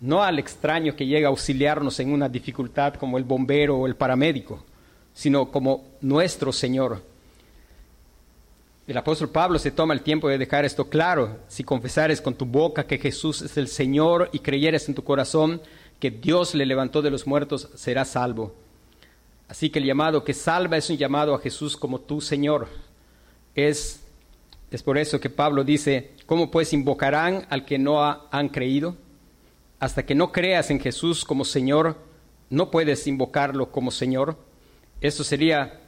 no 0.00 0.22
al 0.22 0.38
extraño 0.38 0.96
que 0.96 1.06
llega 1.06 1.28
a 1.28 1.30
auxiliarnos 1.30 2.00
en 2.00 2.10
una 2.10 2.30
dificultad 2.30 2.94
como 2.94 3.18
el 3.18 3.24
bombero 3.24 3.76
o 3.76 3.86
el 3.86 3.96
paramédico, 3.96 4.64
sino 5.12 5.50
como 5.50 5.84
nuestro 6.00 6.54
Señor. 6.54 7.02
El 8.88 8.96
apóstol 8.96 9.28
Pablo 9.28 9.58
se 9.58 9.70
toma 9.70 9.92
el 9.92 10.00
tiempo 10.00 10.30
de 10.30 10.38
dejar 10.38 10.64
esto 10.64 10.88
claro. 10.88 11.40
Si 11.46 11.62
confesares 11.62 12.22
con 12.22 12.32
tu 12.32 12.46
boca 12.46 12.86
que 12.86 12.96
Jesús 12.96 13.42
es 13.42 13.58
el 13.58 13.68
Señor 13.68 14.30
y 14.32 14.38
creyeres 14.38 14.88
en 14.88 14.94
tu 14.94 15.04
corazón 15.04 15.60
que 16.00 16.10
Dios 16.10 16.54
le 16.54 16.64
levantó 16.64 17.02
de 17.02 17.10
los 17.10 17.26
muertos, 17.26 17.68
serás 17.74 18.12
salvo. 18.12 18.54
Así 19.46 19.68
que 19.68 19.78
el 19.78 19.84
llamado 19.84 20.24
que 20.24 20.32
salva 20.32 20.78
es 20.78 20.88
un 20.88 20.96
llamado 20.96 21.34
a 21.34 21.38
Jesús 21.38 21.76
como 21.76 22.00
tu 22.00 22.22
Señor. 22.22 22.66
Es, 23.54 24.06
es 24.70 24.82
por 24.82 24.96
eso 24.96 25.20
que 25.20 25.28
Pablo 25.28 25.64
dice, 25.64 26.12
¿cómo 26.24 26.50
pues 26.50 26.72
invocarán 26.72 27.46
al 27.50 27.66
que 27.66 27.78
no 27.78 28.02
han 28.02 28.48
creído? 28.48 28.96
Hasta 29.80 30.06
que 30.06 30.14
no 30.14 30.32
creas 30.32 30.70
en 30.70 30.80
Jesús 30.80 31.26
como 31.26 31.44
Señor, 31.44 31.98
no 32.48 32.70
puedes 32.70 33.06
invocarlo 33.06 33.70
como 33.70 33.90
Señor. 33.90 34.38
Eso 35.02 35.24
sería 35.24 35.78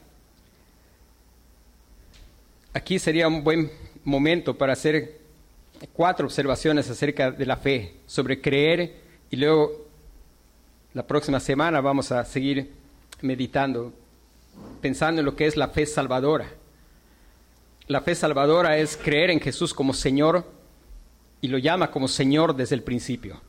aquí 2.73 2.99
sería 2.99 3.29
un 3.29 3.43
buen 3.43 3.71
momento 4.05 4.57
para 4.57 4.73
hacer 4.73 5.19
cuatro 5.93 6.27
observaciones 6.27 6.89
acerca 6.91 7.31
de 7.31 7.47
la 7.47 7.57
fe, 7.57 7.95
sobre 8.07 8.41
creer 8.41 8.97
y 9.31 9.37
luego 9.37 9.87
la 10.93 11.07
próxima 11.07 11.41
semana 11.41 11.81
vamos 11.81 12.13
a 12.13 12.25
seguir 12.25 12.71
meditando, 13.23 13.93
pensando 14.81 15.21
en 15.21 15.27
lo 15.27 15.37
que 15.37 15.47
es 15.47 15.57
la 15.57 15.69
fe 15.69 15.87
salvadora. 15.87 16.49
La 17.87 18.01
fe 18.01 18.15
salvadora 18.15 18.77
es 18.79 18.97
creer 18.97 19.31
en 19.31 19.41
Jesús 19.41 19.75
como 19.75 19.93
Señor 19.93 20.45
y 21.41 21.49
lo 21.49 21.59
llama 21.59 21.91
como 21.91 22.09
Señor 22.09 22.55
desde 22.55 22.77
el 22.77 22.83
principio. 22.83 23.41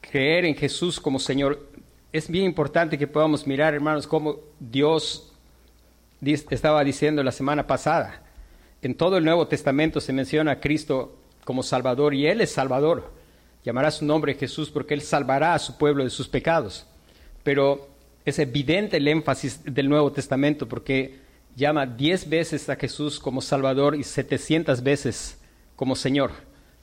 Creer 0.00 0.44
en 0.44 0.54
Jesús 0.54 0.98
como 0.98 1.18
Señor. 1.18 1.68
Es 2.12 2.28
bien 2.28 2.44
importante 2.44 2.96
que 2.96 3.06
podamos 3.06 3.46
mirar, 3.46 3.74
hermanos, 3.74 4.06
cómo 4.06 4.36
Dios 4.58 5.32
estaba 6.22 6.82
diciendo 6.82 7.22
la 7.22 7.30
semana 7.30 7.66
pasada 7.66 8.27
en 8.82 8.94
todo 8.94 9.16
el 9.16 9.24
Nuevo 9.24 9.48
Testamento 9.48 10.00
se 10.00 10.12
menciona 10.12 10.52
a 10.52 10.60
Cristo 10.60 11.16
como 11.44 11.62
Salvador 11.62 12.14
y 12.14 12.26
Él 12.26 12.40
es 12.40 12.52
Salvador. 12.52 13.10
Llamará 13.64 13.90
su 13.90 14.04
nombre 14.04 14.34
Jesús 14.34 14.70
porque 14.70 14.94
Él 14.94 15.02
salvará 15.02 15.54
a 15.54 15.58
su 15.58 15.76
pueblo 15.76 16.04
de 16.04 16.10
sus 16.10 16.28
pecados. 16.28 16.86
Pero 17.42 17.88
es 18.24 18.38
evidente 18.38 18.98
el 18.98 19.08
énfasis 19.08 19.62
del 19.64 19.88
Nuevo 19.88 20.12
Testamento 20.12 20.68
porque 20.68 21.18
llama 21.56 21.86
diez 21.86 22.28
veces 22.28 22.68
a 22.68 22.76
Jesús 22.76 23.18
como 23.18 23.40
Salvador 23.40 23.96
y 23.96 24.04
setecientas 24.04 24.82
veces 24.82 25.38
como 25.74 25.96
Señor. 25.96 26.30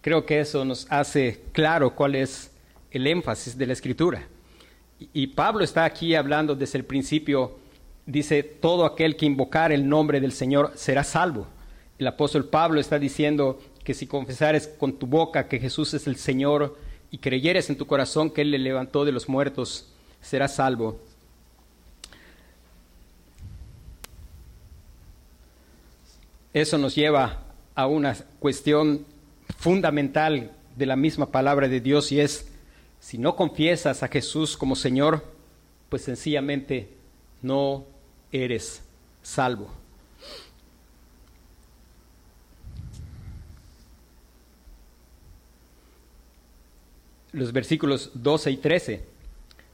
Creo 0.02 0.26
que 0.26 0.40
eso 0.40 0.66
nos 0.66 0.86
hace 0.92 1.44
claro 1.52 1.96
cuál 1.96 2.16
es 2.16 2.52
el 2.92 3.08
énfasis 3.08 3.58
de 3.58 3.68
la 3.68 3.74
Escritura. 3.74 4.28
Y 5.14 5.28
Pablo 5.28 5.64
está 5.64 5.84
aquí 5.86 6.16
hablando 6.16 6.56
desde 6.56 6.78
el 6.78 6.86
principio, 6.86 7.58
dice, 8.06 8.44
todo 8.44 8.86
aquel 8.86 9.16
que 9.16 9.26
invocar 9.26 9.72
el 9.72 9.88
nombre 9.88 10.22
del 10.22 10.32
Señor 10.32 10.72
será 10.76 11.04
salvo. 11.04 11.48
El 11.98 12.08
apóstol 12.08 12.46
Pablo 12.46 12.80
está 12.80 13.00
diciendo 13.00 13.60
que 13.84 13.94
si 13.94 14.08
confesares 14.08 14.68
con 14.68 15.00
tu 15.00 15.08
boca 15.08 15.48
que 15.48 15.60
Jesús 15.60 15.94
es 15.94 16.08
el 16.08 16.18
Señor 16.18 16.78
y 17.12 17.20
creyeres 17.20 17.70
en 17.70 17.78
tu 17.78 17.88
corazón 17.88 18.30
que 18.30 18.42
Él 18.42 18.52
le 18.52 18.60
levantó 18.60 19.06
de 19.06 19.14
los 19.14 19.30
muertos, 19.30 19.94
serás 20.22 20.56
salvo. 20.56 21.00
Eso 26.54 26.78
nos 26.78 26.96
lleva 26.96 27.44
a 27.76 27.88
una 27.88 28.16
cuestión 28.40 29.06
fundamental 29.58 30.52
de 30.76 30.86
la 30.86 30.96
misma 30.96 31.32
palabra 31.32 31.68
de 31.68 31.80
Dios 31.82 32.12
y 32.12 32.20
es, 32.20 32.50
si 33.00 33.18
no 33.18 33.36
confiesas 33.36 34.04
a 34.04 34.08
Jesús 34.08 34.58
como 34.58 34.76
Señor, 34.76 35.24
pues 35.90 36.04
sencillamente 36.04 36.90
no 37.42 37.86
eres 38.32 38.82
salvo. 39.22 39.85
Los 47.36 47.52
versículos 47.52 48.12
12 48.14 48.52
y 48.52 48.58
13. 48.58 49.04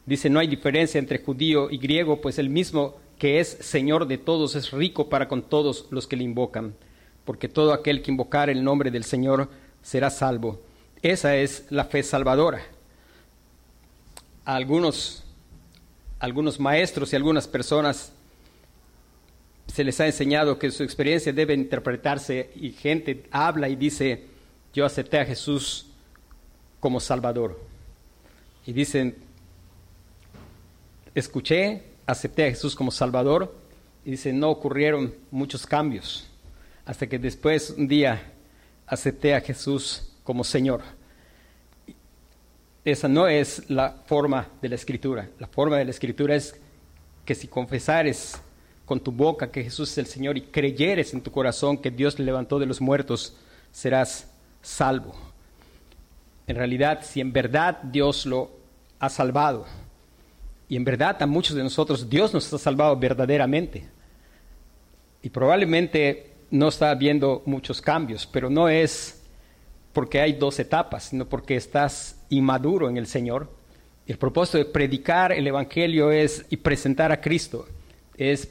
Dice, 0.06 0.30
no 0.30 0.40
hay 0.40 0.48
diferencia 0.48 1.00
entre 1.00 1.20
judío 1.20 1.70
y 1.70 1.78
griego, 1.78 2.20
pues 2.22 2.40
el 2.40 2.50
mismo 2.50 2.98
que 3.20 3.40
es 3.40 3.50
Señor 3.62 4.08
de 4.08 4.18
todos 4.18 4.56
es 4.56 4.72
rico 4.72 5.08
para 5.08 5.28
con 5.28 5.44
todos 5.44 5.86
los 5.92 6.08
que 6.08 6.18
le 6.18 6.24
invocan. 6.24 6.74
porque 7.24 7.48
todo 7.48 7.72
aquel 7.72 8.02
que 8.02 8.10
invocar 8.10 8.50
el 8.50 8.64
nombre 8.64 8.90
del 8.90 9.04
Señor 9.04 9.48
será 9.84 10.10
salvo. 10.10 10.60
Esa 11.04 11.36
es 11.36 11.66
la 11.70 11.86
fe 11.86 12.02
salvadora. 12.02 12.64
algunos, 14.44 15.24
algunos 16.20 16.60
maestros 16.60 17.14
y 17.14 17.16
algunas 17.16 17.48
personas 17.48 18.12
se 19.68 19.84
les 19.84 20.00
ha 20.02 20.08
enseñado 20.08 20.58
que 20.58 20.72
su 20.72 20.84
experiencia 20.84 21.32
debe 21.32 21.54
interpretarse 21.54 22.50
y 22.56 22.72
gente 22.72 23.24
habla 23.32 23.70
y 23.70 23.76
dice, 23.76 24.26
yo 24.74 24.84
acepté 24.84 25.20
a 25.20 25.26
Jesús 25.26 25.91
como 26.82 27.00
Salvador. 27.00 27.58
Y 28.66 28.74
dicen, 28.74 29.16
escuché, 31.16 31.84
acepté 32.06 32.48
a 32.48 32.50
Jesús 32.50 32.76
como 32.76 32.92
Salvador, 32.92 33.56
y 34.04 34.12
dicen, 34.12 34.38
no 34.38 34.50
ocurrieron 34.50 35.14
muchos 35.30 35.66
cambios, 35.66 36.28
hasta 36.84 37.08
que 37.08 37.18
después 37.18 37.70
un 37.78 37.88
día 37.88 38.34
acepté 38.86 39.34
a 39.34 39.40
Jesús 39.40 40.12
como 40.26 40.44
Señor. 40.44 40.82
Esa 42.84 43.08
no 43.08 43.28
es 43.28 43.70
la 43.70 44.02
forma 44.08 44.50
de 44.62 44.70
la 44.70 44.76
Escritura. 44.76 45.30
La 45.40 45.48
forma 45.48 45.78
de 45.78 45.86
la 45.86 45.92
Escritura 45.92 46.36
es 46.36 46.60
que 47.24 47.36
si 47.36 47.48
confesares 47.48 48.42
con 48.86 49.00
tu 49.00 49.12
boca 49.12 49.52
que 49.52 49.64
Jesús 49.64 49.92
es 49.92 49.98
el 50.00 50.08
Señor 50.08 50.36
y 50.36 50.42
creyeres 50.42 51.14
en 51.14 51.22
tu 51.22 51.32
corazón 51.32 51.78
que 51.78 51.92
Dios 51.92 52.18
le 52.18 52.26
levantó 52.26 52.58
de 52.58 52.66
los 52.66 52.82
muertos, 52.82 53.38
serás 53.72 54.32
salvo. 54.64 55.31
En 56.52 56.58
realidad, 56.58 57.00
si 57.04 57.22
en 57.22 57.32
verdad 57.32 57.78
Dios 57.82 58.26
lo 58.26 58.52
ha 59.00 59.08
salvado, 59.08 59.66
y 60.68 60.76
en 60.76 60.84
verdad 60.84 61.16
a 61.22 61.26
muchos 61.26 61.56
de 61.56 61.64
nosotros 61.64 62.10
Dios 62.10 62.34
nos 62.34 62.52
ha 62.52 62.58
salvado 62.58 62.94
verdaderamente, 62.98 63.88
y 65.24 65.30
probablemente 65.30 66.34
no 66.50 66.68
está 66.68 66.90
habiendo 66.92 67.42
muchos 67.46 67.80
cambios, 67.80 68.28
pero 68.28 68.50
no 68.50 68.68
es 68.68 69.24
porque 69.94 70.20
hay 70.20 70.34
dos 70.34 70.60
etapas, 70.60 71.06
sino 71.06 71.26
porque 71.26 71.56
estás 71.56 72.20
inmaduro 72.28 72.90
en 72.90 72.98
el 72.98 73.08
Señor. 73.08 73.50
El 74.06 74.18
propósito 74.18 74.58
de 74.58 74.66
predicar 74.66 75.32
el 75.32 75.48
Evangelio 75.48 76.12
es 76.12 76.46
y 76.50 76.58
presentar 76.58 77.14
a 77.14 77.22
Cristo, 77.22 77.66
es 78.18 78.50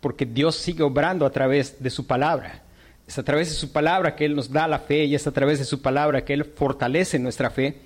porque 0.00 0.26
Dios 0.26 0.54
sigue 0.54 0.84
obrando 0.84 1.26
a 1.26 1.30
través 1.30 1.82
de 1.82 1.90
su 1.90 2.06
palabra. 2.06 2.62
Es 3.06 3.18
a 3.18 3.22
través 3.22 3.50
de 3.50 3.54
su 3.54 3.72
palabra 3.72 4.16
que 4.16 4.24
Él 4.24 4.34
nos 4.34 4.50
da 4.50 4.66
la 4.68 4.78
fe 4.78 5.04
y 5.04 5.14
es 5.14 5.26
a 5.26 5.32
través 5.32 5.58
de 5.58 5.64
su 5.64 5.82
palabra 5.82 6.24
que 6.24 6.32
Él 6.32 6.44
fortalece 6.44 7.18
nuestra 7.18 7.50
fe. 7.50 7.82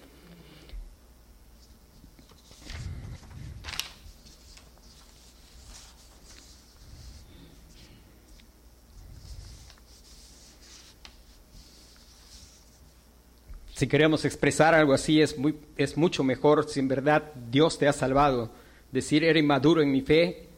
Si 13.76 13.88
queremos 13.88 14.24
expresar 14.24 14.74
algo 14.74 14.94
así, 14.94 15.20
es, 15.20 15.37
muy, 15.37 15.55
es 15.76 15.98
mucho 15.98 16.24
mejor 16.24 16.66
si 16.66 16.81
en 16.81 16.88
verdad 16.88 17.31
Dios 17.50 17.79
te 17.79 17.87
ha 17.87 17.92
salvado. 17.92 18.50
Decir, 18.90 19.22
era 19.22 19.38
inmaduro 19.38 19.83
en 19.83 19.92
mi 19.92 20.00
fe 20.00 20.48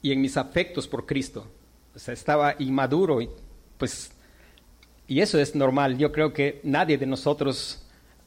y 0.00 0.12
en 0.12 0.22
mis 0.22 0.38
afectos 0.38 0.88
por 0.88 1.04
Cristo. 1.04 1.46
O 1.94 1.98
sea, 1.98 2.14
estaba 2.14 2.54
inmaduro 2.58 3.20
y 3.20 3.28
pues, 3.78 4.12
y 5.06 5.20
eso 5.20 5.38
es 5.38 5.54
normal. 5.54 5.98
Yo 5.98 6.12
creo 6.12 6.32
que 6.32 6.60
nadie 6.62 6.98
de 6.98 7.06
nosotros 7.06 7.82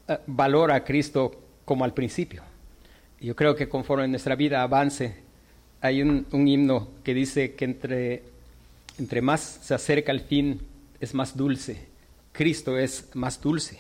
eh, 0.07 0.17
valora 0.27 0.75
a 0.75 0.83
Cristo 0.83 1.41
como 1.65 1.83
al 1.83 1.93
principio. 1.93 2.43
Yo 3.19 3.36
creo 3.36 3.55
que 3.55 3.67
conforme 3.67 4.07
nuestra 4.07 4.36
vida 4.36 4.62
avance, 4.62 5.15
hay 5.81 6.01
un, 6.01 6.25
himno 6.31 6.89
que 7.03 7.13
dice 7.13 7.55
que 7.55 7.65
entre, 7.65 8.23
entre 8.99 9.21
más 9.21 9.60
se 9.63 9.73
acerca 9.73 10.12
al 10.12 10.21
fin, 10.21 10.62
es 10.99 11.13
más 11.13 11.36
dulce. 11.36 11.88
Cristo 12.31 12.77
es 12.77 13.10
más 13.15 13.41
dulce. 13.41 13.79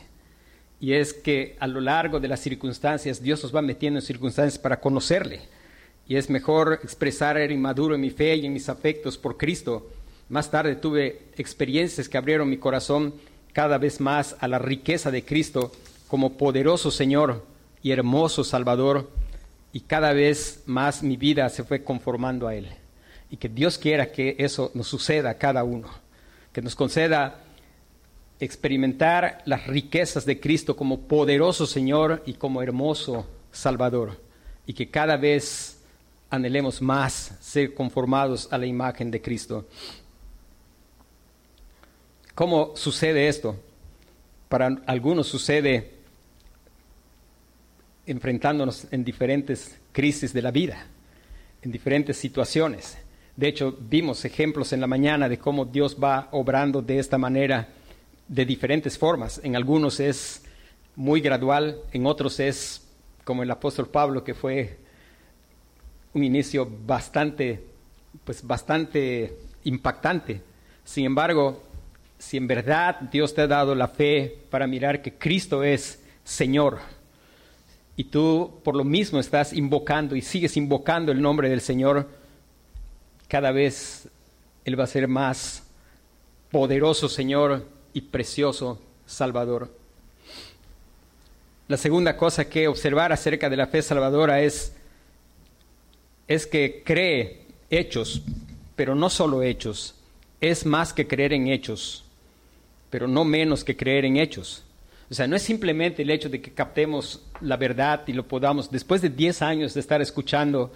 Y 0.79 0.93
es 0.93 1.13
que 1.13 1.55
a 1.59 1.67
lo 1.67 1.81
largo 1.81 2.19
de 2.19 2.27
las 2.27 2.39
circunstancias, 2.39 3.21
Dios 3.21 3.41
nos 3.43 3.55
va 3.55 3.61
metiendo 3.61 3.99
en 3.99 4.05
circunstancias 4.05 4.59
para 4.59 4.79
conocerle. 4.79 5.41
Y 6.07 6.15
es 6.15 6.29
mejor 6.29 6.79
expresar 6.83 7.37
el 7.37 7.51
inmaduro 7.51 7.95
en 7.95 8.01
mi 8.01 8.09
fe 8.09 8.35
y 8.35 8.45
en 8.45 8.53
mis 8.53 8.69
afectos 8.69 9.17
por 9.17 9.37
Cristo 9.37 9.89
más 10.29 10.51
tarde 10.51 10.75
tuve 10.75 11.29
experiencias 11.37 12.09
que 12.09 12.17
abrieron 12.17 12.49
mi 12.49 12.57
corazón 12.57 13.13
cada 13.53 13.77
vez 13.77 14.01
más 14.01 14.35
a 14.39 14.47
la 14.47 14.59
riqueza 14.59 15.09
de 15.09 15.23
Cristo 15.23 15.71
como 16.07 16.37
poderoso 16.37 16.91
Señor 16.91 17.45
y 17.81 17.91
hermoso 17.91 18.43
Salvador 18.43 19.09
y 19.71 19.81
cada 19.81 20.13
vez 20.13 20.63
más 20.65 21.03
mi 21.03 21.17
vida 21.17 21.47
se 21.49 21.63
fue 21.63 21.83
conformando 21.83 22.47
a 22.47 22.55
Él. 22.55 22.67
Y 23.29 23.37
que 23.37 23.49
Dios 23.49 23.77
quiera 23.77 24.11
que 24.11 24.35
eso 24.39 24.71
nos 24.73 24.87
suceda 24.87 25.29
a 25.29 25.37
cada 25.37 25.63
uno, 25.63 25.87
que 26.51 26.61
nos 26.61 26.75
conceda 26.75 27.41
experimentar 28.39 29.41
las 29.45 29.67
riquezas 29.67 30.25
de 30.25 30.39
Cristo 30.39 30.75
como 30.75 31.01
poderoso 31.01 31.65
Señor 31.65 32.23
y 32.25 32.33
como 32.33 32.61
hermoso 32.61 33.27
Salvador, 33.51 34.21
y 34.65 34.73
que 34.73 34.89
cada 34.89 35.17
vez 35.17 35.79
anhelemos 36.29 36.81
más 36.81 37.37
ser 37.39 37.73
conformados 37.73 38.47
a 38.51 38.57
la 38.57 38.65
imagen 38.65 39.11
de 39.11 39.21
Cristo. 39.21 39.67
¿Cómo 42.37 42.73
sucede 42.75 43.27
esto? 43.29 43.55
Para 44.47 44.67
algunos 44.85 45.25
sucede 45.25 45.89
enfrentándonos 48.05 48.85
en 48.91 49.03
diferentes 49.03 49.79
crisis 49.91 50.33
de 50.33 50.43
la 50.43 50.51
vida, 50.51 50.85
en 51.63 51.71
diferentes 51.71 52.15
situaciones. 52.15 52.95
De 53.35 53.47
hecho, 53.47 53.75
vimos 53.79 54.23
ejemplos 54.23 54.71
en 54.71 54.81
la 54.81 54.85
mañana 54.85 55.27
de 55.27 55.39
cómo 55.39 55.65
Dios 55.65 55.97
va 55.97 56.27
obrando 56.29 56.83
de 56.83 56.99
esta 56.99 57.17
manera, 57.17 57.69
de 58.27 58.45
diferentes 58.45 58.99
formas. 58.99 59.41
En 59.43 59.55
algunos 59.55 59.99
es 59.99 60.43
muy 60.95 61.21
gradual, 61.21 61.79
en 61.91 62.05
otros 62.05 62.39
es 62.39 62.87
como 63.23 63.41
el 63.41 63.49
apóstol 63.49 63.87
Pablo, 63.87 64.23
que 64.23 64.35
fue 64.35 64.77
un 66.13 66.23
inicio 66.23 66.69
bastante, 66.85 67.63
pues 68.23 68.45
bastante 68.45 69.39
impactante. 69.63 70.43
Sin 70.85 71.03
embargo, 71.03 71.63
si 72.17 72.37
en 72.37 72.47
verdad 72.47 72.99
Dios 73.11 73.33
te 73.33 73.41
ha 73.41 73.47
dado 73.47 73.75
la 73.75 73.87
fe 73.87 74.37
para 74.49 74.67
mirar 74.67 75.01
que 75.01 75.13
Cristo 75.13 75.63
es 75.63 76.03
Señor, 76.23 76.79
y 77.95 78.05
tú 78.05 78.59
por 78.63 78.75
lo 78.75 78.83
mismo 78.83 79.19
estás 79.19 79.53
invocando 79.53 80.15
y 80.15 80.21
sigues 80.21 80.57
invocando 80.57 81.11
el 81.11 81.21
nombre 81.21 81.49
del 81.49 81.61
Señor, 81.61 82.07
cada 83.27 83.51
vez 83.51 84.07
Él 84.65 84.79
va 84.79 84.83
a 84.83 84.87
ser 84.87 85.07
más 85.07 85.63
poderoso 86.51 87.09
Señor 87.09 87.65
y 87.93 88.01
precioso 88.01 88.79
Salvador. 89.05 89.75
La 91.67 91.77
segunda 91.77 92.15
cosa 92.15 92.47
que 92.47 92.67
observar 92.67 93.11
acerca 93.11 93.49
de 93.49 93.57
la 93.57 93.67
fe 93.67 93.81
salvadora 93.81 94.41
es, 94.41 94.73
es 96.27 96.47
que 96.47 96.81
cree 96.85 97.45
hechos, 97.69 98.21
pero 98.75 98.95
no 98.95 99.09
solo 99.09 99.43
hechos, 99.43 99.95
es 100.39 100.65
más 100.65 100.93
que 100.93 101.07
creer 101.07 101.33
en 101.33 101.47
hechos 101.47 102.06
pero 102.89 103.07
no 103.07 103.25
menos 103.25 103.63
que 103.63 103.75
creer 103.75 104.05
en 104.05 104.17
hechos. 104.17 104.63
O 105.09 105.13
sea, 105.13 105.27
no 105.27 105.35
es 105.35 105.41
simplemente 105.41 106.01
el 106.01 106.09
hecho 106.09 106.29
de 106.29 106.41
que 106.41 106.51
captemos 106.51 107.23
la 107.41 107.55
verdad 107.55 108.03
y 108.07 108.13
lo 108.13 108.27
podamos, 108.27 108.69
después 108.69 109.01
de 109.01 109.09
10 109.09 109.41
años 109.41 109.73
de 109.73 109.79
estar 109.79 110.01
escuchando, 110.01 110.71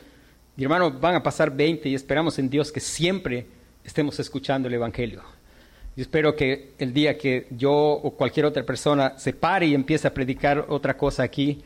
mi 0.55 0.63
hermano, 0.63 0.91
van 0.91 1.15
a 1.15 1.23
pasar 1.23 1.55
20 1.55 1.89
y 1.89 1.95
esperamos 1.95 2.39
en 2.39 2.49
Dios 2.49 2.71
que 2.71 2.79
siempre 2.79 3.45
estemos 3.83 4.19
escuchando 4.19 4.67
el 4.67 4.73
Evangelio. 4.73 5.21
Yo 5.95 6.03
espero 6.03 6.35
que 6.35 6.71
el 6.77 6.93
día 6.93 7.17
que 7.17 7.47
yo 7.49 7.73
o 7.73 8.11
cualquier 8.11 8.45
otra 8.45 8.63
persona 8.63 9.17
se 9.17 9.33
pare 9.33 9.65
y 9.65 9.75
empiece 9.75 10.07
a 10.07 10.13
predicar 10.13 10.65
otra 10.69 10.95
cosa 10.95 11.23
aquí, 11.23 11.61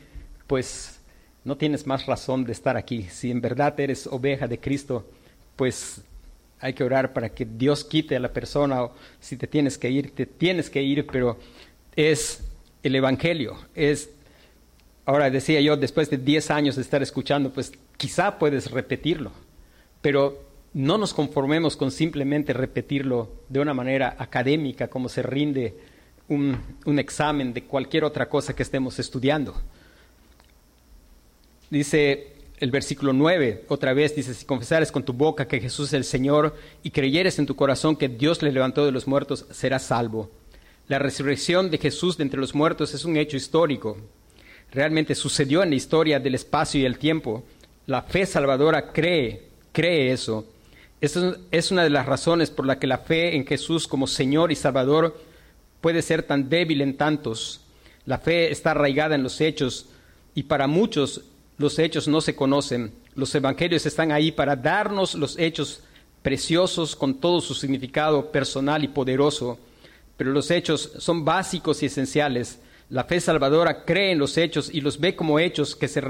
pues 0.48 1.00
no 1.44 1.56
tienes 1.56 1.86
más 1.86 2.06
razón 2.06 2.44
de 2.44 2.50
estar 2.50 2.76
aquí. 2.76 3.04
Si 3.04 3.30
en 3.30 3.40
verdad 3.40 3.78
eres 3.78 4.08
oveja 4.08 4.48
de 4.48 4.58
Cristo, 4.58 5.06
pues 5.54 6.02
hay 6.60 6.72
que 6.72 6.84
orar 6.84 7.12
para 7.12 7.28
que 7.30 7.44
Dios 7.44 7.84
quite 7.84 8.16
a 8.16 8.20
la 8.20 8.32
persona 8.32 8.82
o 8.82 8.94
si 9.20 9.36
te 9.36 9.46
tienes 9.46 9.76
que 9.78 9.90
ir, 9.90 10.14
te 10.14 10.26
tienes 10.26 10.70
que 10.70 10.82
ir, 10.82 11.06
pero 11.06 11.38
es 11.94 12.42
el 12.82 12.94
Evangelio. 12.94 13.56
Es, 13.74 14.10
ahora 15.04 15.30
decía 15.30 15.60
yo, 15.60 15.76
después 15.76 16.08
de 16.10 16.18
10 16.18 16.50
años 16.50 16.76
de 16.76 16.82
estar 16.82 17.02
escuchando, 17.02 17.52
pues 17.52 17.72
quizá 17.96 18.38
puedes 18.38 18.70
repetirlo, 18.70 19.32
pero 20.00 20.44
no 20.72 20.98
nos 20.98 21.14
conformemos 21.14 21.76
con 21.76 21.90
simplemente 21.90 22.52
repetirlo 22.52 23.30
de 23.48 23.60
una 23.60 23.74
manera 23.74 24.16
académica, 24.18 24.88
como 24.88 25.08
se 25.08 25.22
rinde 25.22 25.74
un, 26.28 26.58
un 26.84 26.98
examen 26.98 27.52
de 27.52 27.64
cualquier 27.64 28.04
otra 28.04 28.28
cosa 28.28 28.54
que 28.54 28.62
estemos 28.62 28.98
estudiando. 28.98 29.54
Dice 31.70 32.35
el 32.58 32.70
versículo 32.70 33.12
9, 33.12 33.64
otra 33.68 33.92
vez 33.92 34.16
dice, 34.16 34.32
si 34.32 34.46
confesares 34.46 34.90
con 34.90 35.04
tu 35.04 35.12
boca 35.12 35.46
que 35.46 35.60
Jesús 35.60 35.88
es 35.88 35.92
el 35.92 36.04
Señor 36.04 36.56
y 36.82 36.90
creyeres 36.90 37.38
en 37.38 37.46
tu 37.46 37.54
corazón 37.54 37.96
que 37.96 38.08
Dios 38.08 38.42
le 38.42 38.52
levantó 38.52 38.86
de 38.86 38.92
los 38.92 39.06
muertos, 39.06 39.44
serás 39.50 39.84
salvo. 39.84 40.30
La 40.88 40.98
resurrección 40.98 41.70
de 41.70 41.78
Jesús 41.78 42.16
de 42.16 42.22
entre 42.22 42.40
los 42.40 42.54
muertos 42.54 42.94
es 42.94 43.04
un 43.04 43.16
hecho 43.16 43.36
histórico. 43.36 43.98
Realmente 44.72 45.14
sucedió 45.14 45.62
en 45.62 45.70
la 45.70 45.76
historia 45.76 46.18
del 46.18 46.34
espacio 46.34 46.80
y 46.80 46.84
el 46.84 46.98
tiempo. 46.98 47.44
La 47.86 48.02
fe 48.02 48.24
salvadora 48.24 48.92
cree, 48.92 49.48
cree 49.72 50.12
eso. 50.12 50.46
Esa 51.00 51.36
es 51.50 51.70
una 51.70 51.82
de 51.82 51.90
las 51.90 52.06
razones 52.06 52.50
por 52.50 52.66
la 52.66 52.78
que 52.78 52.86
la 52.86 52.98
fe 52.98 53.36
en 53.36 53.46
Jesús 53.46 53.86
como 53.86 54.06
Señor 54.06 54.50
y 54.50 54.56
Salvador 54.56 55.20
puede 55.82 56.00
ser 56.00 56.22
tan 56.22 56.48
débil 56.48 56.80
en 56.80 56.96
tantos. 56.96 57.60
La 58.06 58.18
fe 58.18 58.50
está 58.50 58.70
arraigada 58.70 59.14
en 59.14 59.22
los 59.22 59.40
hechos 59.40 59.86
y 60.34 60.44
para 60.44 60.66
muchos 60.66 61.22
los 61.58 61.78
hechos 61.78 62.06
no 62.08 62.20
se 62.20 62.34
conocen. 62.34 62.92
Los 63.14 63.34
evangelios 63.34 63.86
están 63.86 64.12
ahí 64.12 64.32
para 64.32 64.56
darnos 64.56 65.14
los 65.14 65.38
hechos 65.38 65.82
preciosos 66.22 66.96
con 66.96 67.14
todo 67.14 67.40
su 67.40 67.54
significado 67.54 68.30
personal 68.30 68.84
y 68.84 68.88
poderoso, 68.88 69.58
pero 70.16 70.32
los 70.32 70.50
hechos 70.50 70.92
son 70.98 71.24
básicos 71.24 71.82
y 71.82 71.86
esenciales. 71.86 72.58
La 72.90 73.04
fe 73.04 73.20
salvadora 73.20 73.84
cree 73.84 74.12
en 74.12 74.18
los 74.18 74.36
hechos 74.36 74.70
y 74.72 74.80
los 74.80 75.00
ve 75.00 75.16
como 75.16 75.38
hechos 75.38 75.74
que, 75.76 75.88
se 75.88 76.00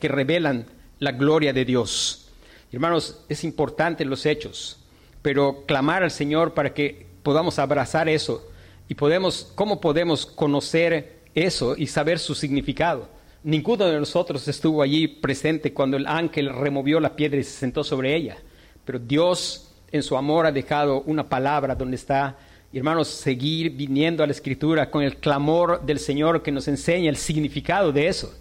que 0.00 0.08
revelan 0.08 0.66
la 0.98 1.12
gloria 1.12 1.52
de 1.52 1.64
Dios. 1.64 2.28
Hermanos, 2.72 3.20
es 3.28 3.44
importante 3.44 4.04
los 4.04 4.26
hechos, 4.26 4.78
pero 5.22 5.64
clamar 5.66 6.02
al 6.02 6.10
Señor 6.10 6.54
para 6.54 6.74
que 6.74 7.06
podamos 7.22 7.58
abrazar 7.58 8.08
eso 8.08 8.46
y 8.88 8.94
podemos, 8.94 9.52
¿cómo 9.54 9.80
podemos 9.80 10.26
conocer 10.26 11.20
eso 11.34 11.76
y 11.76 11.86
saber 11.86 12.18
su 12.18 12.34
significado? 12.34 13.08
Ninguno 13.44 13.86
de 13.86 13.98
nosotros 13.98 14.46
estuvo 14.48 14.82
allí 14.82 15.06
presente 15.06 15.72
cuando 15.72 15.96
el 15.96 16.06
ángel 16.06 16.52
removió 16.52 16.98
la 16.98 17.14
piedra 17.14 17.38
y 17.38 17.44
se 17.44 17.52
sentó 17.52 17.84
sobre 17.84 18.14
ella, 18.14 18.36
pero 18.84 18.98
Dios 18.98 19.72
en 19.92 20.02
su 20.02 20.16
amor 20.16 20.46
ha 20.46 20.52
dejado 20.52 21.02
una 21.02 21.28
palabra 21.28 21.74
donde 21.74 21.96
está, 21.96 22.36
hermanos, 22.72 23.08
seguir 23.08 23.70
viniendo 23.70 24.22
a 24.22 24.26
la 24.26 24.32
escritura 24.32 24.90
con 24.90 25.02
el 25.02 25.16
clamor 25.16 25.84
del 25.86 25.98
Señor 26.00 26.42
que 26.42 26.50
nos 26.50 26.66
enseña 26.68 27.08
el 27.08 27.16
significado 27.16 27.92
de 27.92 28.08
eso 28.08 28.34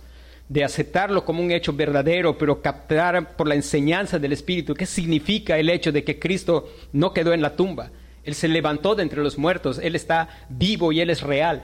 de 0.50 0.64
aceptarlo 0.64 1.26
como 1.26 1.44
un 1.44 1.52
hecho 1.52 1.74
verdadero, 1.74 2.38
pero 2.38 2.62
captar 2.62 3.36
por 3.36 3.48
la 3.48 3.56
enseñanza 3.56 4.18
del 4.18 4.32
Espíritu 4.32 4.74
qué 4.74 4.86
significa 4.86 5.58
el 5.58 5.70
hecho 5.70 5.92
de 5.92 6.04
que 6.04 6.20
Cristo 6.20 6.70
no 6.94 7.14
quedó 7.14 7.34
en 7.34 7.42
la 7.42 7.56
tumba. 7.56 7.92
Él 8.24 8.34
se 8.34 8.48
levantó 8.48 8.96
de 8.96 9.04
entre 9.04 9.24
los 9.24 9.38
muertos, 9.38 9.80
Él 9.82 9.96
está 9.96 10.30
vivo 10.50 10.92
y 10.92 11.02
Él 11.02 11.10
es 11.10 11.22
real. 11.22 11.64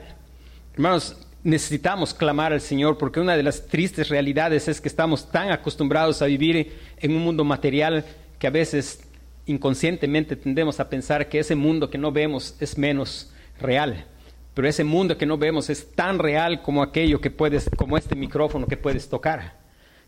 Hermanos, 0.74 1.16
necesitamos 1.44 2.12
clamar 2.12 2.52
al 2.52 2.60
Señor 2.60 2.98
porque 2.98 3.20
una 3.20 3.36
de 3.36 3.42
las 3.42 3.66
tristes 3.66 4.08
realidades 4.08 4.66
es 4.66 4.80
que 4.80 4.88
estamos 4.88 5.30
tan 5.30 5.52
acostumbrados 5.52 6.20
a 6.22 6.26
vivir 6.26 6.76
en 6.98 7.14
un 7.14 7.22
mundo 7.22 7.44
material 7.44 8.04
que 8.38 8.48
a 8.48 8.50
veces 8.50 9.00
inconscientemente 9.46 10.34
tendemos 10.34 10.80
a 10.80 10.88
pensar 10.88 11.28
que 11.28 11.38
ese 11.38 11.54
mundo 11.54 11.90
que 11.90 11.98
no 11.98 12.10
vemos 12.10 12.56
es 12.60 12.76
menos 12.76 13.30
real 13.60 14.06
pero 14.54 14.68
ese 14.68 14.84
mundo 14.84 15.18
que 15.18 15.26
no 15.26 15.36
vemos 15.36 15.68
es 15.68 15.92
tan 15.94 16.18
real 16.18 16.62
como 16.62 16.82
aquello 16.82 17.20
que 17.20 17.30
puedes, 17.30 17.68
como 17.76 17.98
este 17.98 18.14
micrófono 18.14 18.68
que 18.68 18.76
puedes 18.76 19.08
tocar. 19.08 19.58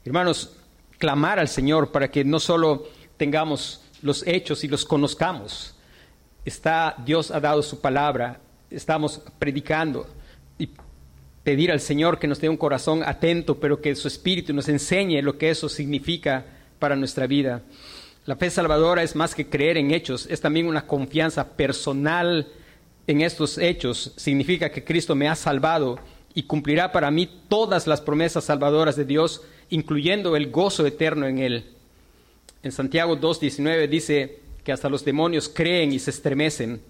Hermanos, 0.04 0.56
clamar 0.98 1.40
al 1.40 1.48
Señor 1.48 1.90
para 1.90 2.10
que 2.10 2.24
no 2.24 2.38
solo 2.38 2.86
tengamos 3.16 3.82
los 4.02 4.24
hechos 4.26 4.62
y 4.62 4.68
los 4.68 4.84
conozcamos. 4.84 5.74
Está, 6.44 6.94
Dios 7.04 7.32
ha 7.32 7.40
dado 7.40 7.60
su 7.60 7.80
palabra, 7.80 8.38
estamos 8.70 9.20
predicando 9.40 10.06
pedir 11.46 11.70
al 11.70 11.78
Señor 11.78 12.18
que 12.18 12.26
nos 12.26 12.40
dé 12.40 12.48
un 12.48 12.56
corazón 12.56 13.04
atento, 13.04 13.60
pero 13.60 13.80
que 13.80 13.94
su 13.94 14.08
Espíritu 14.08 14.52
nos 14.52 14.68
enseñe 14.68 15.22
lo 15.22 15.38
que 15.38 15.50
eso 15.50 15.68
significa 15.68 16.44
para 16.80 16.96
nuestra 16.96 17.28
vida. 17.28 17.62
La 18.24 18.34
fe 18.34 18.50
salvadora 18.50 19.04
es 19.04 19.14
más 19.14 19.32
que 19.32 19.48
creer 19.48 19.76
en 19.76 19.92
hechos, 19.92 20.26
es 20.28 20.40
también 20.40 20.66
una 20.66 20.88
confianza 20.88 21.56
personal 21.56 22.48
en 23.06 23.20
estos 23.20 23.58
hechos 23.58 24.12
significa 24.16 24.70
que 24.70 24.82
Cristo 24.82 25.14
me 25.14 25.28
ha 25.28 25.36
salvado 25.36 26.00
y 26.34 26.42
cumplirá 26.42 26.90
para 26.90 27.12
mí 27.12 27.30
todas 27.48 27.86
las 27.86 28.00
promesas 28.00 28.42
salvadoras 28.42 28.96
de 28.96 29.04
Dios, 29.04 29.42
incluyendo 29.70 30.34
el 30.34 30.50
gozo 30.50 30.84
eterno 30.84 31.28
en 31.28 31.38
Él. 31.38 31.64
En 32.64 32.72
Santiago 32.72 33.16
2.19 33.16 33.88
dice 33.88 34.40
que 34.64 34.72
hasta 34.72 34.88
los 34.88 35.04
demonios 35.04 35.48
creen 35.48 35.92
y 35.92 36.00
se 36.00 36.10
estremecen. 36.10 36.80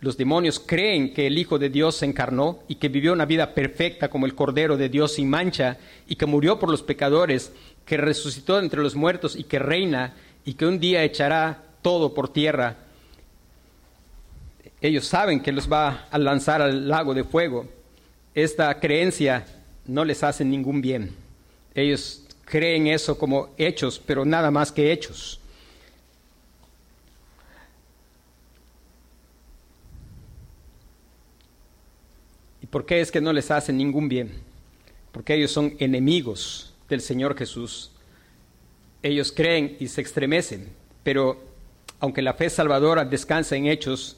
Los 0.00 0.16
demonios 0.16 0.60
creen 0.60 1.12
que 1.12 1.26
el 1.26 1.38
Hijo 1.38 1.58
de 1.58 1.70
Dios 1.70 1.96
se 1.96 2.06
encarnó 2.06 2.60
y 2.68 2.76
que 2.76 2.88
vivió 2.88 3.12
una 3.12 3.26
vida 3.26 3.54
perfecta 3.54 4.08
como 4.08 4.26
el 4.26 4.34
Cordero 4.34 4.76
de 4.76 4.88
Dios 4.88 5.14
sin 5.14 5.28
mancha 5.28 5.78
y 6.06 6.16
que 6.16 6.26
murió 6.26 6.58
por 6.58 6.70
los 6.70 6.82
pecadores, 6.82 7.52
que 7.84 7.96
resucitó 7.96 8.58
entre 8.58 8.82
los 8.82 8.94
muertos 8.94 9.34
y 9.34 9.44
que 9.44 9.58
reina 9.58 10.14
y 10.44 10.54
que 10.54 10.66
un 10.66 10.78
día 10.78 11.02
echará 11.02 11.64
todo 11.82 12.14
por 12.14 12.32
tierra 12.32 12.76
ellos 14.80 15.06
saben 15.06 15.40
que 15.40 15.52
los 15.52 15.70
va 15.70 16.06
a 16.10 16.18
lanzar 16.18 16.62
al 16.62 16.88
lago 16.88 17.14
de 17.14 17.24
fuego. 17.24 17.66
Esta 18.34 18.78
creencia 18.78 19.44
no 19.86 20.04
les 20.04 20.22
hace 20.22 20.44
ningún 20.44 20.80
bien. 20.80 21.14
Ellos 21.74 22.22
creen 22.44 22.86
eso 22.86 23.18
como 23.18 23.50
hechos, 23.58 24.00
pero 24.04 24.24
nada 24.24 24.50
más 24.50 24.70
que 24.70 24.92
hechos. 24.92 25.40
Por 32.70 32.86
qué 32.86 33.00
es 33.00 33.10
que 33.10 33.20
no 33.20 33.32
les 33.32 33.50
hace 33.50 33.72
ningún 33.72 34.08
bien? 34.08 34.32
Porque 35.12 35.34
ellos 35.34 35.50
son 35.50 35.74
enemigos 35.78 36.74
del 36.88 37.00
Señor 37.00 37.36
Jesús. 37.36 37.92
Ellos 39.02 39.32
creen 39.32 39.76
y 39.80 39.88
se 39.88 40.00
estremecen, 40.00 40.68
pero 41.02 41.40
aunque 42.00 42.22
la 42.22 42.34
fe 42.34 42.50
salvadora 42.50 43.04
descansa 43.04 43.56
en 43.56 43.66
hechos, 43.66 44.16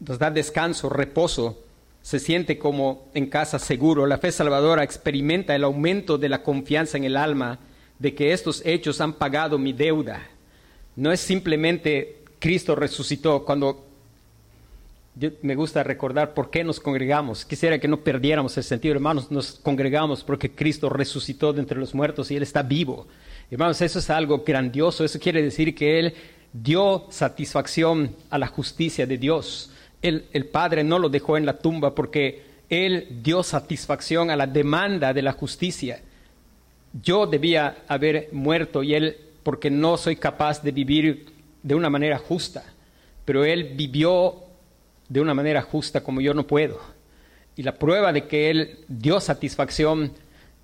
nos 0.00 0.18
da 0.18 0.30
descanso, 0.30 0.88
reposo, 0.88 1.62
se 2.02 2.18
siente 2.18 2.58
como 2.58 3.08
en 3.14 3.26
casa 3.26 3.58
seguro. 3.58 4.06
La 4.06 4.18
fe 4.18 4.30
salvadora 4.30 4.82
experimenta 4.82 5.54
el 5.54 5.64
aumento 5.64 6.18
de 6.18 6.28
la 6.28 6.42
confianza 6.42 6.98
en 6.98 7.04
el 7.04 7.16
alma 7.16 7.60
de 7.98 8.14
que 8.14 8.32
estos 8.32 8.60
hechos 8.66 9.00
han 9.00 9.14
pagado 9.14 9.58
mi 9.58 9.72
deuda. 9.72 10.20
No 10.96 11.12
es 11.12 11.20
simplemente 11.20 12.22
Cristo 12.38 12.74
resucitó. 12.74 13.44
Cuando 13.44 13.86
me 15.42 15.54
gusta 15.54 15.82
recordar 15.82 16.34
por 16.34 16.50
qué 16.50 16.64
nos 16.64 16.80
congregamos, 16.80 17.44
quisiera 17.44 17.78
que 17.78 17.88
no 17.88 18.00
perdiéramos 18.00 18.56
el 18.56 18.64
sentido, 18.64 18.94
hermanos, 18.94 19.30
nos 19.30 19.52
congregamos 19.52 20.24
porque 20.24 20.50
Cristo 20.50 20.88
resucitó 20.88 21.52
de 21.52 21.60
entre 21.60 21.78
los 21.78 21.94
muertos 21.94 22.30
y 22.30 22.36
Él 22.36 22.42
está 22.42 22.62
vivo. 22.62 23.06
Hermanos, 23.50 23.80
eso 23.80 23.98
es 23.98 24.10
algo 24.10 24.42
grandioso, 24.44 25.04
eso 25.04 25.18
quiere 25.20 25.42
decir 25.42 25.74
que 25.74 25.98
Él 26.00 26.14
dio 26.52 27.06
satisfacción 27.10 28.16
a 28.30 28.38
la 28.38 28.48
justicia 28.48 29.06
de 29.06 29.18
Dios 29.18 29.70
el, 30.04 30.46
Padre 30.46 30.84
no 30.84 30.98
lo 30.98 31.08
dejó 31.08 31.38
en 31.38 31.46
la 31.46 31.58
tumba 31.58 31.94
porque 31.94 32.42
Él 32.68 33.20
dio 33.22 33.42
satisfacción 33.42 34.30
a 34.30 34.36
la 34.36 34.46
demanda 34.46 35.14
de 35.14 35.22
la 35.22 35.32
justicia. 35.32 36.02
Yo 37.02 37.26
debía 37.26 37.78
haber 37.88 38.28
muerto 38.32 38.82
y 38.82 38.94
Él, 38.94 39.16
porque 39.42 39.70
no 39.70 39.96
soy 39.96 40.16
capaz 40.16 40.62
de 40.62 40.72
vivir 40.72 41.26
de 41.62 41.74
una 41.74 41.88
manera 41.88 42.18
justa, 42.18 42.64
pero 43.24 43.44
Él 43.44 43.72
vivió 43.74 44.43
de 45.08 45.20
una 45.20 45.34
manera 45.34 45.62
justa 45.62 46.02
como 46.02 46.20
yo 46.20 46.34
no 46.34 46.46
puedo. 46.46 46.80
Y 47.56 47.62
la 47.62 47.74
prueba 47.76 48.12
de 48.12 48.26
que 48.26 48.50
Él 48.50 48.78
dio 48.88 49.20
satisfacción, 49.20 50.12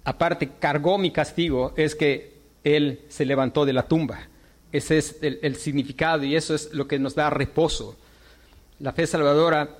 aparte 0.05 0.51
cargó 0.59 0.99
mi 0.99 1.11
castigo, 1.11 1.72
es 1.76 1.95
que 1.95 2.34
Él 2.64 3.01
se 3.09 3.24
levantó 3.24 3.64
de 3.64 3.72
la 3.72 3.86
tumba. 3.86 4.28
Ese 4.72 4.99
es 4.99 5.16
el 5.20 5.57
significado 5.57 6.24
y 6.24 6.36
eso 6.36 6.55
es 6.55 6.72
lo 6.72 6.86
que 6.86 6.99
nos 6.99 7.14
da 7.14 7.28
reposo. 7.30 7.97
La 8.78 8.93
fe 8.93 9.07
salvadora 9.07 9.76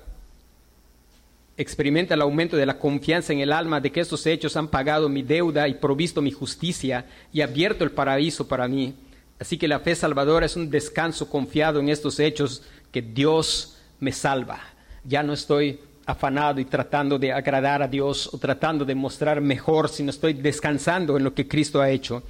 experimenta 1.57 2.13
el 2.13 2.21
aumento 2.21 2.57
de 2.57 2.65
la 2.65 2.79
confianza 2.79 3.33
en 3.33 3.39
el 3.39 3.51
alma 3.51 3.79
de 3.79 3.91
que 3.91 3.99
estos 3.99 4.25
hechos 4.25 4.55
han 4.57 4.67
pagado 4.67 5.09
mi 5.09 5.21
deuda 5.21 5.67
y 5.67 5.75
provisto 5.75 6.21
mi 6.21 6.31
justicia 6.31 7.05
y 7.31 7.41
abierto 7.41 7.83
el 7.83 7.91
paraíso 7.91 8.47
para 8.47 8.67
mí. 8.67 8.95
Así 9.39 9.57
que 9.57 9.67
la 9.67 9.79
fe 9.79 9.95
salvadora 9.95 10.45
es 10.45 10.55
un 10.55 10.69
descanso 10.69 11.29
confiado 11.29 11.79
en 11.79 11.89
estos 11.89 12.19
hechos 12.19 12.63
que 12.91 13.01
Dios 13.01 13.77
me 14.01 14.11
salva. 14.11 14.59
Ya 15.05 15.23
no 15.23 15.31
estoy 15.31 15.79
afanado 16.05 16.59
y 16.59 16.65
tratando 16.65 17.17
de 17.17 17.31
agradar 17.31 17.81
a 17.81 17.87
Dios 17.87 18.29
o 18.33 18.37
tratando 18.37 18.83
de 18.83 18.95
mostrar 18.95 19.39
mejor, 19.39 19.87
sino 19.87 20.09
estoy 20.09 20.33
descansando 20.33 21.15
en 21.15 21.23
lo 21.23 21.33
que 21.33 21.47
Cristo 21.47 21.79
ha 21.79 21.89
hecho. 21.89 22.21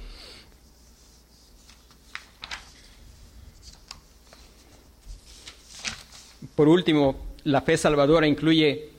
Por 6.54 6.68
último, 6.68 7.16
la 7.44 7.62
fe 7.62 7.76
salvadora 7.76 8.26
incluye 8.26 8.90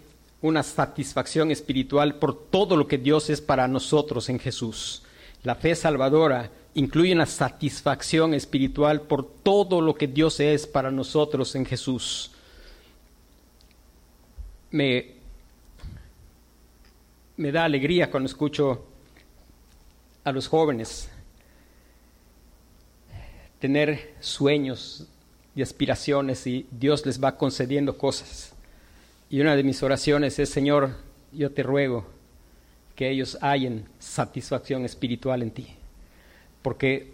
una 0.41 0.63
satisfacción 0.63 1.51
espiritual 1.51 2.15
por 2.15 2.49
todo 2.49 2.75
lo 2.75 2.87
que 2.87 2.97
Dios 2.97 3.29
es 3.29 3.39
para 3.39 3.67
nosotros 3.67 4.27
en 4.27 4.39
Jesús. 4.39 5.03
La 5.43 5.55
fe 5.55 5.75
salvadora 5.75 6.49
incluye 6.73 7.13
una 7.13 7.25
satisfacción 7.25 8.33
espiritual 8.33 9.01
por 9.01 9.25
todo 9.43 9.79
lo 9.81 9.93
que 9.95 10.07
Dios 10.07 10.39
es 10.39 10.65
para 10.65 10.91
nosotros 10.91 11.55
en 11.55 11.65
Jesús. 11.65 12.32
Me, 14.73 15.11
me 17.37 17.51
da 17.51 17.63
alegría 17.63 18.09
cuando 18.09 18.25
escucho 18.25 18.87
a 20.23 20.31
los 20.31 20.47
jóvenes 20.47 21.11
tener 23.59 24.15
sueños 24.19 25.07
y 25.55 25.61
aspiraciones 25.61 26.47
y 26.47 26.65
Dios 26.71 27.05
les 27.05 27.23
va 27.23 27.37
concediendo 27.37 27.99
cosas. 27.99 28.55
Y 29.29 29.41
una 29.41 29.55
de 29.55 29.61
mis 29.61 29.83
oraciones 29.83 30.39
es, 30.39 30.49
Señor, 30.49 30.95
yo 31.31 31.51
te 31.51 31.61
ruego 31.61 32.07
que 32.95 33.11
ellos 33.11 33.37
hayan 33.41 33.87
satisfacción 33.99 34.85
espiritual 34.85 35.43
en 35.43 35.51
ti. 35.51 35.67
Porque 36.63 37.13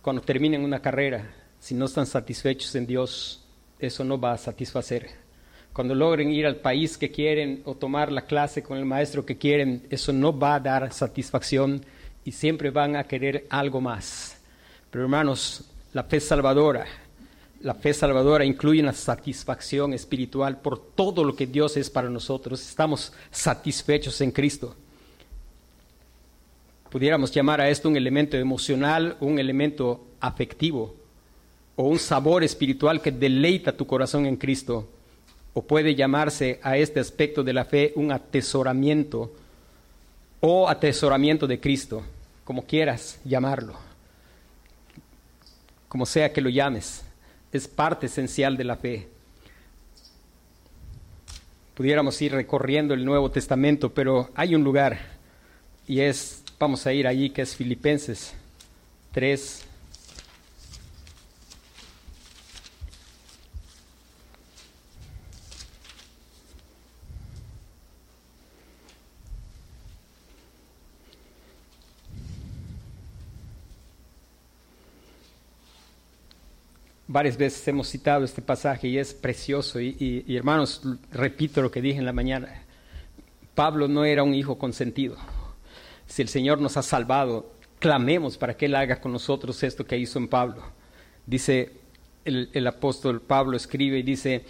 cuando 0.00 0.22
terminen 0.22 0.64
una 0.64 0.80
carrera, 0.80 1.34
si 1.58 1.74
no 1.74 1.84
están 1.84 2.06
satisfechos 2.06 2.74
en 2.76 2.86
Dios, 2.86 3.44
eso 3.78 4.04
no 4.04 4.18
va 4.18 4.32
a 4.32 4.38
satisfacer. 4.38 5.10
Cuando 5.80 5.94
logren 5.94 6.30
ir 6.30 6.44
al 6.44 6.56
país 6.56 6.98
que 6.98 7.10
quieren 7.10 7.62
o 7.64 7.74
tomar 7.74 8.12
la 8.12 8.26
clase 8.26 8.62
con 8.62 8.76
el 8.76 8.84
maestro 8.84 9.24
que 9.24 9.38
quieren, 9.38 9.86
eso 9.88 10.12
no 10.12 10.38
va 10.38 10.56
a 10.56 10.60
dar 10.60 10.92
satisfacción 10.92 11.82
y 12.22 12.32
siempre 12.32 12.68
van 12.68 12.96
a 12.96 13.04
querer 13.04 13.46
algo 13.48 13.80
más. 13.80 14.38
Pero 14.90 15.04
hermanos, 15.04 15.64
la 15.94 16.04
fe 16.04 16.20
salvadora, 16.20 16.84
la 17.62 17.72
fe 17.72 17.94
salvadora 17.94 18.44
incluye 18.44 18.82
una 18.82 18.92
satisfacción 18.92 19.94
espiritual 19.94 20.60
por 20.60 20.78
todo 20.78 21.24
lo 21.24 21.34
que 21.34 21.46
Dios 21.46 21.78
es 21.78 21.88
para 21.88 22.10
nosotros. 22.10 22.60
Estamos 22.60 23.14
satisfechos 23.30 24.20
en 24.20 24.32
Cristo. 24.32 24.76
Pudiéramos 26.90 27.32
llamar 27.32 27.62
a 27.62 27.70
esto 27.70 27.88
un 27.88 27.96
elemento 27.96 28.36
emocional, 28.36 29.16
un 29.18 29.38
elemento 29.38 30.08
afectivo 30.20 30.94
o 31.74 31.84
un 31.84 31.98
sabor 31.98 32.44
espiritual 32.44 33.00
que 33.00 33.12
deleita 33.12 33.74
tu 33.74 33.86
corazón 33.86 34.26
en 34.26 34.36
Cristo. 34.36 34.86
O 35.52 35.62
puede 35.62 35.94
llamarse 35.94 36.60
a 36.62 36.76
este 36.76 37.00
aspecto 37.00 37.42
de 37.42 37.52
la 37.52 37.64
fe 37.64 37.92
un 37.96 38.12
atesoramiento 38.12 39.32
o 40.40 40.68
atesoramiento 40.68 41.46
de 41.46 41.60
Cristo, 41.60 42.02
como 42.44 42.64
quieras 42.64 43.20
llamarlo, 43.24 43.74
como 45.88 46.06
sea 46.06 46.32
que 46.32 46.40
lo 46.40 46.48
llames, 46.48 47.04
es 47.52 47.68
parte 47.68 48.06
esencial 48.06 48.56
de 48.56 48.64
la 48.64 48.76
fe. 48.76 49.08
Pudiéramos 51.74 52.20
ir 52.22 52.32
recorriendo 52.32 52.94
el 52.94 53.04
Nuevo 53.04 53.30
Testamento, 53.30 53.92
pero 53.92 54.30
hay 54.34 54.54
un 54.54 54.64
lugar 54.64 54.98
y 55.86 56.00
es, 56.00 56.44
vamos 56.58 56.86
a 56.86 56.92
ir 56.92 57.06
allí, 57.06 57.30
que 57.30 57.42
es 57.42 57.56
Filipenses 57.56 58.34
3, 59.12 59.66
varias 77.10 77.36
veces 77.36 77.66
hemos 77.66 77.88
citado 77.88 78.24
este 78.24 78.40
pasaje 78.40 78.86
y 78.86 78.96
es 78.96 79.12
precioso. 79.12 79.80
Y, 79.80 80.24
hermanos, 80.28 80.80
repito 81.10 81.60
lo 81.60 81.70
que 81.70 81.82
dije 81.82 81.98
en 81.98 82.06
la 82.06 82.12
mañana. 82.12 82.62
Pablo 83.54 83.88
no 83.88 84.04
era 84.04 84.22
un 84.22 84.32
hijo 84.32 84.58
consentido. 84.58 85.16
Si 86.06 86.22
el 86.22 86.28
Señor 86.28 86.60
nos 86.60 86.76
ha 86.76 86.82
salvado, 86.82 87.52
clamemos 87.80 88.38
para 88.38 88.56
que 88.56 88.66
Él 88.66 88.76
haga 88.76 89.00
con 89.00 89.12
nosotros 89.12 89.60
esto 89.64 89.84
que 89.84 89.98
hizo 89.98 90.20
en 90.20 90.28
Pablo. 90.28 90.62
Dice 91.26 91.72
el, 92.24 92.48
el 92.52 92.66
apóstol 92.68 93.20
Pablo, 93.20 93.56
escribe 93.56 93.98
y 93.98 94.02
dice, 94.04 94.44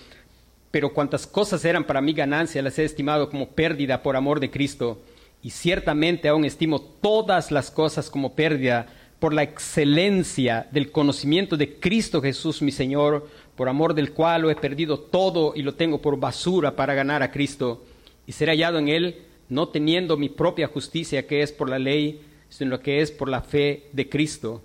pero 0.71 0.93
cuantas 0.93 1.27
cosas 1.27 1.65
eran 1.65 1.85
para 1.85 2.03
mí 2.03 2.13
ganancia, 2.13 2.61
las 2.61 2.79
he 2.79 2.85
estimado 2.85 3.31
como 3.31 3.49
pérdida 3.49 4.03
por 4.03 4.17
amor 4.17 4.39
de 4.39 4.51
Cristo. 4.51 5.01
Y 5.43 5.49
ciertamente 5.49 6.29
aún 6.29 6.45
estimo 6.45 6.79
todas 6.83 7.51
las 7.51 7.71
cosas 7.71 8.11
como 8.11 8.35
pérdida 8.35 8.87
por 9.21 9.35
la 9.35 9.43
excelencia 9.43 10.67
del 10.73 10.91
conocimiento 10.91 11.59
de 11.59 11.79
Cristo 11.79 12.23
Jesús 12.23 12.63
mi 12.63 12.73
Señor, 12.73 13.29
por 13.55 13.69
amor 13.69 13.93
del 13.93 14.13
cual 14.13 14.43
lo 14.43 14.51
he 14.51 14.57
perdido 14.57 14.99
todo 14.99 15.53
y 15.55 15.63
lo 15.63 15.75
tengo 15.75 16.01
por 16.01 16.19
basura 16.19 16.75
para 16.75 16.95
ganar 16.95 17.23
a 17.23 17.31
Cristo 17.31 17.85
y 18.27 18.33
ser 18.33 18.49
hallado 18.49 18.79
en 18.79 18.89
Él, 18.89 19.23
no 19.51 19.69
teniendo 19.69 20.17
mi 20.17 20.31
propia 20.31 20.69
justicia 20.69 21.27
que 21.27 21.43
es 21.43 21.53
por 21.53 21.69
la 21.69 21.79
ley, 21.79 22.23
sino 22.49 22.81
que 22.81 23.03
es 23.03 23.13
por 23.13 23.29
la 23.29 23.43
fe 23.43 23.89
de 23.93 24.09
Cristo, 24.09 24.63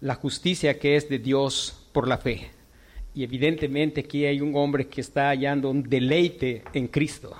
la 0.00 0.14
justicia 0.14 0.78
que 0.78 0.96
es 0.96 1.08
de 1.10 1.18
Dios 1.18 1.86
por 1.92 2.08
la 2.08 2.16
fe. 2.16 2.50
Y 3.14 3.22
evidentemente 3.22 4.00
aquí 4.00 4.24
hay 4.24 4.40
un 4.40 4.56
hombre 4.56 4.86
que 4.88 5.02
está 5.02 5.28
hallando 5.28 5.68
un 5.68 5.82
deleite 5.82 6.62
en 6.72 6.88
Cristo. 6.88 7.36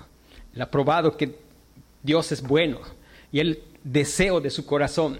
Él 0.54 0.60
ha 0.60 0.70
probado 0.70 1.16
que 1.16 1.34
Dios 2.02 2.30
es 2.32 2.42
bueno 2.42 2.80
y 3.32 3.40
el 3.40 3.62
deseo 3.82 4.42
de 4.42 4.50
su 4.50 4.66
corazón 4.66 5.18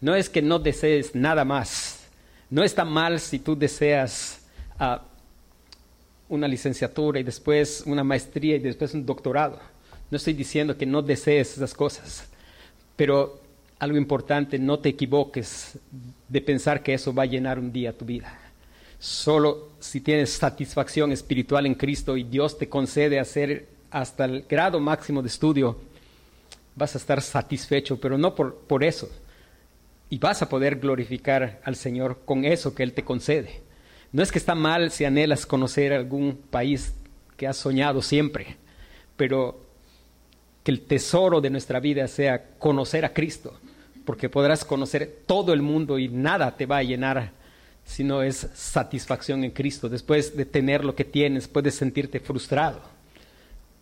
no 0.00 0.14
es 0.14 0.28
que 0.28 0.42
no 0.42 0.58
desees 0.58 1.14
nada 1.14 1.44
más. 1.44 2.06
No 2.50 2.62
está 2.62 2.84
mal 2.84 3.20
si 3.20 3.38
tú 3.38 3.56
deseas 3.56 4.40
ah, 4.78 5.02
una 6.28 6.48
licenciatura 6.48 7.20
y 7.20 7.22
después 7.22 7.82
una 7.86 8.04
maestría 8.04 8.56
y 8.56 8.60
después 8.60 8.94
un 8.94 9.04
doctorado. 9.04 9.58
No 10.10 10.16
estoy 10.16 10.32
diciendo 10.32 10.76
que 10.76 10.86
no 10.86 11.02
desees 11.02 11.56
esas 11.56 11.74
cosas, 11.74 12.28
pero 12.96 13.40
algo 13.78 13.96
importante, 13.96 14.58
no 14.58 14.78
te 14.78 14.88
equivoques 14.88 15.78
de 16.28 16.40
pensar 16.40 16.82
que 16.82 16.94
eso 16.94 17.14
va 17.14 17.24
a 17.24 17.26
llenar 17.26 17.58
un 17.58 17.72
día 17.72 17.96
tu 17.96 18.04
vida. 18.04 18.36
Solo 18.98 19.70
si 19.78 20.00
tienes 20.00 20.30
satisfacción 20.32 21.12
espiritual 21.12 21.66
en 21.66 21.74
Cristo 21.74 22.16
y 22.16 22.24
Dios 22.24 22.58
te 22.58 22.68
concede 22.68 23.20
hacer 23.20 23.68
hasta 23.90 24.24
el 24.24 24.44
grado 24.48 24.80
máximo 24.80 25.22
de 25.22 25.28
estudio, 25.28 25.78
vas 26.74 26.94
a 26.94 26.98
estar 26.98 27.22
satisfecho, 27.22 28.00
pero 28.00 28.18
no 28.18 28.34
por, 28.34 28.56
por 28.56 28.82
eso, 28.82 29.08
y 30.10 30.18
vas 30.18 30.42
a 30.42 30.48
poder 30.48 30.76
glorificar 30.76 31.60
al 31.64 31.76
Señor 31.76 32.20
con 32.24 32.44
eso 32.44 32.74
que 32.74 32.82
Él 32.82 32.92
te 32.92 33.04
concede. 33.04 33.62
No 34.12 34.22
es 34.22 34.32
que 34.32 34.38
está 34.38 34.54
mal 34.54 34.90
si 34.90 35.04
anhelas 35.04 35.44
conocer 35.44 35.92
algún 35.92 36.36
país 36.50 36.94
que 37.36 37.46
has 37.46 37.56
soñado 37.56 38.00
siempre, 38.00 38.56
pero 39.16 39.60
que 40.62 40.70
el 40.70 40.80
tesoro 40.80 41.40
de 41.40 41.50
nuestra 41.50 41.78
vida 41.78 42.08
sea 42.08 42.56
conocer 42.58 43.04
a 43.04 43.12
Cristo, 43.12 43.58
porque 44.06 44.28
podrás 44.28 44.64
conocer 44.64 45.22
todo 45.26 45.52
el 45.52 45.60
mundo 45.60 45.98
y 45.98 46.08
nada 46.08 46.56
te 46.56 46.66
va 46.66 46.78
a 46.78 46.82
llenar 46.82 47.32
si 47.84 48.04
no 48.04 48.22
es 48.22 48.48
satisfacción 48.54 49.44
en 49.44 49.50
Cristo. 49.50 49.88
Después 49.88 50.36
de 50.36 50.46
tener 50.46 50.84
lo 50.84 50.94
que 50.94 51.04
tienes, 51.04 51.48
puedes 51.48 51.74
sentirte 51.74 52.20
frustrado. 52.20 52.80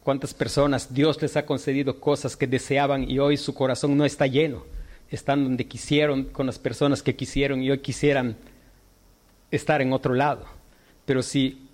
¿Cuántas 0.02 0.32
personas 0.32 0.92
Dios 0.92 1.20
les 1.20 1.36
ha 1.36 1.46
concedido 1.46 1.98
cosas 1.98 2.36
que 2.36 2.46
deseaban 2.46 3.10
y 3.10 3.18
hoy 3.18 3.36
su 3.36 3.54
corazón 3.54 3.96
no 3.96 4.04
está 4.04 4.26
lleno? 4.26 4.64
Están 5.10 5.44
donde 5.44 5.66
quisieron, 5.66 6.24
con 6.24 6.46
las 6.46 6.58
personas 6.58 7.02
que 7.02 7.16
quisieron 7.16 7.62
y 7.62 7.70
hoy 7.70 7.78
quisieran 7.78 8.36
estar 9.50 9.80
en 9.80 9.92
otro 9.92 10.14
lado. 10.14 10.44
Pero 11.04 11.22
si 11.22 11.66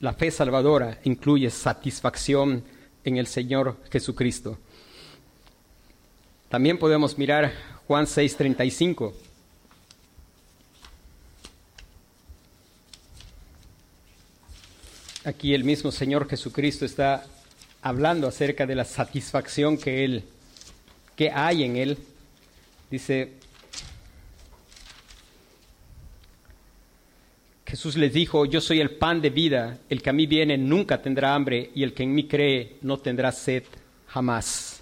la 0.00 0.12
fe 0.12 0.30
salvadora 0.30 0.98
incluye 1.04 1.50
satisfacción 1.50 2.62
en 3.04 3.16
el 3.16 3.26
Señor 3.26 3.76
Jesucristo. 3.90 4.58
También 6.48 6.78
podemos 6.78 7.18
mirar 7.18 7.52
Juan 7.86 8.06
6:35. 8.06 9.14
Aquí 15.24 15.54
el 15.54 15.64
mismo 15.64 15.90
Señor 15.90 16.28
Jesucristo 16.28 16.84
está 16.84 17.24
hablando 17.80 18.28
acerca 18.28 18.66
de 18.66 18.74
la 18.74 18.84
satisfacción 18.84 19.78
que 19.78 20.04
Él 20.04 20.24
que 21.16 21.30
hay 21.30 21.64
en 21.64 21.76
él. 21.76 21.98
Dice, 22.90 23.32
Jesús 27.66 27.96
les 27.96 28.12
dijo, 28.12 28.44
yo 28.44 28.60
soy 28.60 28.80
el 28.80 28.90
pan 28.90 29.20
de 29.20 29.30
vida, 29.30 29.78
el 29.88 30.00
que 30.00 30.10
a 30.10 30.12
mí 30.12 30.26
viene 30.26 30.56
nunca 30.56 31.02
tendrá 31.02 31.34
hambre 31.34 31.70
y 31.74 31.82
el 31.82 31.92
que 31.92 32.04
en 32.04 32.14
mí 32.14 32.28
cree 32.28 32.76
no 32.82 32.98
tendrá 32.98 33.32
sed 33.32 33.64
jamás. 34.06 34.80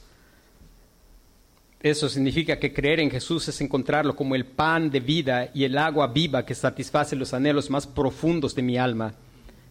Eso 1.80 2.08
significa 2.08 2.58
que 2.58 2.72
creer 2.72 3.00
en 3.00 3.10
Jesús 3.10 3.48
es 3.48 3.60
encontrarlo 3.60 4.14
como 4.14 4.34
el 4.34 4.44
pan 4.44 4.90
de 4.90 5.00
vida 5.00 5.50
y 5.52 5.64
el 5.64 5.76
agua 5.78 6.06
viva 6.06 6.44
que 6.44 6.54
satisface 6.54 7.16
los 7.16 7.34
anhelos 7.34 7.70
más 7.70 7.86
profundos 7.86 8.54
de 8.54 8.62
mi 8.62 8.76
alma. 8.76 9.14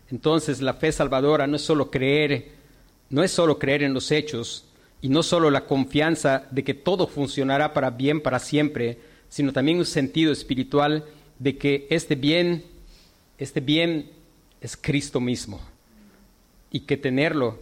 Entonces 0.09 0.61
la 0.61 0.73
fe 0.73 0.91
salvadora 0.91 1.47
no 1.47 1.55
es 1.55 1.61
solo 1.61 1.89
creer, 1.89 2.49
no 3.09 3.23
es 3.23 3.31
solo 3.31 3.57
creer 3.57 3.83
en 3.83 3.93
los 3.93 4.11
hechos, 4.11 4.65
y 5.01 5.09
no 5.09 5.23
solo 5.23 5.49
la 5.49 5.65
confianza 5.65 6.47
de 6.51 6.63
que 6.63 6.73
todo 6.73 7.07
funcionará 7.07 7.73
para 7.73 7.89
bien 7.89 8.21
para 8.21 8.39
siempre, 8.39 8.99
sino 9.29 9.51
también 9.51 9.79
un 9.79 9.85
sentido 9.85 10.31
espiritual 10.31 11.05
de 11.39 11.57
que 11.57 11.87
este 11.89 12.15
bien, 12.15 12.63
este 13.37 13.59
bien 13.59 14.11
es 14.61 14.77
Cristo 14.77 15.19
mismo 15.19 15.59
y 16.69 16.81
que 16.81 16.97
tenerlo 16.97 17.59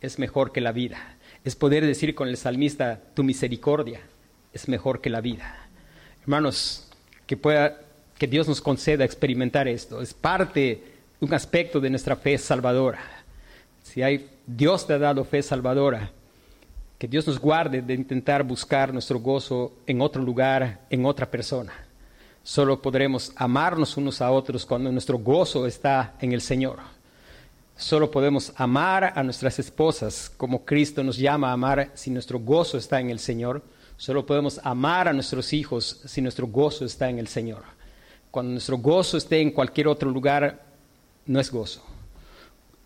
es 0.00 0.18
mejor 0.18 0.52
que 0.52 0.60
la 0.60 0.72
vida. 0.72 1.16
Es 1.44 1.56
poder 1.56 1.84
decir 1.84 2.14
con 2.14 2.28
el 2.28 2.36
salmista, 2.36 3.00
tu 3.14 3.22
misericordia 3.22 4.00
es 4.52 4.68
mejor 4.68 5.00
que 5.00 5.10
la 5.10 5.20
vida. 5.20 5.68
Hermanos, 6.22 6.88
que 7.26 7.36
pueda 7.36 7.80
que 8.18 8.26
Dios 8.26 8.46
nos 8.46 8.60
conceda 8.60 9.04
experimentar 9.04 9.66
esto. 9.66 10.00
Es 10.00 10.14
parte, 10.14 10.82
un 11.20 11.34
aspecto 11.34 11.80
de 11.80 11.90
nuestra 11.90 12.16
fe 12.16 12.38
salvadora. 12.38 13.00
Si 13.82 14.02
hay 14.02 14.30
Dios 14.46 14.86
te 14.86 14.92
ha 14.92 14.98
dado 14.98 15.24
fe 15.24 15.42
salvadora, 15.42 16.10
que 17.02 17.08
Dios 17.08 17.26
nos 17.26 17.40
guarde 17.40 17.82
de 17.82 17.94
intentar 17.94 18.44
buscar 18.44 18.92
nuestro 18.92 19.18
gozo 19.18 19.72
en 19.88 20.00
otro 20.00 20.22
lugar, 20.22 20.82
en 20.88 21.04
otra 21.04 21.28
persona. 21.28 21.72
Solo 22.44 22.80
podremos 22.80 23.32
amarnos 23.34 23.96
unos 23.96 24.20
a 24.20 24.30
otros 24.30 24.64
cuando 24.64 24.92
nuestro 24.92 25.18
gozo 25.18 25.66
está 25.66 26.14
en 26.20 26.30
el 26.30 26.40
Señor. 26.40 26.78
Solo 27.76 28.08
podemos 28.08 28.52
amar 28.54 29.14
a 29.16 29.22
nuestras 29.24 29.58
esposas 29.58 30.30
como 30.36 30.64
Cristo 30.64 31.02
nos 31.02 31.16
llama 31.16 31.50
a 31.50 31.54
amar 31.54 31.90
si 31.94 32.08
nuestro 32.08 32.38
gozo 32.38 32.78
está 32.78 33.00
en 33.00 33.10
el 33.10 33.18
Señor. 33.18 33.64
Solo 33.96 34.24
podemos 34.24 34.60
amar 34.62 35.08
a 35.08 35.12
nuestros 35.12 35.52
hijos 35.52 36.02
si 36.04 36.22
nuestro 36.22 36.46
gozo 36.46 36.84
está 36.84 37.10
en 37.10 37.18
el 37.18 37.26
Señor. 37.26 37.64
Cuando 38.30 38.52
nuestro 38.52 38.78
gozo 38.78 39.16
esté 39.16 39.40
en 39.40 39.50
cualquier 39.50 39.88
otro 39.88 40.08
lugar, 40.08 40.66
no 41.26 41.40
es 41.40 41.50
gozo. 41.50 41.84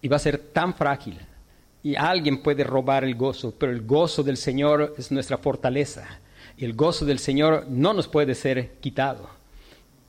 Y 0.01 0.09
va 0.09 0.17
a 0.17 0.21
ser 0.21 0.39
tan 0.39 0.73
frágil. 0.73 1.21
Y 1.87 1.95
alguien 1.95 2.39
puede 2.39 2.65
robar 2.65 3.05
el 3.05 3.15
gozo, 3.15 3.55
pero 3.57 3.71
el 3.71 3.83
gozo 3.83 4.25
del 4.25 4.37
Señor 4.37 4.97
es 4.99 5.13
nuestra 5.13 5.39
fortaleza. 5.39 6.19
Y 6.57 6.65
el 6.65 6.73
gozo 6.73 7.05
del 7.05 7.21
Señor 7.21 7.65
no 7.69 7.93
nos 7.93 8.09
puede 8.09 8.35
ser 8.35 8.73
quitado. 8.81 9.31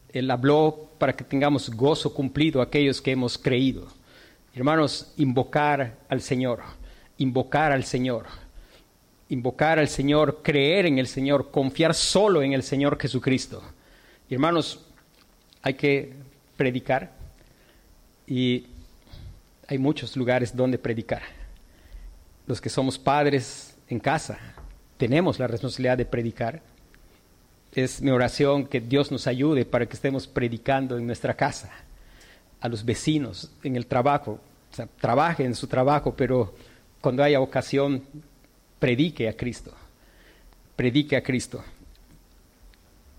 Él 0.09 0.31
habló 0.31 0.89
para 0.97 1.15
que 1.15 1.23
tengamos 1.23 1.69
gozo 1.69 2.15
cumplido 2.15 2.63
aquellos 2.63 2.99
que 2.99 3.11
hemos 3.11 3.37
creído. 3.37 3.85
Hermanos, 4.55 5.13
invocar 5.17 5.97
al 6.09 6.19
Señor, 6.19 6.63
invocar 7.19 7.71
al 7.71 7.83
Señor, 7.83 8.25
invocar 9.29 9.77
al 9.77 9.87
Señor, 9.87 10.39
creer 10.41 10.87
en 10.87 10.97
el 10.97 11.05
Señor, 11.05 11.51
confiar 11.51 11.93
solo 11.93 12.41
en 12.41 12.53
el 12.53 12.63
Señor 12.63 12.99
Jesucristo. 12.99 13.61
Hermanos, 14.31 14.83
hay 15.61 15.75
que 15.75 16.11
predicar 16.55 17.11
y 18.25 18.65
hay 19.67 19.77
muchos 19.77 20.17
lugares 20.17 20.55
donde 20.55 20.79
predicar. 20.79 21.36
Los 22.47 22.61
que 22.61 22.69
somos 22.69 22.97
padres 22.97 23.75
en 23.89 23.99
casa 23.99 24.39
tenemos 24.97 25.37
la 25.37 25.47
responsabilidad 25.47 25.97
de 25.97 26.05
predicar. 26.05 26.61
Es 27.73 28.01
mi 28.01 28.09
oración 28.09 28.65
que 28.65 28.79
Dios 28.79 29.11
nos 29.11 29.27
ayude 29.27 29.65
para 29.65 29.85
que 29.85 29.93
estemos 29.93 30.25
predicando 30.27 30.97
en 30.97 31.05
nuestra 31.05 31.35
casa, 31.35 31.69
a 32.59 32.69
los 32.69 32.83
vecinos, 32.83 33.51
en 33.63 33.75
el 33.75 33.85
trabajo. 33.85 34.39
Trabaje 34.99 35.43
en 35.43 35.55
su 35.55 35.67
trabajo, 35.67 36.15
pero 36.15 36.55
cuando 37.01 37.21
haya 37.21 37.41
ocasión, 37.41 38.01
predique 38.79 39.27
a 39.27 39.33
Cristo. 39.33 39.73
Predique 40.75 41.17
a 41.17 41.23
Cristo. 41.23 41.63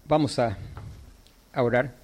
Vamos 0.07 0.39
a, 0.39 0.57
a 1.53 1.62
orar. 1.62 1.95